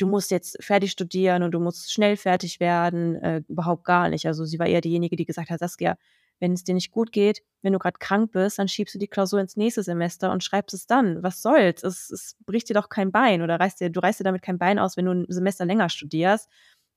„Du 0.00 0.06
musst 0.06 0.30
jetzt 0.30 0.56
fertig 0.62 0.90
studieren 0.92 1.42
und 1.42 1.52
du 1.52 1.60
musst 1.60 1.92
schnell 1.92 2.16
fertig 2.16 2.60
werden“, 2.60 3.16
äh, 3.16 3.42
überhaupt 3.48 3.84
gar 3.84 4.08
nicht. 4.08 4.26
Also, 4.26 4.44
sie 4.44 4.58
war 4.58 4.66
eher 4.66 4.80
diejenige, 4.80 5.16
die 5.16 5.26
gesagt 5.26 5.50
hat: 5.50 5.60
„Saskia, 5.60 5.96
wenn 6.40 6.52
es 6.54 6.64
dir 6.64 6.74
nicht 6.74 6.90
gut 6.90 7.12
geht, 7.12 7.42
wenn 7.62 7.72
du 7.72 7.78
grad 7.78 8.00
krank 8.00 8.32
bist, 8.32 8.58
dann 8.58 8.68
schiebst 8.68 8.94
du 8.94 8.98
die 8.98 9.06
Klausur 9.08 9.40
ins 9.40 9.56
nächste 9.56 9.82
Semester 9.82 10.32
und 10.32 10.42
schreibst 10.42 10.74
es 10.74 10.86
dann. 10.86 11.22
Was 11.22 11.42
soll's? 11.42 11.82
Es 11.84 12.10
es 12.10 12.36
bricht 12.46 12.68
dir 12.68 12.74
doch 12.74 12.88
kein 12.88 13.12
Bein 13.12 13.42
oder 13.42 13.60
reißt 13.60 13.80
dir 13.80 13.90
du 13.90 14.00
reißt 14.00 14.20
dir 14.20 14.24
damit 14.24 14.42
kein 14.42 14.58
Bein 14.58 14.78
aus, 14.78 14.96
wenn 14.96 15.04
du 15.06 15.12
'n 15.12 15.26
Semester 15.28 15.64
länger 15.66 15.88
studierst.“ 15.88 16.48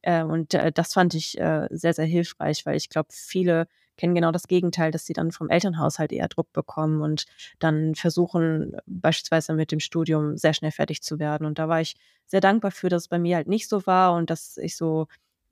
Äh, 0.03 0.23
und, 0.23 0.53
äh, 0.53 0.71
das 0.71 0.93
fand 0.93 1.13
ich, 1.15 1.37
äh, 1.39 1.67
sehr, 1.71 1.93
sehr 1.93 2.05
hilfreich, 2.05 2.65
weil 2.65 2.77
ich 2.77 2.89
glaube, 2.89 3.09
viele 3.11 3.67
kennen 3.97 4.15
genau 4.15 4.31
das 4.31 4.47
Gegenteil, 4.47 4.91
dass 4.91 5.05
sie 5.05 5.13
dann 5.13 5.31
vom 5.31 5.49
Elternhaushalt 5.49 6.11
eher 6.11 6.27
Druck 6.27 6.51
bekommen 6.53 7.01
und 7.01 7.25
dann 7.59 7.95
versuchen, 7.95 8.75
beispielsweise 8.87 9.53
mit 9.53 9.71
dem 9.71 9.79
Studium 9.79 10.37
sehr 10.37 10.53
schnell 10.53 10.71
fertig 10.71 11.01
zu 11.03 11.19
werden. 11.19 11.45
Und 11.47 11.59
da 11.59 11.67
war 11.69 11.81
ich 11.81 11.95
sehr 12.25 12.41
dankbar 12.41 12.71
für, 12.71 12.89
dass 12.89 13.03
es 13.03 13.07
bei 13.09 13.19
mir 13.19 13.35
halt 13.37 13.47
nicht 13.47 13.69
so 13.69 13.85
war 13.87 14.13
und 14.15 14.29
dass 14.29 14.57
ich 14.57 14.75
so, 14.77 15.07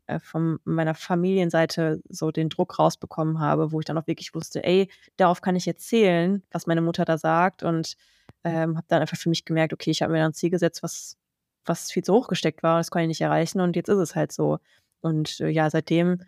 äh, 0.08 0.19
von 0.19 0.60
meiner 0.65 0.95
Familienseite 0.95 2.01
so 2.10 2.32
den 2.32 2.49
Druck 2.49 2.79
rausbekommen 2.79 3.39
habe, 3.39 3.71
wo 3.71 3.79
ich 3.79 3.86
dann 3.86 3.97
auch 3.97 4.08
wirklich 4.08 4.34
wusste: 4.36 4.63
„Ey, 4.63 4.89
darauf 5.17 5.41
kann 5.41 5.56
ich 5.56 5.65
jetzt 5.65 5.88
zählen, 5.88 6.43
was 6.51 6.67
meine 6.67 6.82
Mutter 6.82 7.06
da 7.06 7.17
sagt.“ 7.17 7.63
Und, 7.63 7.95
ähm, 8.43 8.75
habe 8.77 8.86
dann 8.89 9.01
einfach 9.01 9.17
für 9.17 9.29
mich 9.29 9.45
gemerkt: 9.45 9.73
„Okay, 9.73 9.91
ich 9.91 10.01
habe 10.01 10.13
mir 10.13 10.19
da 10.19 10.25
'n 10.27 10.34
Ziel 10.34 10.49
gesetzt, 10.49 10.84
was 10.84 11.17
was 11.65 11.91
viel 11.91 12.03
zu 12.03 12.13
hoch 12.13 12.27
gesteckt 12.27 12.62
war. 12.63 12.77
Das 12.79 12.91
konnte 12.91 13.03
ich 13.06 13.08
nicht 13.10 13.21
erreichen 13.21 13.62
und 13.62 13.75
jetzt 13.77 13.88
ist 13.89 13.97
es 13.99 14.15
halt 14.15 14.32
so.“ 14.34 14.60
Und, 15.01 15.39
äh, 15.41 15.47
ja, 15.49 15.69
seitdem 15.69 16.19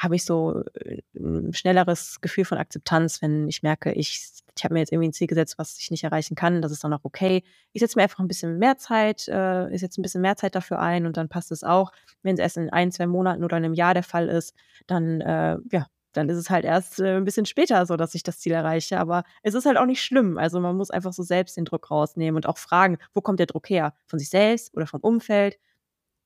habe 0.00 0.16
ich 0.16 0.24
so, 0.24 0.64
äh, 0.74 1.02
'n 1.16 1.52
schnelleres 1.54 2.20
Gefühl 2.22 2.44
von 2.46 2.58
Akzeptanz, 2.58 3.22
wenn 3.22 3.48
ich 3.48 3.62
merke, 3.64 3.92
ich 3.92 4.28
ich 4.58 4.64
habe 4.64 4.74
mir 4.74 4.80
jetzt 4.80 4.92
irgendwie 4.92 5.08
'n 5.08 5.12
Ziel 5.14 5.28
gesetzt, 5.28 5.56
was 5.58 5.78
ich 5.78 5.90
nicht 5.92 6.04
erreichen 6.04 6.34
kann. 6.36 6.62
Das 6.62 6.72
ist 6.72 6.84
dann 6.84 6.92
auch 6.94 7.04
okay. 7.04 7.44
Ich 7.72 7.80
setze 7.82 7.98
mir 7.98 8.04
einfach 8.04 8.20
'n 8.20 8.28
bisschen 8.28 8.58
mehr 8.58 8.78
Zeit 8.78 9.28
äh, 9.28 9.70
ich 9.74 9.80
setze 9.82 10.00
'n 10.00 10.04
bisschen 10.04 10.22
mehr 10.22 10.36
Zeit 10.36 10.54
dafür 10.56 10.80
ein 10.80 11.06
und 11.06 11.16
dann 11.18 11.28
passt 11.30 11.52
es 11.52 11.64
auch. 11.64 11.92
Wenn's 12.24 12.40
erst 12.40 12.58
in 12.58 12.70
1, 12.70 12.92
2 12.92 13.06
Monaten 13.06 13.44
oder 13.44 13.60
'nem 13.60 13.74
Jahr 13.74 13.94
der 13.94 14.02
Fall 14.04 14.28
ist, 14.28 14.54
dann, 14.88 15.20
äh, 15.22 15.58
ja 15.72 15.86
dann 16.14 16.28
ist 16.28 16.38
es 16.38 16.50
halt 16.50 16.64
erst, 16.64 17.00
äh, 17.00 17.16
'n 17.18 17.24
bisschen 17.24 17.46
später 17.46 17.86
so, 17.86 17.96
dass 17.96 18.14
ich 18.16 18.24
das 18.24 18.40
Ziel 18.40 18.52
erreiche. 18.52 18.98
Aber 19.00 19.24
es 19.44 19.54
ist 19.54 19.66
halt 19.66 19.78
auch 19.78 19.86
nicht 19.86 20.02
schlimm. 20.02 20.38
Also, 20.38 20.60
man 20.60 20.76
muss 20.76 20.90
einfach 20.90 21.12
so 21.12 21.22
selbst 21.22 21.56
den 21.56 21.66
Druck 21.66 21.90
rausnehmen 21.90 22.36
und 22.36 22.46
auch 22.48 22.58
fragen: 22.58 22.98
„Wo 23.14 23.20
kommt 23.22 23.38
der 23.40 23.46
Druck 23.46 23.70
her? 23.70 23.94
Von 24.08 24.18
sich 24.18 24.30
selbst 24.30 24.74
oder 24.76 24.86
vom 24.88 25.00
Umfeld?“ 25.02 25.58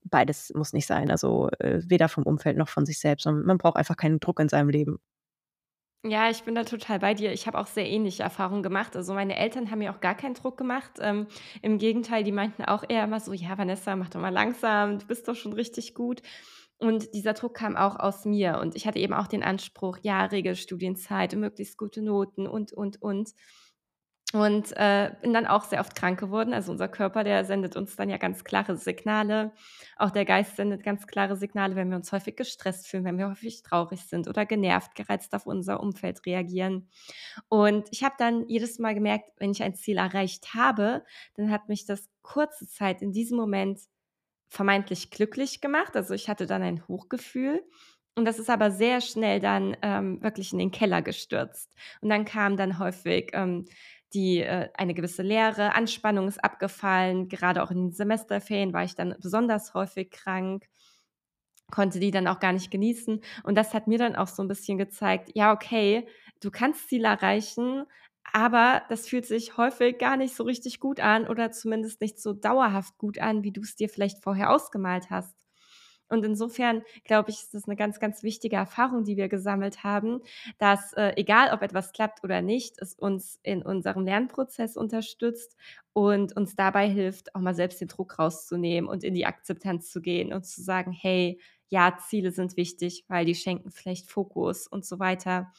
Beides 0.05 0.51
muss 0.55 0.73
nicht 0.73 0.87
sein. 0.87 1.11
Also, 1.11 1.49
äh, 1.59 1.81
weder 1.87 2.09
vom 2.09 2.23
Umfeld 2.23 2.57
noch 2.57 2.69
von 2.69 2.85
sich 2.85 2.99
selbst, 2.99 3.23
sondern 3.23 3.45
man 3.45 3.57
braucht 3.57 3.77
einfach 3.77 3.97
keinen 3.97 4.19
Druck 4.19 4.39
in 4.39 4.49
seinem 4.49 4.69
Leben. 4.69 4.99
Ja, 6.07 6.29
ich 6.29 6.43
bin 6.43 6.53
da 6.53 6.63
total 6.63 6.99
bei 6.99 7.15
dir. 7.15 7.31
Ich 7.33 7.47
habe 7.47 7.57
auch 7.57 7.65
sehr 7.65 7.89
ähnliche 7.89 8.21
Erfahrungen 8.21 8.61
gemacht. 8.61 8.95
Also, 8.95 9.15
meine 9.15 9.35
Eltern 9.37 9.71
haben 9.71 9.79
mir 9.79 9.91
auch 9.91 10.01
gar 10.01 10.13
keinen 10.15 10.35
Druck 10.35 10.55
gemacht. 10.55 10.91
Ähm, 11.01 11.25
im 11.63 11.79
Gegenteil, 11.79 12.23
die 12.23 12.31
meinten 12.31 12.63
auch 12.63 12.83
eher 12.87 13.03
immer 13.05 13.19
so: 13.19 13.33
„Ja, 13.33 13.57
Vanessa, 13.57 13.95
mach 13.95 14.09
doch 14.09 14.21
mal 14.21 14.29
langsam, 14.29 14.99
du 14.99 15.07
bist 15.07 15.27
doch 15.27 15.35
schon 15.35 15.53
richtig 15.53 15.95
gut.“ 15.95 16.21
Und 16.77 17.13
dieser 17.15 17.33
Druck 17.33 17.55
kam 17.55 17.75
auch 17.75 17.95
aus 17.99 18.25
mir 18.25 18.59
und 18.61 18.75
ich 18.75 18.85
hatte 18.85 18.99
eben 18.99 19.13
auch 19.13 19.27
den 19.27 19.41
Anspruch, 19.43 19.97
ja, 20.03 20.25
Regelstudienzeit 20.25 21.33
und 21.33 21.39
möglichst 21.39 21.77
gute 21.77 22.01
Noten 22.03 22.47
und, 22.47 22.71
und, 22.73 23.01
und. 23.01 23.31
Und, 24.33 24.73
äh, 24.75 25.11
bin 25.21 25.33
dann 25.33 25.45
auch 25.45 25.63
sehr 25.65 25.79
oft 25.79 25.95
krank 25.95 26.19
geworden. 26.19 26.53
Also, 26.53 26.71
unser 26.71 26.87
Körper, 26.89 27.23
der 27.23 27.45
sendet 27.45 27.75
uns 27.77 27.95
dann 27.95 28.09
ja 28.09 28.17
ganz 28.17 28.43
klare 28.43 28.75
Signale. 28.75 29.53
Auch 29.97 30.09
der 30.11 30.25
Geist 30.25 30.55
sendet 30.57 30.83
ganz 30.83 31.07
klare 31.07 31.37
Signale, 31.37 31.75
wenn 31.75 31.89
wir 31.89 31.95
uns 31.95 32.11
häufig 32.11 32.35
gestresst 32.35 32.87
fühlen, 32.87 33.05
wenn 33.05 33.17
wir 33.17 33.29
häufig 33.29 33.61
traurig 33.63 34.01
sind 34.01 34.27
oder 34.27 34.45
genervt, 34.45 34.95
gereizt 34.95 35.33
auf 35.35 35.45
unser 35.45 35.79
Umfeld 35.79 36.25
reagieren. 36.25 36.89
Und 37.49 37.87
ich 37.91 38.03
habe 38.03 38.15
dann 38.17 38.47
jedes 38.49 38.79
Mal 38.79 38.95
gemerkt, 38.95 39.29
wenn 39.37 39.51
ich 39.51 39.63
ein 39.63 39.75
Ziel 39.75 39.97
erreicht 39.97 40.53
habe, 40.55 41.03
dann 41.35 41.51
hat 41.51 41.69
mich 41.69 41.85
das 41.85 42.09
kurze 42.23 42.67
Zeit 42.67 43.01
in 43.03 43.13
diesem 43.13 43.37
Moment 43.37 43.79
vermeintlich 44.49 45.11
glücklich 45.11 45.61
gemacht. 45.61 45.95
Also, 45.95 46.13
ich 46.13 46.29
hatte 46.29 46.45
dann 46.47 46.61
ein 46.63 46.87
Hochgefühl 46.87 47.63
und 48.15 48.25
das 48.25 48.39
ist 48.39 48.49
aber 48.49 48.71
sehr 48.71 49.01
schnell 49.01 49.39
dann, 49.39 49.75
ähm, 49.81 50.21
wirklich 50.23 50.53
in 50.53 50.59
den 50.59 50.71
Keller 50.71 51.01
gestürzt. 51.01 51.73
Und 52.01 52.09
dann 52.09 52.23
kam 52.25 52.55
dann 52.57 52.79
häufig, 52.79 53.31
ähm, 53.33 53.65
die 54.15 54.41
äh, 54.41 54.69
eine 54.75 54.93
gewisse 54.95 55.23
Leere, 55.23 55.75
Anspannung 55.75 56.27
ist 56.27 56.43
abgefallen. 56.43 57.29
Gerade 57.29 57.63
auch 57.63 57.71
in 57.71 57.77
den 57.89 57.91
Semesterferien 57.93 58.73
war 58.73 58.83
ich 58.85 58.95
dann 58.95 59.15
besonders 59.21 59.73
häufig 59.75 60.11
krank, 60.11 60.65
konnte 61.71 61.99
die 61.99 62.11
dann 62.11 62.27
auch 62.27 62.39
gar 62.39 62.53
nicht 62.53 62.71
genießen. 62.71 63.21
Und 63.43 63.55
das 63.55 63.73
hat 63.73 63.87
mir 63.87 63.97
dann 63.97 64.15
auch 64.15 64.27
so 64.27 64.41
'n 64.43 64.47
bisschen 64.47 64.77
gezeigt: 64.77 65.31
„Ja, 65.35 65.51
okay, 65.53 66.07
du 66.41 66.51
kannst 66.51 66.89
Ziele 66.89 67.07
erreichen, 67.07 67.85
aber 68.33 68.83
das 68.89 69.07
fühlt 69.07 69.25
sich 69.25 69.57
häufig 69.57 69.97
gar 69.99 70.17
nicht 70.17 70.35
so 70.35 70.43
richtig 70.43 70.79
gut 70.79 70.99
an 70.99 71.27
oder 71.27 71.51
zumindest 71.51 72.01
nicht 72.01 72.19
so 72.19 72.33
dauerhaft 72.33 72.97
gut 72.97 73.19
an, 73.19 73.43
wie 73.43 73.51
du's 73.51 73.75
dir 73.75 73.89
vielleicht 73.89 74.23
vorher 74.23 74.51
ausgemalt 74.51 75.09
hast.“ 75.09 75.44
Und 76.09 76.23
insofern 76.25 76.83
glaube 77.03 77.31
ich, 77.31 77.37
ist 77.41 77.53
das 77.53 77.67
'ne 77.67 77.75
ganz, 77.75 77.99
ganz 77.99 78.23
wichtige 78.23 78.55
Erfahrung, 78.57 79.03
die 79.03 79.17
wir 79.17 79.27
gesammelt 79.29 79.83
haben, 79.83 80.21
dass, 80.59 80.93
äh, 80.93 81.13
egal 81.17 81.51
ob 81.53 81.61
etwas 81.61 81.91
klappt 81.93 82.23
oder 82.23 82.41
nicht, 82.41 82.75
es 82.81 82.93
uns 82.95 83.39
in 83.43 83.61
unserem 83.63 84.03
Lernprozess 84.05 84.77
unterstützt 84.77 85.55
und 85.93 86.35
uns 86.37 86.55
dabei 86.55 86.87
hilft, 86.89 87.33
auch 87.35 87.41
mal 87.41 87.55
selbst 87.55 87.81
den 87.81 87.87
Druck 87.87 88.19
rauszunehmen 88.19 88.89
und 88.89 89.03
in 89.03 89.13
die 89.13 89.25
Akzeptanz 89.25 89.89
zu 89.91 90.01
gehen 90.01 90.33
und 90.33 90.45
zu 90.45 90.61
sagen: 90.61 90.91
„Hey, 90.91 91.39
ja, 91.69 91.97
Ziele 91.97 92.31
sind 92.31 92.57
wichtig, 92.57 93.05
weil 93.07 93.25
die 93.25 93.35
schenken 93.35 93.71
vielleicht 93.71 94.07
Fokus 94.09 94.67
und 94.67 94.85
so 94.85 94.99
weiter. 94.99 95.51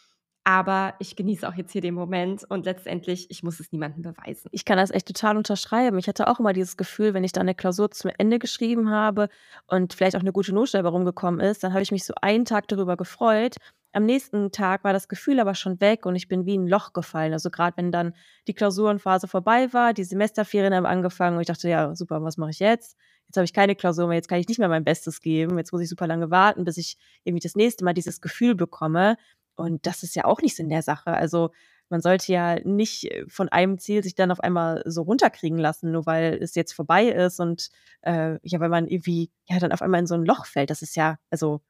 Aber 0.48 0.94
ich 1.00 1.16
genieße 1.16 1.48
auch 1.48 1.54
jetzt 1.54 1.72
hier 1.72 1.80
den 1.80 1.94
Moment 1.94 2.44
und 2.48 2.66
letztendlich, 2.66 3.28
ich 3.32 3.42
muss 3.42 3.58
es 3.58 3.72
niemandem 3.72 4.02
beweisen.“ 4.02 4.48
Ich 4.52 4.64
kann 4.64 4.76
das 4.78 4.92
echt 4.92 5.08
total 5.08 5.36
unterschreiben. 5.36 5.98
Ich 5.98 6.06
hatte 6.06 6.28
auch 6.28 6.38
immer 6.38 6.52
dieses 6.52 6.76
Gefühl, 6.76 7.14
wenn 7.14 7.24
ich 7.24 7.32
dann 7.32 7.46
'ne 7.46 7.54
Klausur 7.56 7.90
zum 7.90 8.12
Ende 8.16 8.38
geschrieben 8.38 8.88
habe 8.90 9.28
und 9.66 9.92
vielleicht 9.92 10.14
auch 10.16 10.22
'ne 10.22 10.30
gute 10.32 10.54
Note 10.54 10.70
dabei 10.72 10.90
rumgekommen 10.90 11.40
ist, 11.40 11.64
dann 11.64 11.72
habe 11.72 11.82
ich 11.82 11.90
mich 11.90 12.04
so 12.04 12.14
einen 12.22 12.44
Tag 12.44 12.68
darüber 12.68 12.96
gefreut. 12.96 13.56
Am 13.92 14.04
nächsten 14.04 14.52
Tag 14.52 14.84
war 14.84 14.92
das 14.92 15.08
Gefühl 15.08 15.40
aber 15.40 15.54
schon 15.56 15.80
weg 15.80 16.06
und 16.06 16.14
ich 16.14 16.28
bin 16.28 16.46
wie 16.46 16.54
in 16.54 16.62
'n 16.66 16.68
Loch 16.68 16.92
gefallen. 16.92 17.32
Also, 17.32 17.50
grad 17.50 17.76
wenn 17.76 17.90
dann 17.90 18.14
die 18.46 18.54
Klausurenphase 18.54 19.26
vorbei 19.26 19.72
war, 19.72 19.94
die 19.94 20.04
Semesterferien 20.04 20.72
haben 20.74 20.86
angefangen 20.86 21.34
und 21.36 21.40
ich 21.40 21.48
dachte: 21.48 21.68
„Ja, 21.68 21.92
super, 21.96 22.22
was 22.22 22.36
mache 22.36 22.50
ich 22.50 22.60
jetzt? 22.60 22.96
Jetzt 23.28 23.36
habe 23.36 23.44
ich 23.46 23.52
keine 23.52 23.74
Klausur 23.74 24.06
mehr, 24.06 24.14
jetzt 24.16 24.28
kann 24.28 24.38
ich 24.38 24.46
nicht 24.46 24.58
mehr 24.60 24.68
mein 24.68 24.84
Bestes 24.84 25.20
geben. 25.20 25.58
Jetzt 25.58 25.72
muss 25.72 25.80
ich 25.82 25.88
super 25.88 26.06
lange 26.06 26.30
warten, 26.30 26.62
bis 26.64 26.76
ich 26.76 26.96
irgendwie 27.24 27.42
das 27.42 27.56
nächste 27.56 27.84
Mal 27.84 27.94
dieses 27.94 28.20
Gefühl 28.20 28.54
bekomme.“ 28.54 29.16
Und 29.56 29.86
das 29.86 30.02
ist 30.02 30.14
ja 30.16 30.24
auch 30.24 30.40
nicht 30.42 30.56
Sinn 30.56 30.68
der 30.68 30.82
Sache. 30.82 31.10
Also, 31.12 31.50
man 31.88 32.00
sollte 32.00 32.32
ja 32.32 32.58
nicht, 32.64 33.04
äh, 33.10 33.24
von 33.28 33.48
einem 33.48 33.78
Ziel 33.78 34.02
sich 34.02 34.14
dann 34.14 34.30
auf 34.32 34.40
einmal 34.40 34.82
so 34.86 35.02
runterkriegen 35.02 35.58
lassen, 35.58 35.92
nur 35.92 36.06
weil 36.06 36.34
es 36.42 36.54
jetzt 36.54 36.72
vorbei 36.74 37.06
ist 37.08 37.40
und, 37.40 37.70
äh, 38.02 38.38
ja, 38.42 38.60
weil 38.60 38.68
man 38.70 38.88
irgendwie, 38.88 39.30
ja, 39.46 39.58
dann 39.58 39.72
auf 39.72 39.82
einmal 39.82 40.00
in 40.00 40.06
so 40.06 40.14
'n 40.16 40.24
Loch 40.24 40.46
fällt. 40.46 40.70
Das 40.70 40.82
ist 40.82 40.96
ja 40.96 41.18
also, 41.30 41.60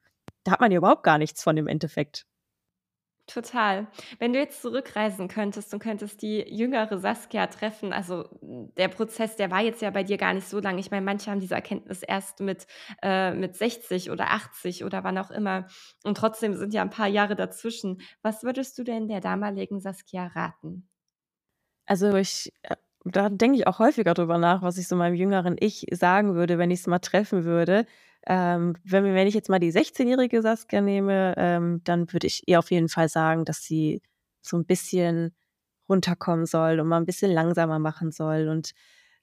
da 0.43 0.51
hat 0.53 0.61
man 0.61 0.71
ja 0.71 0.77
überhaupt 0.79 1.03
gar 1.03 1.17
nichts 1.19 1.43
von 1.43 1.57
im 1.57 1.67
Endeffekt. 1.67 2.25
Total. 3.29 3.87
Wenn 4.19 4.31
du 4.31 4.39
jetzt 4.39 4.61
zurückreisen 4.61 5.27
könntest 5.27 5.73
und 5.73 5.79
könntest 5.83 6.21
die 6.21 6.39
jüngere 6.47 6.97
Saskia 6.97 7.47
treffen 7.47 7.91
also, 7.91 8.29
der 8.41 8.87
Prozess, 8.87 9.35
der 9.35 9.51
war 9.51 9.59
jetzt 9.61 9.81
ja 9.81 9.89
bei 9.89 10.03
dir 10.03 10.15
gar 10.17 10.33
nicht 10.33 10.47
so 10.47 10.59
lang. 10.61 10.77
Ich 10.77 10.91
meine, 10.91 11.05
manche 11.05 11.29
haben 11.29 11.41
diese 11.41 11.55
Erkenntnis 11.55 12.03
erst 12.03 12.39
mit 12.39 12.67
äh, 13.03 13.33
mit 13.33 13.57
60 13.57 14.11
oder 14.11 14.31
80 14.31 14.85
oder 14.85 15.03
wann 15.03 15.17
auch 15.17 15.29
immer 15.29 15.67
und 16.05 16.15
trotzdem 16.17 16.53
sind 16.55 16.73
ja 16.73 16.81
'n 16.83 16.89
paar 16.89 17.07
Jahre 17.09 17.35
dazwischen. 17.35 17.99
Was 18.21 18.43
würdest 18.43 18.77
du 18.77 18.83
denn 18.85 19.09
der 19.09 19.19
damaligen 19.19 19.81
Saskia 19.81 20.27
raten? 20.27 20.87
Also, 21.89 22.13
ich 22.15 22.51
äh, 22.63 22.75
da 23.05 23.29
denke 23.29 23.57
ich 23.57 23.67
auch 23.67 23.79
häufiger 23.79 24.13
drüber 24.13 24.37
nach, 24.37 24.61
was 24.61 24.77
ich 24.77 24.87
so 24.89 24.95
meinem 24.97 25.15
jüngeren 25.15 25.55
Ich 25.59 25.85
sagen 25.91 26.35
würde, 26.35 26.57
wenn 26.57 26.69
ich's 26.71 26.87
mal 26.87 26.99
treffen 26.99 27.45
würde. 27.45 27.85
Ähm, 28.27 28.75
wenn 28.83 29.05
wenn 29.05 29.27
ich 29.27 29.33
jetzt 29.35 29.49
mal 29.49 29.59
die 29.59 29.71
sechzehnjährige 29.71 30.41
Saskia 30.41 30.81
nehme, 30.81 31.33
ähm, 31.37 31.81
dann 31.85 32.11
würde 32.13 32.27
ich 32.27 32.43
ihr 32.47 32.59
auf 32.59 32.71
jeden 32.71 32.89
Fall 32.89 33.09
sagen, 33.09 33.45
dass 33.45 33.63
sie 33.63 34.01
so 34.41 34.57
'n 34.57 34.65
bisschen 34.65 35.35
runterkommen 35.89 36.45
soll 36.45 36.79
und 36.81 36.87
mal 36.89 36.97
'n 36.99 37.05
bisschen 37.05 37.31
langsamer 37.31 37.79
machen 37.79 38.11
soll 38.11 38.49
und 38.49 38.71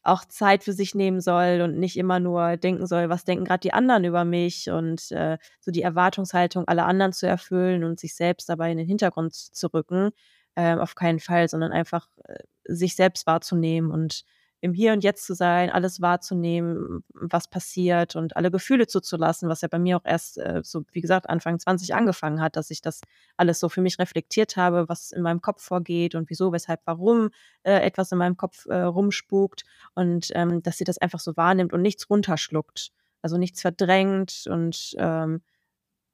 auch 0.03 0.25
Zeit 0.27 0.65
für 0.65 0.73
sich 0.75 0.95
nehmen 0.95 1.21
soll 1.21 1.61
und 1.63 1.79
nicht 1.79 1.97
immer 1.99 2.21
nur 2.21 2.57
denken 2.59 2.87
soll: 2.87 3.09
„Was 3.11 3.25
denken 3.25 3.45
grad 3.47 3.65
die 3.65 3.73
anderen 3.75 4.05
über 4.05 4.25
mich?“ 4.25 4.71
Und, 4.71 5.11
äh, 5.13 5.39
so 5.61 5.71
die 5.73 5.83
Erwartungshaltung 5.83 6.67
aller 6.69 6.87
anderen 6.87 7.13
zu 7.13 7.27
erfüllen 7.27 7.85
und 7.85 8.01
sich 8.01 8.15
selbst 8.17 8.49
dabei 8.51 8.71
in 8.73 8.79
den 8.79 8.87
Hintergrund 8.89 9.35
zu 9.35 9.67
rücken, 9.75 10.11
ähm, 10.57 10.79
auf 10.81 10.95
keinen 10.95 11.21
Fall, 11.21 11.49
sondern 11.49 11.73
einfach, 11.73 12.09
äh, 12.27 12.37
sich 12.67 12.97
selbst 12.97 13.27
wahrzunehmen 13.27 13.91
und 13.91 14.25
im 14.65 14.73
Hier 14.73 14.95
und 14.95 15.05
Jetzt 15.05 15.27
zu 15.27 15.35
sein, 15.35 15.69
alles 15.69 16.01
wahrzunehmen, 16.01 17.05
was 17.13 17.49
passiert 17.49 18.17
und 18.17 18.35
alle 18.37 18.51
Gefühle 18.51 18.87
zuzulassen, 18.87 19.49
was 19.51 19.61
ja 19.61 19.69
bei 19.69 19.79
mir 19.79 19.99
auch 19.99 20.07
erst, 20.07 20.39
äh, 20.39 20.63
so, 20.65 20.85
wie 20.93 21.03
gesagt, 21.03 21.29
Anfang 21.29 21.59
20 21.59 21.95
angefangen 21.95 22.41
hat, 22.41 22.57
dass 22.57 22.71
ich 22.71 22.81
das 22.81 23.03
alles 23.37 23.61
so 23.61 23.69
für 23.69 23.83
mich 23.83 23.99
reflektiert 23.99 24.57
habe, 24.57 24.89
was 24.89 25.13
in 25.13 25.21
meinem 25.23 25.43
Kopf 25.43 25.63
vorgeht 25.63 26.15
und 26.15 26.31
wieso, 26.31 26.51
weshalb, 26.53 26.81
warum, 26.87 27.29
äh, 27.63 27.75
etwas 27.81 28.11
in 28.11 28.17
meinem 28.19 28.39
Kopf, 28.39 28.65
äh, 28.67 28.75
rumspukt 28.81 29.65
und, 29.95 30.31
ähm, 30.35 30.63
dass 30.63 30.79
sie 30.79 30.85
das 30.85 30.97
einfach 30.97 31.21
so 31.21 31.37
wahrnimmt 31.37 31.75
und 31.75 31.83
nichts 31.83 32.09
runterschluckt, 32.09 32.91
also, 33.21 33.37
nichts 33.37 33.61
verdrängt 33.61 34.45
und, 34.51 34.95
ähm, 34.99 35.43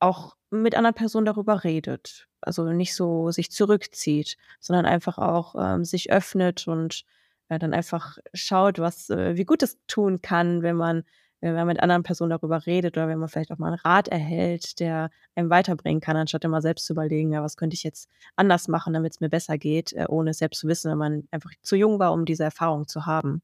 auch 0.00 0.36
mit 0.50 0.74
anderen 0.76 0.94
Personen 0.94 1.26
darüber 1.26 1.64
redet. 1.64 2.28
Also, 2.40 2.64
nicht 2.72 2.94
so 2.96 3.30
sich 3.30 3.50
zurückzieht, 3.52 4.36
sondern 4.60 4.86
einfach 4.86 5.18
auch, 5.18 5.54
ähm, 5.58 5.84
sich 5.84 6.10
öffnet 6.12 6.66
und, 6.68 7.04
äh, 7.50 7.58
dann 7.58 7.74
einfach 7.74 8.18
schaut, 8.34 8.78
was 8.78 9.10
äh, 9.10 9.36
wie 9.36 9.44
gut 9.44 9.62
es 9.62 9.78
tun 9.86 10.22
kann, 10.22 10.62
wenn 10.62 10.76
man 10.76 11.04
wenn 11.42 11.54
man 11.54 11.66
mit 11.68 11.80
anderen 11.82 12.02
Personen 12.02 12.30
darüber 12.30 12.66
redet 12.66 12.98
oder 12.98 13.08
wenn 13.08 13.18
man 13.18 13.28
vielleicht 13.30 13.50
auch 13.52 13.58
mal 13.58 13.72
'n 13.72 13.78
Rat 13.84 14.08
erhält, 14.08 14.78
der 14.80 15.10
einem 15.34 15.50
weiterbringen 15.50 16.00
kann, 16.02 16.16
anstatt 16.16 16.44
immer 16.44 16.62
selbst 16.62 16.86
zu 16.86 16.92
überlegen: 16.94 17.32
„Ja, 17.32 17.42
was 17.42 17.56
könnte 17.56 17.74
ich 17.74 17.82
jetzt 17.84 18.08
anders 18.36 18.68
machen, 18.68 18.92
damit's 18.94 19.20
mir 19.20 19.30
besser 19.30 19.58
geht“, 19.58 19.92
äh, 19.94 20.06
ohne 20.08 20.30
es 20.32 20.38
selbst 20.38 20.60
zu 20.60 20.68
wissen, 20.68 20.90
wenn 20.90 20.98
man 20.98 21.28
einfach 21.30 21.50
zu 21.62 21.76
jung 21.76 21.98
war, 21.98 22.12
um 22.12 22.24
diese 22.26 22.44
Erfahrung 22.44 22.88
zu 22.88 23.06
haben. 23.06 23.42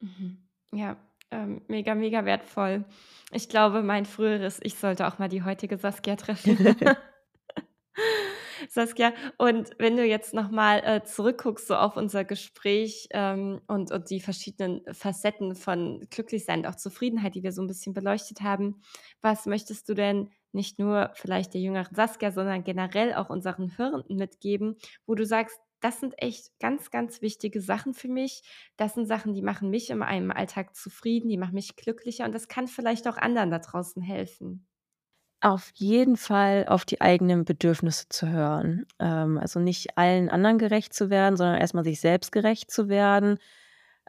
Mhm. 0.00 0.38
Ja, 0.72 0.96
ähm, 1.30 1.62
mega, 1.68 1.94
mega 1.94 2.24
wertvoll. 2.24 2.84
Ich 3.32 3.48
glaube, 3.48 3.82
mein 3.82 4.06
früheres 4.06 4.60
Ich 4.62 4.76
sollte 4.76 5.06
auch 5.06 5.18
mal 5.18 5.28
die 5.28 5.42
heutige 5.42 5.76
Saskia 5.78 6.16
treffen. 6.16 6.58
Saskia, 8.68 9.12
und 9.38 9.70
wenn 9.78 9.96
du 9.96 10.04
jetzt 10.04 10.34
noch 10.34 10.50
mal, 10.50 10.78
äh, 10.84 11.02
zurückguckst 11.04 11.66
so 11.68 11.74
auf 11.76 11.96
unser 11.96 12.24
Gespräch, 12.24 13.08
ähm, 13.10 13.60
und 13.66 13.90
und 13.92 14.10
die 14.10 14.20
verschiedenen 14.20 14.82
Facetten 14.94 15.54
von 15.54 16.06
Glücklichsein 16.10 16.60
und 16.60 16.66
auch 16.66 16.74
Zufriedenheit, 16.76 17.34
die 17.34 17.42
wir 17.42 17.52
so 17.52 17.62
'n 17.62 17.66
bisschen 17.68 17.94
beleuchtet 17.94 18.40
haben. 18.42 18.80
Was 19.22 19.46
möchtest 19.46 19.88
du 19.88 19.94
denn 19.94 20.30
nicht 20.52 20.78
nur 20.78 21.10
vielleicht 21.14 21.54
der 21.54 21.60
jüngeren 21.60 21.94
Saskia, 21.94 22.30
sondern 22.32 22.64
generell 22.64 23.14
auch 23.14 23.30
unseren 23.30 23.76
Hörenden 23.78 24.16
mitgeben, 24.16 24.76
wo 25.06 25.14
du 25.14 25.24
sagst: 25.26 25.58
„Das 25.80 26.00
sind 26.00 26.14
echt 26.18 26.50
ganz, 26.60 26.90
ganz 26.90 27.22
wichtige 27.22 27.60
Sachen 27.60 27.94
für 27.94 28.08
mich. 28.08 28.42
Das 28.76 28.94
sind 28.94 29.06
Sachen, 29.06 29.34
die 29.34 29.42
machen 29.42 29.70
mich 29.70 29.90
in 29.90 29.98
meinem 29.98 30.30
Alltag 30.30 30.74
zufrieden, 30.74 31.28
die 31.28 31.36
machen 31.38 31.54
mich 31.54 31.76
glücklicher 31.76 32.24
und 32.24 32.34
das 32.34 32.48
kann 32.48 32.66
vielleicht 32.68 33.06
auch 33.08 33.16
anderen 33.18 33.50
da 33.50 33.58
draußen 33.60 34.02
helfen?“ 34.02 34.64
Auf 35.40 35.70
jeden 35.74 36.16
Fall 36.16 36.66
auf 36.66 36.84
die 36.84 37.00
eigenen 37.00 37.44
Bedürfnisse 37.44 38.06
zu 38.08 38.28
hören. 38.28 38.86
Ähm, 38.98 39.38
also, 39.38 39.60
nicht 39.60 39.96
allen 39.96 40.28
anderen 40.30 40.58
gerecht 40.58 40.92
zu 40.92 41.10
werden, 41.10 41.36
sondern 41.36 41.60
erst 41.60 41.74
mal 41.74 41.84
sich 41.84 42.00
selbst 42.00 42.32
gerecht 42.32 42.72
zu 42.72 42.88
werden. 42.88 43.38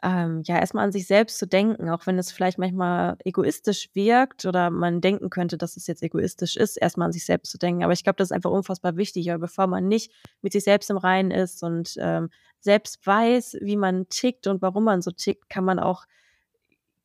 Ähm, 0.03 0.41
ja, 0.45 0.57
erst 0.59 0.73
mal 0.75 0.83
an 0.83 0.91
sich 0.93 1.07
selbst 1.07 1.37
zu 1.39 1.47
denken, 1.47 1.89
auch 1.89 2.07
wenn 2.07 2.17
es 2.19 2.31
vielleicht 2.31 2.57
manchmal 2.59 3.17
egoistisch 3.25 3.89
wirkt 3.93 4.45
oder 4.45 4.69
man 4.71 5.01
denken 5.01 5.29
könnte, 5.29 5.57
dass 5.57 5.77
es 5.77 5.87
jetzt 5.87 6.03
egoistisch 6.03 6.57
ist, 6.57 6.77
erst 6.77 6.97
mal 6.97 7.05
an 7.05 7.11
sich 7.13 7.25
selbst 7.25 7.51
zu 7.51 7.57
denken. 7.59 7.83
Aber 7.83 7.93
ich 7.93 8.03
glaube, 8.03 8.17
das 8.17 8.29
ist 8.29 8.33
einfach 8.33 8.51
unfassbar 8.51 8.97
wichtig, 8.97 9.27
weil 9.27 9.39
bevor 9.39 9.67
man 9.67 9.87
nicht 9.87 10.11
mit 10.41 10.53
sich 10.53 10.63
selbst 10.63 10.89
im 10.89 10.97
Reinen 10.97 11.31
ist 11.31 11.63
und, 11.63 11.95
ähm, 11.99 12.29
selbst 12.61 13.05
weiß, 13.05 13.57
wie 13.61 13.77
man 13.77 14.07
tickt 14.09 14.47
und 14.47 14.61
warum 14.61 14.85
man 14.85 15.01
so 15.01 15.11
tickt, 15.11 15.49
kann 15.49 15.65
man 15.65 15.79
auch 15.79 16.05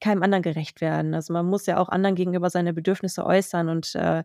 keinem 0.05 0.23
anderen 0.23 0.43
gerecht 0.43 0.81
werden. 0.81 1.15
Also, 1.15 1.33
man 1.33 1.47
muss 1.47 1.67
ja 1.67 1.79
auch 1.79 1.89
anderen 1.89 2.17
gegenüber 2.17 2.51
seine 2.51 2.73
Bedürfnisse 2.75 3.25
äußern 3.27 3.69
und, 3.69 3.95
äh, 3.97 4.25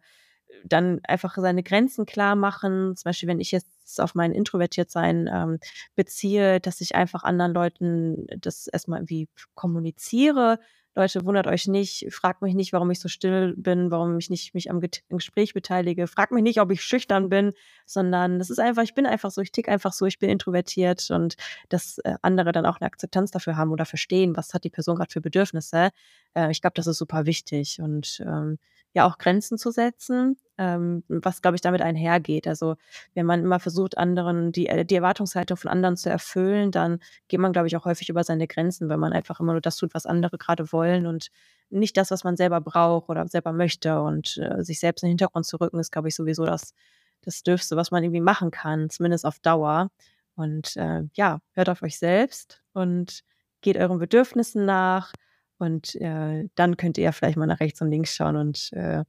dann 0.66 1.00
einfach 1.04 1.36
seine 1.38 1.64
Grenzen 1.64 2.06
klarmachen. 2.06 2.96
Zum 2.96 3.04
Beispiel, 3.10 3.30
wenn 3.30 3.40
ich 3.40 3.52
jetzt 3.52 4.02
auf 4.02 4.16
mein 4.16 4.34
Introvertiertsein, 4.34 5.30
ähm, 5.32 5.60
beziehe, 5.96 6.60
dass 6.60 6.82
ich 6.82 6.96
einfach 6.96 7.24
anderen 7.24 7.54
Leuten 7.54 8.28
das 8.40 8.68
erst 8.68 8.88
mal 8.88 8.98
irgendwie 8.98 9.30
kommuniziere: 9.56 10.60
„Leute, 11.00 11.26
wundert 11.26 11.48
euch 11.48 11.68
nicht, 11.68 12.08
fragt 12.14 12.42
mich 12.42 12.56
nicht, 12.56 12.74
warum 12.74 12.92
ich 12.92 13.00
so 13.00 13.08
still 13.10 13.56
bin, 13.58 13.92
warum 13.92 14.18
ich 14.20 14.30
nicht 14.30 14.54
mich 14.54 14.70
am 14.70 14.82
Get 14.82 15.04
Gespräch 15.10 15.54
beteilige. 15.54 16.08
Fragt 16.08 16.32
mich 16.34 16.44
nicht, 16.44 16.60
ob 16.62 16.72
ich 16.72 16.84
schüchtern 16.84 17.30
bin, 17.30 17.54
sondern 17.86 18.38
das 18.40 18.50
ist 18.50 18.60
einfach 18.60 18.84
ich 18.84 18.94
bin 18.96 19.06
einfach 19.06 19.32
so, 19.32 19.42
ich 19.42 19.52
ticke 19.52 19.72
einfach 19.72 19.94
so, 19.94 20.06
ich 20.06 20.20
bin 20.20 20.30
introvertiert.“ 20.30 21.10
Und 21.12 21.36
dass, 21.70 22.00
äh, 22.00 22.16
andere 22.22 22.52
dann 22.52 22.66
auch 22.66 22.80
'ne 22.82 22.88
Akzeptanz 22.88 23.32
dafür 23.32 23.58
haben 23.58 23.72
oder 23.72 23.86
verstehen, 23.86 24.36
was 24.38 24.54
hat 24.54 24.64
die 24.66 24.70
Person 24.70 24.98
grad 24.98 25.12
für 25.14 25.22
Bedürfnisse. 25.22 25.90
Äh, 26.36 26.52
ich 26.52 26.62
glaube, 26.62 26.74
das 26.76 26.88
ist 26.88 26.98
super 26.98 27.26
wichtig 27.26 27.80
und, 27.82 28.20
ähm, 28.26 28.58
ja, 28.94 29.06
auch 29.06 29.18
Grenzen 29.18 29.58
zu 29.58 29.72
setzen, 29.72 30.38
ähm, 30.58 31.04
was, 31.08 31.42
glaube 31.42 31.56
ich, 31.56 31.62
damit 31.62 31.82
einhergeht. 31.82 32.48
Also, 32.48 32.76
wenn 33.14 33.26
man 33.26 33.42
immer 33.44 33.60
versucht, 33.60 33.98
anderen 33.98 34.52
die 34.52 34.68
äh, 34.68 34.86
die 34.86 34.96
Erwartungshaltung 34.96 35.58
von 35.58 35.70
anderen 35.72 35.96
zu 35.98 36.10
erfüllen, 36.10 36.72
dann 36.72 37.00
geht 37.28 37.40
man, 37.40 37.54
glaube 37.54 37.68
ich, 37.68 37.78
auch 37.78 37.86
häufig 37.86 38.10
über 38.10 38.24
seine 38.24 38.48
Grenzen, 38.48 38.90
wenn 38.90 39.00
man 39.00 39.14
einfach 39.14 39.40
immer 39.40 39.54
nur 39.54 39.62
das 39.62 39.78
tut, 39.78 39.94
was 39.94 40.06
andere 40.06 40.38
grade 40.38 40.72
wollen 40.72 41.06
und 41.06 41.30
nicht 41.70 41.98
das, 41.98 42.12
was 42.12 42.24
man 42.24 42.36
selber 42.36 42.62
braucht 42.62 43.10
oder 43.10 43.28
selber 43.28 43.54
möchte. 43.54 44.02
Und, 44.02 44.38
äh, 44.38 44.64
sich 44.64 44.80
selbst 44.80 45.04
in 45.04 45.08
den 45.08 45.12
Hintergrund 45.12 45.46
zu 45.46 45.58
rücken, 45.58 45.80
ist, 45.80 45.92
glaube 45.92 46.08
ich, 46.10 46.16
sowieso 46.16 46.46
das 46.46 46.74
das 47.22 47.44
Dürfste, 47.44 47.76
was 47.76 47.92
man 47.92 48.04
irgendwie 48.04 48.22
machen 48.22 48.52
kann, 48.52 48.90
zumindest 48.90 49.26
auf 49.26 49.40
Dauer. 49.40 49.92
Und, 50.36 50.76
äh, 50.78 51.04
ja, 51.14 51.42
hört 51.54 51.70
auf 51.70 51.82
euch 51.84 51.98
selbst 52.00 52.62
und 52.74 53.24
geht 53.62 53.78
euren 53.78 54.00
Bedürfnissen 54.00 54.66
nach 54.66 55.12
und, 55.60 55.96
äh, 55.96 56.48
dann 56.56 56.78
könnt 56.78 56.98
ihr 56.98 57.14
vielleicht 57.14 57.38
mal 57.38 57.48
nach 57.48 57.60
rechts 57.60 57.82
und 57.82 57.92
links 57.92 58.16
schauen 58.16 58.36
und, 58.38 58.72
äh, 58.74 59.04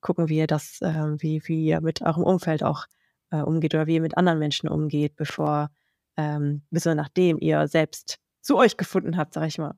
gucken, 0.00 0.28
wie 0.28 0.38
ihr 0.38 0.46
das 0.46 0.80
äh, 0.82 0.86
wie 1.18 1.42
wie 1.46 1.64
ihr 1.66 1.80
mit 1.80 2.02
eurem 2.02 2.22
Umfeld 2.24 2.62
auch, 2.62 2.86
äh, 3.30 3.38
umgeht 3.42 3.74
oder 3.74 3.86
wie 3.86 3.96
ihr 3.96 4.00
mit 4.02 4.16
anderen 4.16 4.38
Menschen 4.38 4.68
umgeht, 4.68 5.16
bevor 5.16 5.70
ähm, 6.16 6.62
bis 6.70 6.84
nachdem 6.86 7.38
ihr 7.40 7.68
selbst 7.68 8.18
zu 8.42 8.56
euch 8.56 8.76
gefunden 8.76 9.16
habt, 9.16 9.34
sage 9.34 9.48
ich 9.48 9.58
mal. 9.58 9.74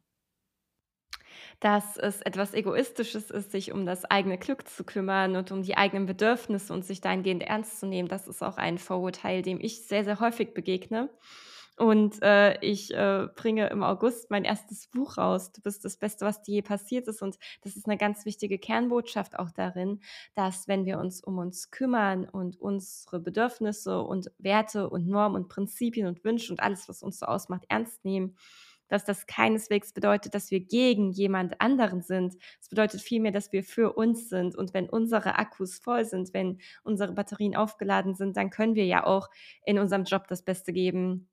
Dass 1.60 1.96
es 1.96 2.20
etwas 2.22 2.54
Egoistisches 2.54 3.30
ist, 3.30 3.50
sich 3.50 3.72
um 3.72 3.84
das 3.86 4.04
eigene 4.04 4.38
Glück 4.38 4.68
zu 4.68 4.84
kümmern 4.84 5.36
und 5.36 5.50
um 5.50 5.62
die 5.62 5.76
eigenen 5.76 6.06
Bedürfnisse 6.06 6.72
und 6.72 6.84
sich 6.84 7.00
dahingehend 7.00 7.42
ernst 7.42 7.80
zu 7.80 7.86
nehmen, 7.86 8.08
das 8.08 8.28
ist 8.28 8.42
auch 8.42 8.56
ein 8.56 8.78
Vorurteil, 8.78 9.42
dem 9.42 9.58
ich 9.60 9.86
sehr, 9.86 10.04
sehr 10.04 10.20
häufig 10.20 10.54
begegne. 10.54 11.08
Und, 11.78 12.20
äh, 12.22 12.58
ich, 12.60 12.92
äh, 12.92 13.28
bringe 13.36 13.68
im 13.68 13.84
August 13.84 14.30
mein 14.30 14.44
1. 14.44 14.88
Buch 14.88 15.16
raus, 15.16 15.52
„Du 15.52 15.60
bist 15.62 15.84
das 15.84 15.96
Beste, 15.96 16.24
was 16.26 16.42
dir 16.42 16.54
je 16.56 16.62
passiert 16.62 17.06
ist“, 17.06 17.22
und 17.22 17.38
das 17.62 17.76
ist 17.76 17.86
'ne 17.86 17.96
ganz 17.96 18.24
wichtige 18.24 18.58
Kernbotschaft 18.58 19.38
auch 19.38 19.50
darin, 19.52 20.00
dass, 20.34 20.66
wenn 20.66 20.86
wir 20.86 20.98
uns 20.98 21.22
um 21.22 21.38
uns 21.38 21.70
kümmern 21.70 22.24
und 22.28 22.60
unsere 22.60 23.20
Bedürfnisse 23.20 24.00
und 24.02 24.32
Werte 24.38 24.90
und 24.90 25.06
Normen 25.06 25.36
und 25.36 25.48
Prinzipien 25.48 26.08
und 26.08 26.24
Wünsche 26.24 26.52
und 26.52 26.60
alles, 26.60 26.88
was 26.88 27.02
uns 27.02 27.20
so 27.20 27.26
ausmacht, 27.26 27.62
ernst 27.68 28.04
nehmen, 28.04 28.34
dass 28.88 29.04
das 29.04 29.26
keineswegs 29.26 29.92
bedeutet, 29.92 30.34
dass 30.34 30.50
wir 30.50 30.60
gegen 30.60 31.12
jemand 31.12 31.60
anderen 31.60 32.02
sind. 32.02 32.34
Es 32.60 32.68
bedeutet 32.70 33.02
vielmehr, 33.02 33.32
dass 33.32 33.52
wir 33.52 33.62
für 33.62 33.92
uns 33.92 34.28
sind. 34.30 34.56
Und 34.56 34.74
wenn 34.74 34.88
unsere 34.88 35.36
Akkus 35.38 35.78
voll 35.78 36.04
sind, 36.06 36.32
wenn 36.34 36.58
unsere 36.82 37.12
Batterien 37.12 37.54
aufgeladen 37.54 38.14
sind, 38.14 38.36
dann 38.36 38.50
können 38.50 38.74
wir 38.74 38.86
ja 38.86 39.04
auch 39.06 39.28
in 39.66 39.78
unserem 39.78 40.04
Job 40.04 40.26
das 40.28 40.42
Beste 40.42 40.72
geben. 40.72 41.28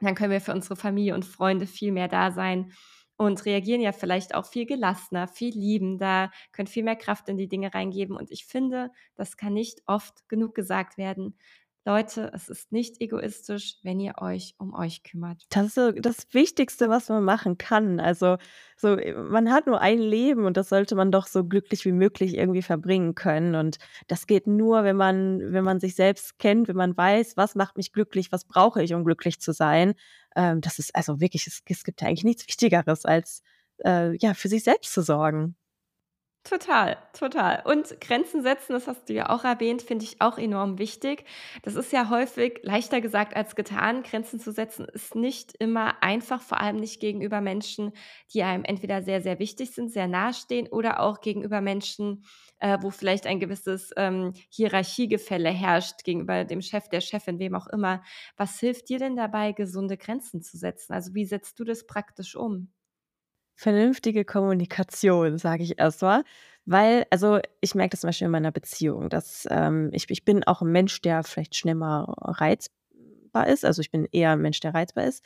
Dann 0.00 0.14
können 0.14 0.32
wir 0.32 0.40
für 0.40 0.52
unsere 0.52 0.76
Familie 0.76 1.14
und 1.14 1.24
Freunde 1.24 1.66
viel 1.66 1.92
mehr 1.92 2.08
da 2.08 2.30
sein 2.30 2.72
und 3.16 3.44
reagieren 3.44 3.82
ja 3.82 3.92
vielleicht 3.92 4.34
auch 4.34 4.46
viel 4.46 4.64
gelassener, 4.66 5.28
viel 5.28 5.52
liebender, 5.54 6.30
können 6.52 6.68
viel 6.68 6.84
mehr 6.84 6.96
Kraft 6.96 7.28
in 7.28 7.36
die 7.36 7.48
Dinge 7.48 7.74
reingeben. 7.74 8.16
Und 8.16 8.30
ich 8.30 8.46
finde, 8.46 8.90
das 9.14 9.36
kann 9.36 9.52
nicht 9.52 9.82
oft 9.86 10.28
genug 10.28 10.54
gesagt 10.54 10.96
werden: 10.98 11.36
„Leute, 11.84 12.30
es 12.34 12.48
ist 12.48 12.72
nicht 12.72 13.00
egoistisch, 13.00 13.78
wenn 13.82 14.00
ihr 14.00 14.14
euch 14.18 14.54
um 14.58 14.72
euch 14.74 15.02
kümmert.“ 15.02 15.48
Das 15.52 15.66
ist 15.66 15.74
so 15.74 15.90
das 15.90 16.28
Wichtigste, 16.32 16.88
was 16.90 17.08
man 17.08 17.24
machen 17.24 17.58
kann. 17.58 17.98
Also, 17.98 18.36
so 18.76 18.94
äh, 18.96 19.14
man 19.14 19.50
hat 19.52 19.66
nur 19.66 19.80
ein 19.80 19.98
Leben 19.98 20.44
und 20.44 20.56
das 20.56 20.68
sollte 20.68 20.94
man 20.94 21.10
doch 21.10 21.26
so 21.26 21.44
glücklich 21.44 21.84
wie 21.84 21.90
möglich 21.92 22.36
irgendwie 22.36 22.62
verbringen 22.62 23.16
können. 23.16 23.56
Und 23.56 23.78
das 24.06 24.28
geht 24.28 24.46
nur, 24.46 24.84
wenn 24.84 24.94
man 24.96 25.40
wenn 25.52 25.64
man 25.64 25.80
sich 25.80 25.96
selbst 25.96 26.38
kennt, 26.38 26.68
wenn 26.68 26.76
man 26.76 26.96
weiß: 26.96 27.36
„Was 27.36 27.56
macht 27.56 27.76
mich 27.76 27.92
glücklich? 27.92 28.30
Was 28.30 28.44
brauche 28.44 28.80
ich, 28.82 28.94
um 28.94 29.04
glücklich 29.04 29.40
zu 29.40 29.52
sein?“ 29.52 29.94
Ähm, 30.36 30.60
das 30.60 30.78
ist 30.78 30.94
also 30.94 31.20
wirklich 31.20 31.48
es 31.48 31.62
es 31.66 31.82
gibt 31.84 32.00
eigentlich 32.04 32.22
nichts 32.24 32.46
Wichtigeres 32.46 33.04
als, 33.04 33.42
äh, 33.84 34.16
ja, 34.18 34.34
für 34.34 34.48
sich 34.48 34.62
selbst 34.62 34.92
zu 34.92 35.02
sorgen. 35.02 35.56
Total, 36.42 36.96
total. 37.12 37.62
Und 37.66 38.00
Grenzen 38.00 38.42
setzen, 38.42 38.72
das 38.72 38.88
hast 38.88 39.08
du 39.10 39.12
ja 39.12 39.28
auch 39.28 39.44
erwähnt, 39.44 39.82
finde 39.82 40.06
ich 40.06 40.22
auch 40.22 40.38
enorm 40.38 40.78
wichtig. 40.78 41.24
Das 41.62 41.74
ist 41.76 41.92
ja 41.92 42.08
häufig 42.08 42.60
leichter 42.62 43.02
gesagt 43.02 43.36
als 43.36 43.54
getan. 43.54 44.02
Grenzen 44.02 44.40
zu 44.40 44.50
setzen 44.50 44.86
ist 44.86 45.14
nicht 45.14 45.54
immer 45.58 46.02
einfach, 46.02 46.40
vor 46.40 46.58
allem 46.58 46.76
nicht 46.76 46.98
gegenüber 46.98 47.42
Menschen, 47.42 47.92
die 48.32 48.42
einem 48.42 48.64
entweder 48.64 49.02
sehr, 49.02 49.20
sehr 49.20 49.38
wichtig 49.38 49.72
sind, 49.72 49.92
sehr 49.92 50.08
nahestehen 50.08 50.66
oder 50.68 51.00
auch 51.00 51.20
gegenüber 51.20 51.60
Menschen, 51.60 52.24
äh, 52.58 52.78
wo 52.80 52.88
vielleicht 52.88 53.26
ein 53.26 53.38
gewisses, 53.38 53.90
ähm, 53.98 54.32
Hierarchiegefälle 54.48 55.50
herrscht 55.50 56.04
gegenüber 56.04 56.44
dem 56.46 56.62
Chef, 56.62 56.88
der 56.88 57.02
Chefin, 57.02 57.38
wem 57.38 57.54
auch 57.54 57.66
immer. 57.66 58.02
Was 58.38 58.58
hilft 58.58 58.88
dir 58.88 58.98
denn 58.98 59.14
dabei, 59.14 59.52
gesunde 59.52 59.98
Grenzen 59.98 60.40
zu 60.42 60.56
setzen? 60.56 60.94
Also, 60.94 61.14
wie 61.14 61.26
setzt 61.26 61.60
du 61.60 61.64
das 61.64 61.86
praktisch 61.86 62.34
um? 62.34 62.72
Vernünftige 63.62 64.24
Kommunikation, 64.24 65.36
sage 65.36 65.62
ich 65.64 65.78
erst 65.78 66.00
mal, 66.00 66.24
weil 66.64 67.04
also, 67.10 67.40
ich 67.60 67.74
merke 67.74 67.90
das 67.90 68.00
zum 68.00 68.08
Beispiel 68.08 68.24
in 68.24 68.30
meiner 68.30 68.52
Beziehung, 68.52 69.10
dass, 69.10 69.46
ähm 69.50 69.90
ich 69.92 70.08
ich 70.08 70.24
bin 70.24 70.44
auch 70.44 70.62
'n 70.62 70.72
Mensch, 70.72 71.02
der 71.02 71.22
vielleicht 71.24 71.54
schnell 71.54 71.74
mal 71.74 72.04
reizbar 72.22 73.46
ist. 73.48 73.66
Also, 73.66 73.82
ich 73.82 73.90
bin 73.90 74.08
eher 74.12 74.32
'n 74.32 74.40
Mensch, 74.40 74.60
der 74.60 74.72
reizbar 74.72 75.04
ist. 75.04 75.22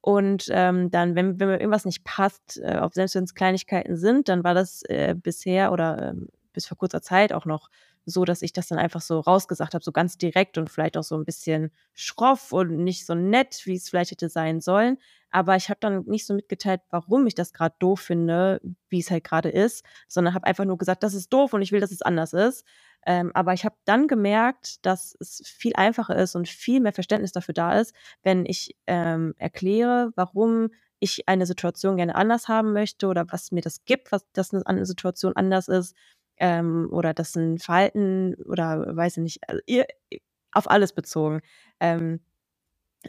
Und, 0.00 0.46
ähm, 0.50 0.90
dann, 0.90 1.14
wenn 1.14 1.38
wenn 1.38 1.46
mir 1.48 1.60
irgendwas 1.60 1.84
nicht 1.84 2.02
passt, 2.02 2.58
äh, 2.60 2.78
auch 2.80 2.92
selbst 2.92 3.14
wenn's 3.14 3.34
Kleinigkeiten 3.36 3.96
sind, 3.96 4.28
dann 4.28 4.42
war 4.42 4.54
das, 4.54 4.82
äh, 4.88 5.14
bisher 5.16 5.70
oder, 5.72 6.10
ähm, 6.10 6.28
bis 6.52 6.66
vor 6.66 6.76
kurzer 6.78 7.02
Zeit 7.02 7.32
auch 7.32 7.44
noch 7.44 7.70
so, 8.04 8.24
dass 8.24 8.42
ich 8.42 8.52
das 8.52 8.68
dann 8.68 8.78
einfach 8.78 9.00
so 9.00 9.20
rausgesagt 9.20 9.74
habe, 9.74 9.84
so 9.84 9.92
ganz 9.92 10.18
direkt 10.18 10.58
und 10.58 10.70
vielleicht 10.70 10.96
auch 10.96 11.02
so 11.04 11.14
'n 11.16 11.24
bisschen 11.24 11.70
schroff 11.94 12.50
und 12.52 12.78
nicht 12.84 13.06
so 13.06 13.14
nett, 13.14 13.60
wie's 13.64 13.88
vielleicht 13.90 14.10
hätte 14.12 14.28
sein 14.28 14.60
sollen. 14.60 14.98
Aber 15.36 15.54
ich 15.54 15.68
habe 15.68 15.78
dann 15.80 16.04
nicht 16.06 16.24
so 16.24 16.32
mitgeteilt, 16.32 16.80
warum 16.88 17.26
ich 17.26 17.34
das 17.34 17.52
gerade 17.52 17.74
doof 17.78 18.00
finde, 18.00 18.58
wie 18.88 19.00
es 19.00 19.10
halt 19.10 19.22
gerade 19.22 19.50
ist, 19.50 19.84
sondern 20.08 20.32
habe 20.32 20.46
einfach 20.46 20.64
nur 20.64 20.78
gesagt, 20.78 21.02
das 21.02 21.12
ist 21.12 21.30
doof 21.30 21.52
und 21.52 21.60
ich 21.60 21.72
will, 21.72 21.80
dass 21.80 21.90
es 21.90 22.00
anders 22.00 22.32
ist. 22.32 22.64
Ähm, 23.04 23.32
aber 23.34 23.52
ich 23.52 23.66
habe 23.66 23.76
dann 23.84 24.08
gemerkt, 24.08 24.86
dass 24.86 25.14
es 25.20 25.42
viel 25.44 25.74
einfacher 25.76 26.16
ist 26.16 26.36
und 26.36 26.48
viel 26.48 26.80
mehr 26.80 26.94
Verständnis 26.94 27.32
dafür 27.32 27.52
da 27.52 27.78
ist, 27.78 27.94
wenn 28.22 28.46
ich 28.46 28.76
ähm, 28.86 29.34
erkläre, 29.36 30.10
warum 30.16 30.70
ich 31.00 31.28
eine 31.28 31.44
Situation 31.44 31.98
gerne 31.98 32.14
anders 32.14 32.48
haben 32.48 32.72
möchte 32.72 33.06
oder 33.06 33.26
was 33.30 33.52
mir 33.52 33.60
das 33.60 33.84
gibt, 33.84 34.12
was 34.12 34.24
dass 34.32 34.54
eine 34.54 34.86
Situation 34.86 35.36
anders 35.36 35.68
ist 35.68 35.94
ähm, 36.38 36.88
oder 36.90 37.12
dass 37.12 37.36
ein 37.36 37.58
Verhalten 37.58 38.36
oder 38.46 38.96
weiß 38.96 39.18
ich 39.18 39.22
nicht, 39.22 39.48
also, 39.50 39.60
ihr, 39.66 39.86
auf 40.52 40.70
alles 40.70 40.94
bezogen. 40.94 41.42
Ähm, 41.78 42.20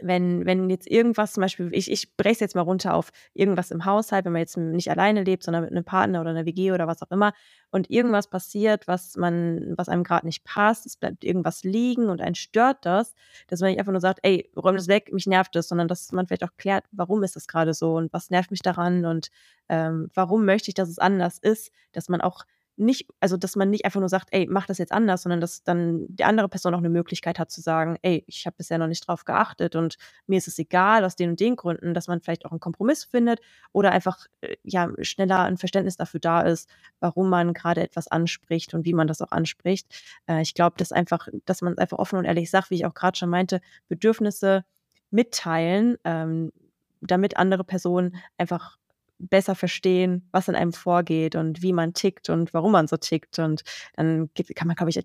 wenn, 0.02 0.46
wenn 0.46 0.70
jetzt 0.70 0.90
irgendwas 0.90 1.32
zum 1.32 1.42
Beispiel, 1.42 1.70
ich, 1.72 1.90
ich 1.90 2.16
breche 2.16 2.34
es 2.34 2.40
jetzt 2.40 2.54
mal 2.54 2.62
runter 2.62 2.94
auf 2.94 3.10
irgendwas 3.34 3.70
im 3.70 3.84
Haushalt, 3.84 4.24
wenn 4.24 4.32
man 4.32 4.40
jetzt 4.40 4.56
nicht 4.56 4.90
alleine 4.90 5.22
lebt, 5.22 5.42
sondern 5.42 5.64
mit 5.64 5.72
einem 5.72 5.84
Partner 5.84 6.20
oder 6.20 6.30
einer 6.30 6.46
WG 6.46 6.72
oder 6.72 6.86
was 6.86 7.02
auch 7.02 7.10
immer 7.10 7.32
und 7.70 7.90
irgendwas 7.90 8.28
passiert, 8.28 8.88
was 8.88 9.16
man, 9.16 9.74
was 9.76 9.88
einem 9.88 10.04
gerade 10.04 10.26
nicht 10.26 10.44
passt, 10.44 10.86
es 10.86 10.96
bleibt 10.96 11.24
irgendwas 11.24 11.64
liegen 11.64 12.08
und 12.08 12.20
einen 12.20 12.34
stört 12.34 12.84
das, 12.84 13.14
dass 13.46 13.60
man 13.60 13.70
nicht 13.70 13.78
einfach 13.78 13.92
nur 13.92 14.00
sagt, 14.00 14.20
ey, 14.22 14.50
räum 14.56 14.76
das 14.76 14.88
weg, 14.88 15.12
mich 15.12 15.26
nervt 15.26 15.54
das, 15.54 15.68
sondern 15.68 15.88
dass 15.88 16.12
man 16.12 16.26
vielleicht 16.26 16.44
auch 16.44 16.56
klärt, 16.56 16.84
warum 16.92 17.22
ist 17.22 17.36
das 17.36 17.46
gerade 17.46 17.74
so 17.74 17.94
und 17.94 18.12
was 18.12 18.30
nervt 18.30 18.50
mich 18.50 18.62
daran 18.62 19.04
und 19.04 19.30
ähm, 19.68 20.08
warum 20.14 20.44
möchte 20.44 20.70
ich, 20.70 20.74
dass 20.74 20.88
es 20.88 20.98
anders 20.98 21.38
ist, 21.38 21.70
dass 21.92 22.08
man 22.08 22.20
auch 22.20 22.44
nicht, 22.78 23.08
also 23.20 23.36
dass 23.36 23.56
man 23.56 23.70
nicht 23.70 23.84
einfach 23.84 24.00
nur 24.00 24.08
sagt, 24.08 24.28
ey, 24.30 24.46
mach 24.48 24.66
das 24.66 24.78
jetzt 24.78 24.92
anders, 24.92 25.22
sondern 25.22 25.40
dass 25.40 25.62
dann 25.62 26.06
die 26.08 26.24
andere 26.24 26.48
Person 26.48 26.74
auch 26.74 26.78
eine 26.78 26.88
Möglichkeit 26.88 27.38
hat 27.38 27.50
zu 27.50 27.60
sagen, 27.60 27.96
ey, 28.02 28.24
ich 28.26 28.46
habe 28.46 28.56
bisher 28.56 28.78
noch 28.78 28.86
nicht 28.86 29.06
drauf 29.06 29.24
geachtet 29.24 29.76
und 29.76 29.96
mir 30.26 30.38
ist 30.38 30.48
es 30.48 30.58
egal 30.58 31.04
aus 31.04 31.16
den 31.16 31.30
und 31.30 31.40
den 31.40 31.56
Gründen, 31.56 31.94
dass 31.94 32.08
man 32.08 32.20
vielleicht 32.20 32.46
auch 32.46 32.52
einen 32.52 32.60
Kompromiss 32.60 33.04
findet 33.04 33.40
oder 33.72 33.90
einfach 33.90 34.26
äh, 34.40 34.56
ja 34.62 34.90
schneller 35.02 35.40
ein 35.40 35.58
Verständnis 35.58 35.96
dafür 35.96 36.20
da 36.20 36.40
ist, 36.42 36.68
warum 37.00 37.28
man 37.28 37.52
gerade 37.52 37.82
etwas 37.82 38.08
anspricht 38.08 38.74
und 38.74 38.84
wie 38.84 38.94
man 38.94 39.06
das 39.06 39.20
auch 39.20 39.32
anspricht. 39.32 39.86
Äh, 40.26 40.42
ich 40.42 40.54
glaube, 40.54 40.76
dass 40.78 40.92
einfach, 40.92 41.28
dass 41.44 41.62
man 41.62 41.76
einfach 41.78 41.98
offen 41.98 42.18
und 42.18 42.24
ehrlich 42.24 42.50
sagt, 42.50 42.70
wie 42.70 42.76
ich 42.76 42.86
auch 42.86 42.94
gerade 42.94 43.18
schon 43.18 43.30
meinte, 43.30 43.60
Bedürfnisse 43.88 44.64
mitteilen, 45.10 45.96
ähm, 46.04 46.52
damit 47.00 47.36
andere 47.36 47.64
Personen 47.64 48.16
einfach 48.36 48.78
besser 49.18 49.54
verstehen, 49.54 50.28
was 50.32 50.48
in 50.48 50.54
einem 50.54 50.72
vorgeht 50.72 51.34
und 51.34 51.62
wie 51.62 51.72
man 51.72 51.94
tickt 51.94 52.30
und 52.30 52.54
warum 52.54 52.72
man 52.72 52.86
so 52.86 52.96
tickt. 52.96 53.38
Und 53.38 53.62
dann 53.94 54.30
kann 54.54 54.66
man, 54.68 54.76
glaube 54.76 54.90
ich, 54.90 54.98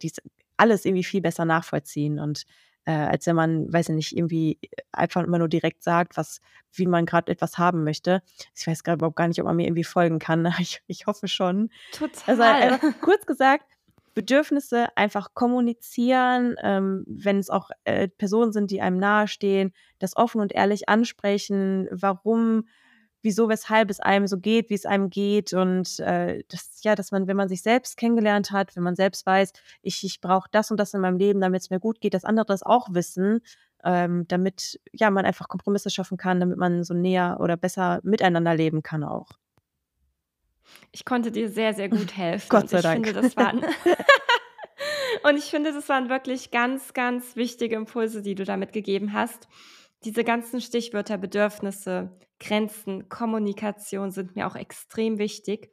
alles 0.58 0.86
irgendwie 0.86 1.04
viel 1.04 1.22
besser 1.22 1.46
nachvollziehen. 1.46 2.20
Und 2.20 2.46
äh, 2.86 2.92
als 2.92 3.26
wenn 3.28 3.36
man, 3.36 3.72
weiß 3.72 3.90
ich 3.90 3.96
nicht, 3.96 4.18
irgendwie 4.18 4.60
einfach 4.92 5.24
immer 5.24 5.40
nur 5.40 5.48
direkt 5.48 5.84
sagt, 5.84 6.18
was, 6.18 6.42
wie 6.74 6.86
man 6.86 7.06
gerade 7.06 7.32
etwas 7.32 7.58
haben 7.58 7.84
möchte. 7.84 8.22
Ich 8.56 8.68
weiß 8.68 8.84
gerade 8.84 8.98
überhaupt 8.98 9.16
gar 9.16 9.28
nicht, 9.28 9.40
ob 9.40 9.46
man 9.46 9.56
mir 9.56 9.68
irgendwie 9.68 9.84
folgen 9.84 10.20
kann. 10.20 10.44
Ich, 10.60 10.82
ich 10.88 11.08
hoffe 11.08 11.28
schon. 11.28 11.70
Total. 11.92 12.12
Also 12.26 12.44
einfach, 12.44 12.80
kurz 13.02 13.26
gesagt, 13.26 13.66
Bedürfnisse 14.14 14.96
einfach 14.96 15.34
kommunizieren, 15.34 16.56
ähm, 16.62 17.04
wenn 17.08 17.40
es 17.40 17.50
auch 17.50 17.72
äh, 17.84 18.08
Personen 18.08 18.54
sind, 18.54 18.70
die 18.70 18.82
einem 18.82 18.98
nahestehen, 18.98 19.74
das 20.00 20.16
offen 20.16 20.40
und 20.40 20.54
ehrlich 20.54 20.88
ansprechen, 20.88 21.88
warum 21.92 22.66
wieso, 23.24 23.50
weshalb 23.50 23.90
es 23.90 24.00
einem 24.00 24.28
so 24.28 24.38
geht, 24.38 24.70
wie 24.70 24.76
es 24.76 24.86
einem 24.86 25.10
geht 25.10 25.54
und 25.54 26.00
äh, 26.00 26.44
das, 26.50 26.82
ja, 26.84 26.96
dass 26.96 27.12
man, 27.12 27.28
wenn 27.28 27.38
man 27.38 27.50
sich 27.50 27.62
selbst 27.62 27.98
kennengelernt 27.98 28.52
hat, 28.52 28.76
wenn 28.76 28.84
man 28.84 28.96
selbst 28.96 29.26
weiß, 29.26 29.54
ich, 29.82 30.04
ich 30.04 30.22
brauche 30.22 30.50
das 30.52 30.70
und 30.70 30.78
das 30.78 30.94
in 30.94 31.02
meinem 31.02 31.18
Leben, 31.18 31.42
damit 31.42 31.62
es 31.62 31.70
mir 31.70 31.80
gut 31.80 32.02
geht, 32.02 32.14
dass 32.14 32.26
andere 32.26 32.46
das 32.46 32.64
auch 32.64 32.90
wissen, 32.92 33.42
ähm, 33.84 34.26
damit 34.28 34.80
ja 34.92 35.10
man 35.10 35.26
einfach 35.26 35.48
Kompromisse 35.48 35.90
schaffen 35.90 36.18
kann, 36.18 36.40
damit 36.40 36.58
man 36.58 36.84
so 36.84 36.94
näher 36.94 37.38
oder 37.40 37.58
besser 37.58 38.00
miteinander 38.04 38.56
leben 38.56 38.84
kann 38.84 39.04
auch. 39.04 39.30
Ich 40.92 41.06
konnte 41.06 41.32
dir 41.32 41.50
sehr, 41.50 41.74
sehr 41.74 41.90
gut 41.90 42.16
helfen. 42.18 42.50
Gott 42.50 42.70
sei 42.70 42.82
Dank. 42.82 43.06
Finde, 43.06 43.22
das 43.22 43.36
waren 43.38 43.62
und 45.24 45.38
ich 45.38 45.46
finde, 45.46 45.74
das 45.74 45.90
waren 45.90 46.10
wirklich 46.10 46.52
ganz, 46.52 46.94
ganz 46.94 47.36
wichtige 47.36 47.76
Impulse, 47.76 48.22
die 48.22 48.36
du 48.36 48.44
damit 48.44 48.74
gegeben 48.74 49.14
hast. 49.14 49.48
Diese 50.06 50.24
ganzen 50.24 50.60
Stichwörter 50.62 51.18
Bedürfnisse, 51.18 52.12
Grenzen, 52.40 53.08
Kommunikation 53.10 54.12
sind 54.12 54.36
mir 54.36 54.48
auch 54.48 54.56
extrem 54.56 55.18
wichtig. 55.18 55.72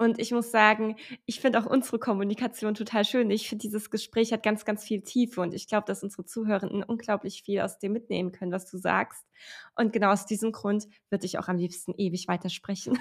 Und 0.00 0.20
ich 0.20 0.30
muss 0.30 0.52
sagen, 0.52 0.94
ich 1.26 1.40
finde 1.40 1.58
auch 1.58 1.66
unsere 1.66 1.98
Kommunikation 1.98 2.74
total 2.74 3.04
schön. 3.04 3.30
Ich 3.32 3.48
finde, 3.48 3.62
dieses 3.62 3.90
Gespräch 3.90 4.32
hat 4.32 4.44
ganz, 4.44 4.64
ganz 4.64 4.84
viel 4.84 5.02
Tiefe 5.02 5.40
und 5.40 5.52
ich 5.54 5.66
glaube, 5.66 5.86
dass 5.86 6.04
unsere 6.04 6.24
Zuhörenden 6.24 6.84
unglaublich 6.84 7.42
viel 7.42 7.60
aus 7.60 7.80
dem 7.80 7.94
mitnehmen 7.94 8.30
können, 8.30 8.52
was 8.52 8.70
du 8.70 8.78
sagst. 8.78 9.24
Und 9.74 9.92
genau 9.92 10.12
aus 10.12 10.24
diesem 10.24 10.52
Grund 10.52 10.86
würde 11.10 11.26
ich 11.26 11.40
auch 11.40 11.48
am 11.48 11.56
liebsten 11.56 11.94
ewig 11.96 12.28
weitersprechen. 12.28 12.96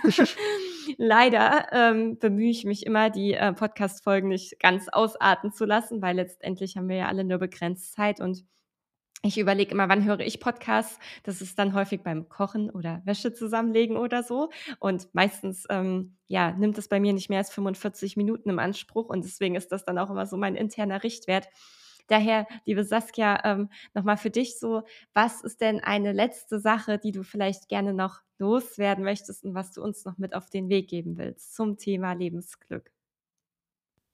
Leider 0.98 1.68
ähm, 1.72 2.18
bemühe 2.18 2.50
ich 2.50 2.66
mich 2.66 2.84
immer, 2.88 3.12
die 3.12 3.34
äh, 3.34 3.54
Podcast-Folgen 3.54 4.30
nicht 4.30 4.60
ganz 4.60 4.90
ausarten 4.90 5.52
zu 5.52 5.66
lassen, 5.66 6.02
weil 6.02 6.16
letztendlich 6.16 6.78
haben 6.78 6.90
wir 6.90 6.98
ja 6.98 7.08
alle 7.10 7.24
nur 7.24 7.38
begrenzt 7.38 7.94
Zeit 7.94 8.20
und 8.20 8.44
ich 9.24 9.38
überlege 9.40 9.72
immer, 9.72 9.90
wann 9.90 10.06
höre 10.06 10.20
ich 10.20 10.40
Podcasts. 10.40 11.00
Das 11.24 11.42
ist 11.42 11.58
dann 11.58 11.74
häufig 11.74 12.02
beim 12.04 12.30
Kochen 12.30 12.70
oder 12.70 13.02
Wäsche 13.04 13.34
zusammenlegen 13.34 13.98
oder 13.98 14.24
so. 14.24 14.52
Und 14.80 15.14
meistens 15.14 15.66
ähm, 15.70 16.18
ja, 16.28 16.52
nimmt 16.52 16.78
es 16.78 16.88
bei 16.88 17.00
mir 17.00 17.14
nicht 17.14 17.30
mehr 17.30 17.40
als 17.40 17.52
45 17.52 18.16
Minuten 18.16 18.50
im 18.50 18.60
Anspruch. 18.60 19.10
Und 19.10 19.26
deswegen 19.26 19.56
ist 19.56 19.72
das 19.72 19.84
dann 19.86 19.98
auch 19.98 20.10
immer 20.12 20.28
so 20.28 20.38
mein 20.38 20.56
interner 20.56 21.04
Richtwert. 21.04 21.50
Daher, 22.08 22.48
liebe 22.66 22.84
Saskia, 22.86 23.42
ähm, 23.44 23.70
nochmal 23.94 24.18
für 24.18 24.30
dich 24.30 24.60
so, 24.60 24.84
was 25.14 25.42
ist 25.42 25.60
denn 25.62 25.82
eine 25.82 26.14
letzte 26.14 26.60
Sache, 26.60 26.98
die 27.00 27.12
du 27.12 27.24
vielleicht 27.24 27.68
gerne 27.70 27.94
noch 27.94 28.22
loswerden 28.38 29.04
möchtest 29.04 29.44
und 29.44 29.56
was 29.56 29.74
du 29.74 29.82
uns 29.84 30.06
noch 30.06 30.18
mit 30.18 30.34
auf 30.36 30.50
den 30.50 30.70
Weg 30.70 30.90
geben 30.90 31.18
willst 31.18 31.54
zum 31.56 31.78
Thema 31.78 32.14
Lebensglück? 32.14 32.92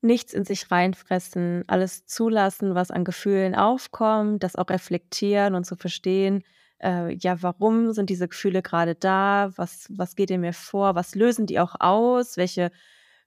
Nichts 0.04 0.34
in 0.34 0.45
sich 0.45 0.70
reinfressen, 0.72 1.64
alles 1.68 2.06
zulassen, 2.06 2.76
was 2.76 2.91
an 2.91 3.06
Gefühlen 3.06 3.56
aufkommt, 3.56 4.43
das 4.43 4.56
auch 4.56 4.70
reflektieren 4.70 5.56
und 5.56 5.66
zu 5.66 5.76
verstehen, 5.76 6.43
äh, 6.84 7.14
ja, 7.16 7.41
warum 7.41 7.93
sind 7.93 8.10
diese 8.10 8.28
Gefühle 8.28 8.62
gerade 8.62 8.95
da? 8.95 9.51
Was, 9.56 9.88
was 9.89 10.16
geht 10.16 10.32
in 10.32 10.41
mir 10.41 10.54
vor? 10.54 10.95
Was 10.95 11.16
lösen 11.16 11.45
die 11.47 11.60
auch 11.60 11.76
aus? 11.80 12.38
Welche 12.38 12.72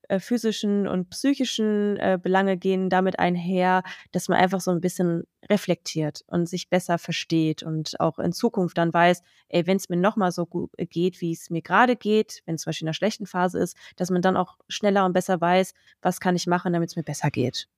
äh, 0.09 0.21
physischen 0.21 0.87
und 0.87 1.11
psychischen 1.11 1.97
äh, 1.97 2.19
Belange 2.21 2.57
gehen 2.57 2.89
damit 2.91 3.19
einher, 3.19 3.83
dass 4.13 4.29
man 4.29 4.39
einfach 4.39 4.61
so 4.61 4.71
ein 4.71 4.81
bisschen 4.81 5.25
reflektiert 5.49 6.23
und 6.27 6.49
sich 6.49 6.69
besser 6.69 6.99
versteht 6.99 7.63
und 7.63 7.99
auch 8.01 8.19
in 8.19 8.33
Zukunft 8.33 8.79
dann 8.79 8.93
weiß, 8.93 9.23
ey, 9.49 9.67
wenn 9.67 9.77
es 9.77 9.89
mir 9.89 9.97
nochmal 9.97 10.33
so 10.33 10.47
gut 10.47 10.71
geht, 10.79 11.21
wie 11.21 11.33
es 11.33 11.51
mir 11.51 11.63
gerade 11.63 11.97
geht, 11.97 12.43
wenn 12.47 12.57
es 12.57 12.63
zum 12.63 12.71
Beispiel 12.71 12.85
in 12.85 12.89
einer 12.89 12.95
schlechten 12.95 13.27
Phase 13.27 13.59
ist, 13.59 13.77
dass 13.97 14.11
man 14.11 14.23
dann 14.23 14.37
auch 14.37 14.59
schneller 14.69 15.05
und 15.05 15.13
besser 15.13 15.41
weiß, 15.41 15.73
was 16.03 16.21
kann 16.21 16.37
ich 16.37 16.47
machen, 16.47 16.73
damit 16.73 16.91
es 16.91 16.97
mir 16.97 17.05
besser 17.05 17.31
geht. 17.31 17.69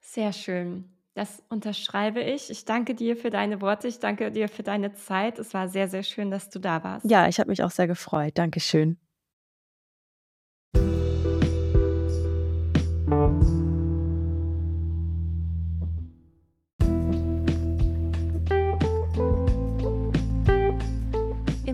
Sehr 0.00 0.32
schön. 0.32 0.84
Das 1.14 1.42
unterschreibe 1.50 2.22
ich. 2.22 2.50
Ich 2.50 2.64
danke 2.64 2.94
dir 2.94 3.16
für 3.16 3.30
deine 3.30 3.60
Worte. 3.60 3.86
Ich 3.86 3.98
danke 3.98 4.30
dir 4.32 4.48
für 4.48 4.62
deine 4.62 4.94
Zeit. 4.94 5.38
Es 5.38 5.52
war 5.52 5.68
sehr, 5.68 5.88
sehr 5.88 6.02
schön, 6.02 6.30
dass 6.30 6.48
du 6.48 6.58
da 6.58 6.82
warst. 6.82 7.10
Ja, 7.10 7.28
ich 7.28 7.38
habe 7.38 7.50
mich 7.50 7.62
auch 7.62 7.70
sehr 7.70 7.86
gefreut. 7.86 8.38
Dankeschön. 8.38 8.98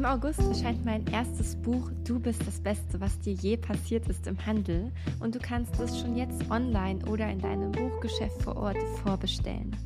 August 0.09 0.41
erscheint 0.41 0.87
mein 0.87 1.07
erstes 1.09 1.55
Buch 1.55 1.91
Du 2.03 2.19
bist 2.19 2.41
das 2.47 2.61
Beste, 2.61 2.99
was 2.99 3.19
dir 3.19 3.35
je 3.35 3.59
passiert 3.59 4.09
ist 4.09 4.27
im 4.27 4.39
Handel 4.47 4.91
und 5.21 5.35
du 5.35 5.39
kannst 5.39 5.79
es 5.81 6.01
schon 6.01 6.17
jetzt 6.17 6.51
online 6.51 7.05
oder 7.05 7.29
in 7.29 7.39
deinem 7.39 7.71
Buchgeschäft 7.73 8.41
vor 8.43 8.57
Ort 8.57 8.79
vorbestellen. 9.03 9.77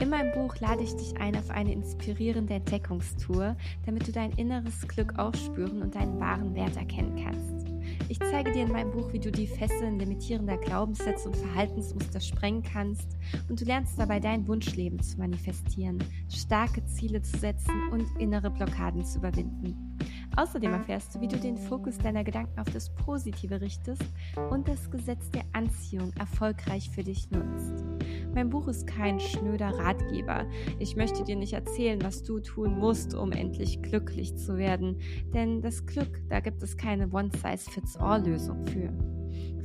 In 0.00 0.08
meinem 0.08 0.32
Buch 0.32 0.56
lade 0.60 0.82
ich 0.82 0.96
dich 0.96 1.20
ein 1.20 1.36
auf 1.36 1.50
eine 1.50 1.74
inspirierende 1.74 2.54
Entdeckungstour, 2.54 3.56
damit 3.84 4.08
du 4.08 4.12
dein 4.12 4.32
inneres 4.32 4.88
Glück 4.88 5.18
aufspüren 5.18 5.82
und 5.82 5.94
deinen 5.94 6.18
wahren 6.18 6.54
Wert 6.54 6.74
erkennen 6.78 7.22
kannst. 7.22 7.67
Ich 8.10 8.18
zeige 8.20 8.52
dir 8.52 8.62
in 8.62 8.72
meinem 8.72 8.90
Buch, 8.90 9.12
wie 9.12 9.18
du 9.18 9.30
die 9.30 9.46
Fesseln 9.46 9.98
limitierender 9.98 10.56
Glaubenssätze 10.56 11.28
und 11.28 11.36
Verhaltensmuster 11.36 12.20
sprengen 12.20 12.62
kannst 12.62 13.18
und 13.50 13.60
du 13.60 13.66
lernst 13.66 13.98
dabei 13.98 14.18
dein 14.18 14.48
Wunschleben 14.48 15.02
zu 15.02 15.18
manifestieren, 15.18 15.98
starke 16.34 16.82
Ziele 16.86 17.20
zu 17.20 17.36
setzen 17.36 17.90
und 17.90 18.06
innere 18.18 18.50
Blockaden 18.50 19.04
zu 19.04 19.18
überwinden. 19.18 19.97
Außerdem 20.38 20.72
erfährst 20.72 21.12
du, 21.16 21.20
wie 21.20 21.26
du 21.26 21.36
den 21.36 21.56
Fokus 21.56 21.98
deiner 21.98 22.22
Gedanken 22.22 22.60
auf 22.60 22.70
das 22.72 22.90
Positive 22.90 23.60
richtest 23.60 24.04
und 24.52 24.68
das 24.68 24.88
Gesetz 24.88 25.28
der 25.32 25.42
Anziehung 25.52 26.12
erfolgreich 26.16 26.90
für 26.90 27.02
dich 27.02 27.28
nutzt. 27.32 27.84
Mein 28.32 28.48
Buch 28.48 28.68
ist 28.68 28.86
kein 28.86 29.18
schnöder 29.18 29.70
Ratgeber. 29.70 30.46
Ich 30.78 30.94
möchte 30.94 31.24
dir 31.24 31.34
nicht 31.34 31.54
erzählen, 31.54 32.00
was 32.04 32.22
du 32.22 32.38
tun 32.38 32.78
musst, 32.78 33.14
um 33.14 33.32
endlich 33.32 33.82
glücklich 33.82 34.36
zu 34.36 34.56
werden. 34.56 35.00
Denn 35.34 35.60
das 35.60 35.84
Glück, 35.86 36.22
da 36.28 36.38
gibt 36.38 36.62
es 36.62 36.76
keine 36.76 37.08
One-Size-Fits-All-Lösung 37.12 38.64
für. 38.68 38.92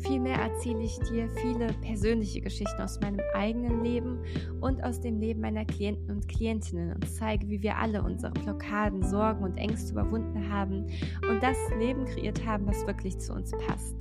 Vielmehr 0.05 0.37
erzähle 0.37 0.81
ich 0.81 0.99
dir 0.99 1.29
viele 1.41 1.67
persönliche 1.81 2.41
Geschichten 2.41 2.81
aus 2.81 2.99
meinem 2.99 3.21
eigenen 3.33 3.83
Leben 3.83 4.19
und 4.59 4.83
aus 4.83 4.99
dem 4.99 5.19
Leben 5.19 5.39
meiner 5.41 5.65
Klienten 5.65 6.11
und 6.11 6.27
Klientinnen 6.27 6.93
und 6.93 7.09
zeige, 7.09 7.47
wie 7.49 7.61
wir 7.61 7.77
alle 7.77 8.03
unsere 8.03 8.33
Blockaden, 8.33 9.03
Sorgen 9.03 9.43
und 9.43 9.57
Ängste 9.57 9.93
überwunden 9.93 10.49
haben 10.51 10.87
und 11.29 11.41
das 11.41 11.57
Leben 11.79 12.05
kreiert 12.05 12.45
haben, 12.45 12.67
was 12.67 12.85
wirklich 12.85 13.17
zu 13.19 13.33
uns 13.33 13.51
passt. 13.67 13.95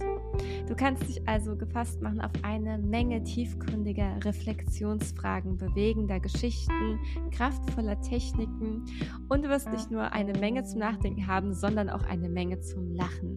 Du 0.69 0.75
kannst 0.75 1.09
dich 1.09 1.27
also 1.29 1.57
gefasst 1.57 2.01
machen 2.03 2.21
auf 2.21 2.33
eine 2.43 2.79
Menge 2.79 3.23
tiefgründiger 3.23 4.19
Reflexionsfragen, 4.25 5.57
bewegender 5.57 6.21
Geschichten, 6.21 6.99
kraftvoller 7.31 8.01
Techniken 8.01 8.85
und 9.29 9.45
du 9.45 9.49
wirst 9.49 9.71
nicht 9.71 9.91
nur 9.91 10.13
eine 10.13 10.33
Menge 10.39 10.65
zum 10.65 10.81
Nachdenken 10.81 11.27
haben, 11.27 11.53
sondern 11.53 11.91
auch 11.91 12.05
eine 12.05 12.29
Menge 12.29 12.61
zum 12.61 12.93
Lachen. 12.93 13.37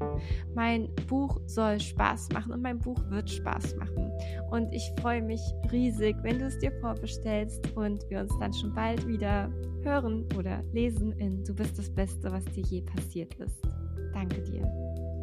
Mein 0.54 0.90
Buch 1.08 1.40
soll 1.46 1.80
Spaß 1.80 2.30
machen 2.34 2.52
und 2.52 2.62
mein 2.62 2.80
Buch 2.80 3.02
wird 3.10 3.30
Spaß 3.30 3.76
machen. 3.78 4.12
Und 4.52 4.74
ich 4.74 4.92
freue 5.00 5.22
mich 5.22 5.42
riesig, 5.72 6.16
wenn 6.22 6.40
du 6.40 6.46
es 6.46 6.58
dir 6.60 6.72
vorbestellst 6.80 7.76
und 7.76 8.04
wir 8.10 8.22
uns 8.22 8.38
dann 8.40 8.54
schon 8.54 8.74
bald 8.74 9.08
wieder 9.08 9.52
hören 9.84 10.26
oder 10.38 10.64
lesen 10.74 11.12
in 11.14 11.44
Du 11.44 11.54
bist 11.54 11.78
das 11.78 11.90
Beste, 11.90 12.32
was 12.32 12.44
dir 12.46 12.64
je 12.64 12.82
passiert 12.82 13.34
ist. 13.36 13.62
Danke 14.14 14.42
dir. 14.42 15.15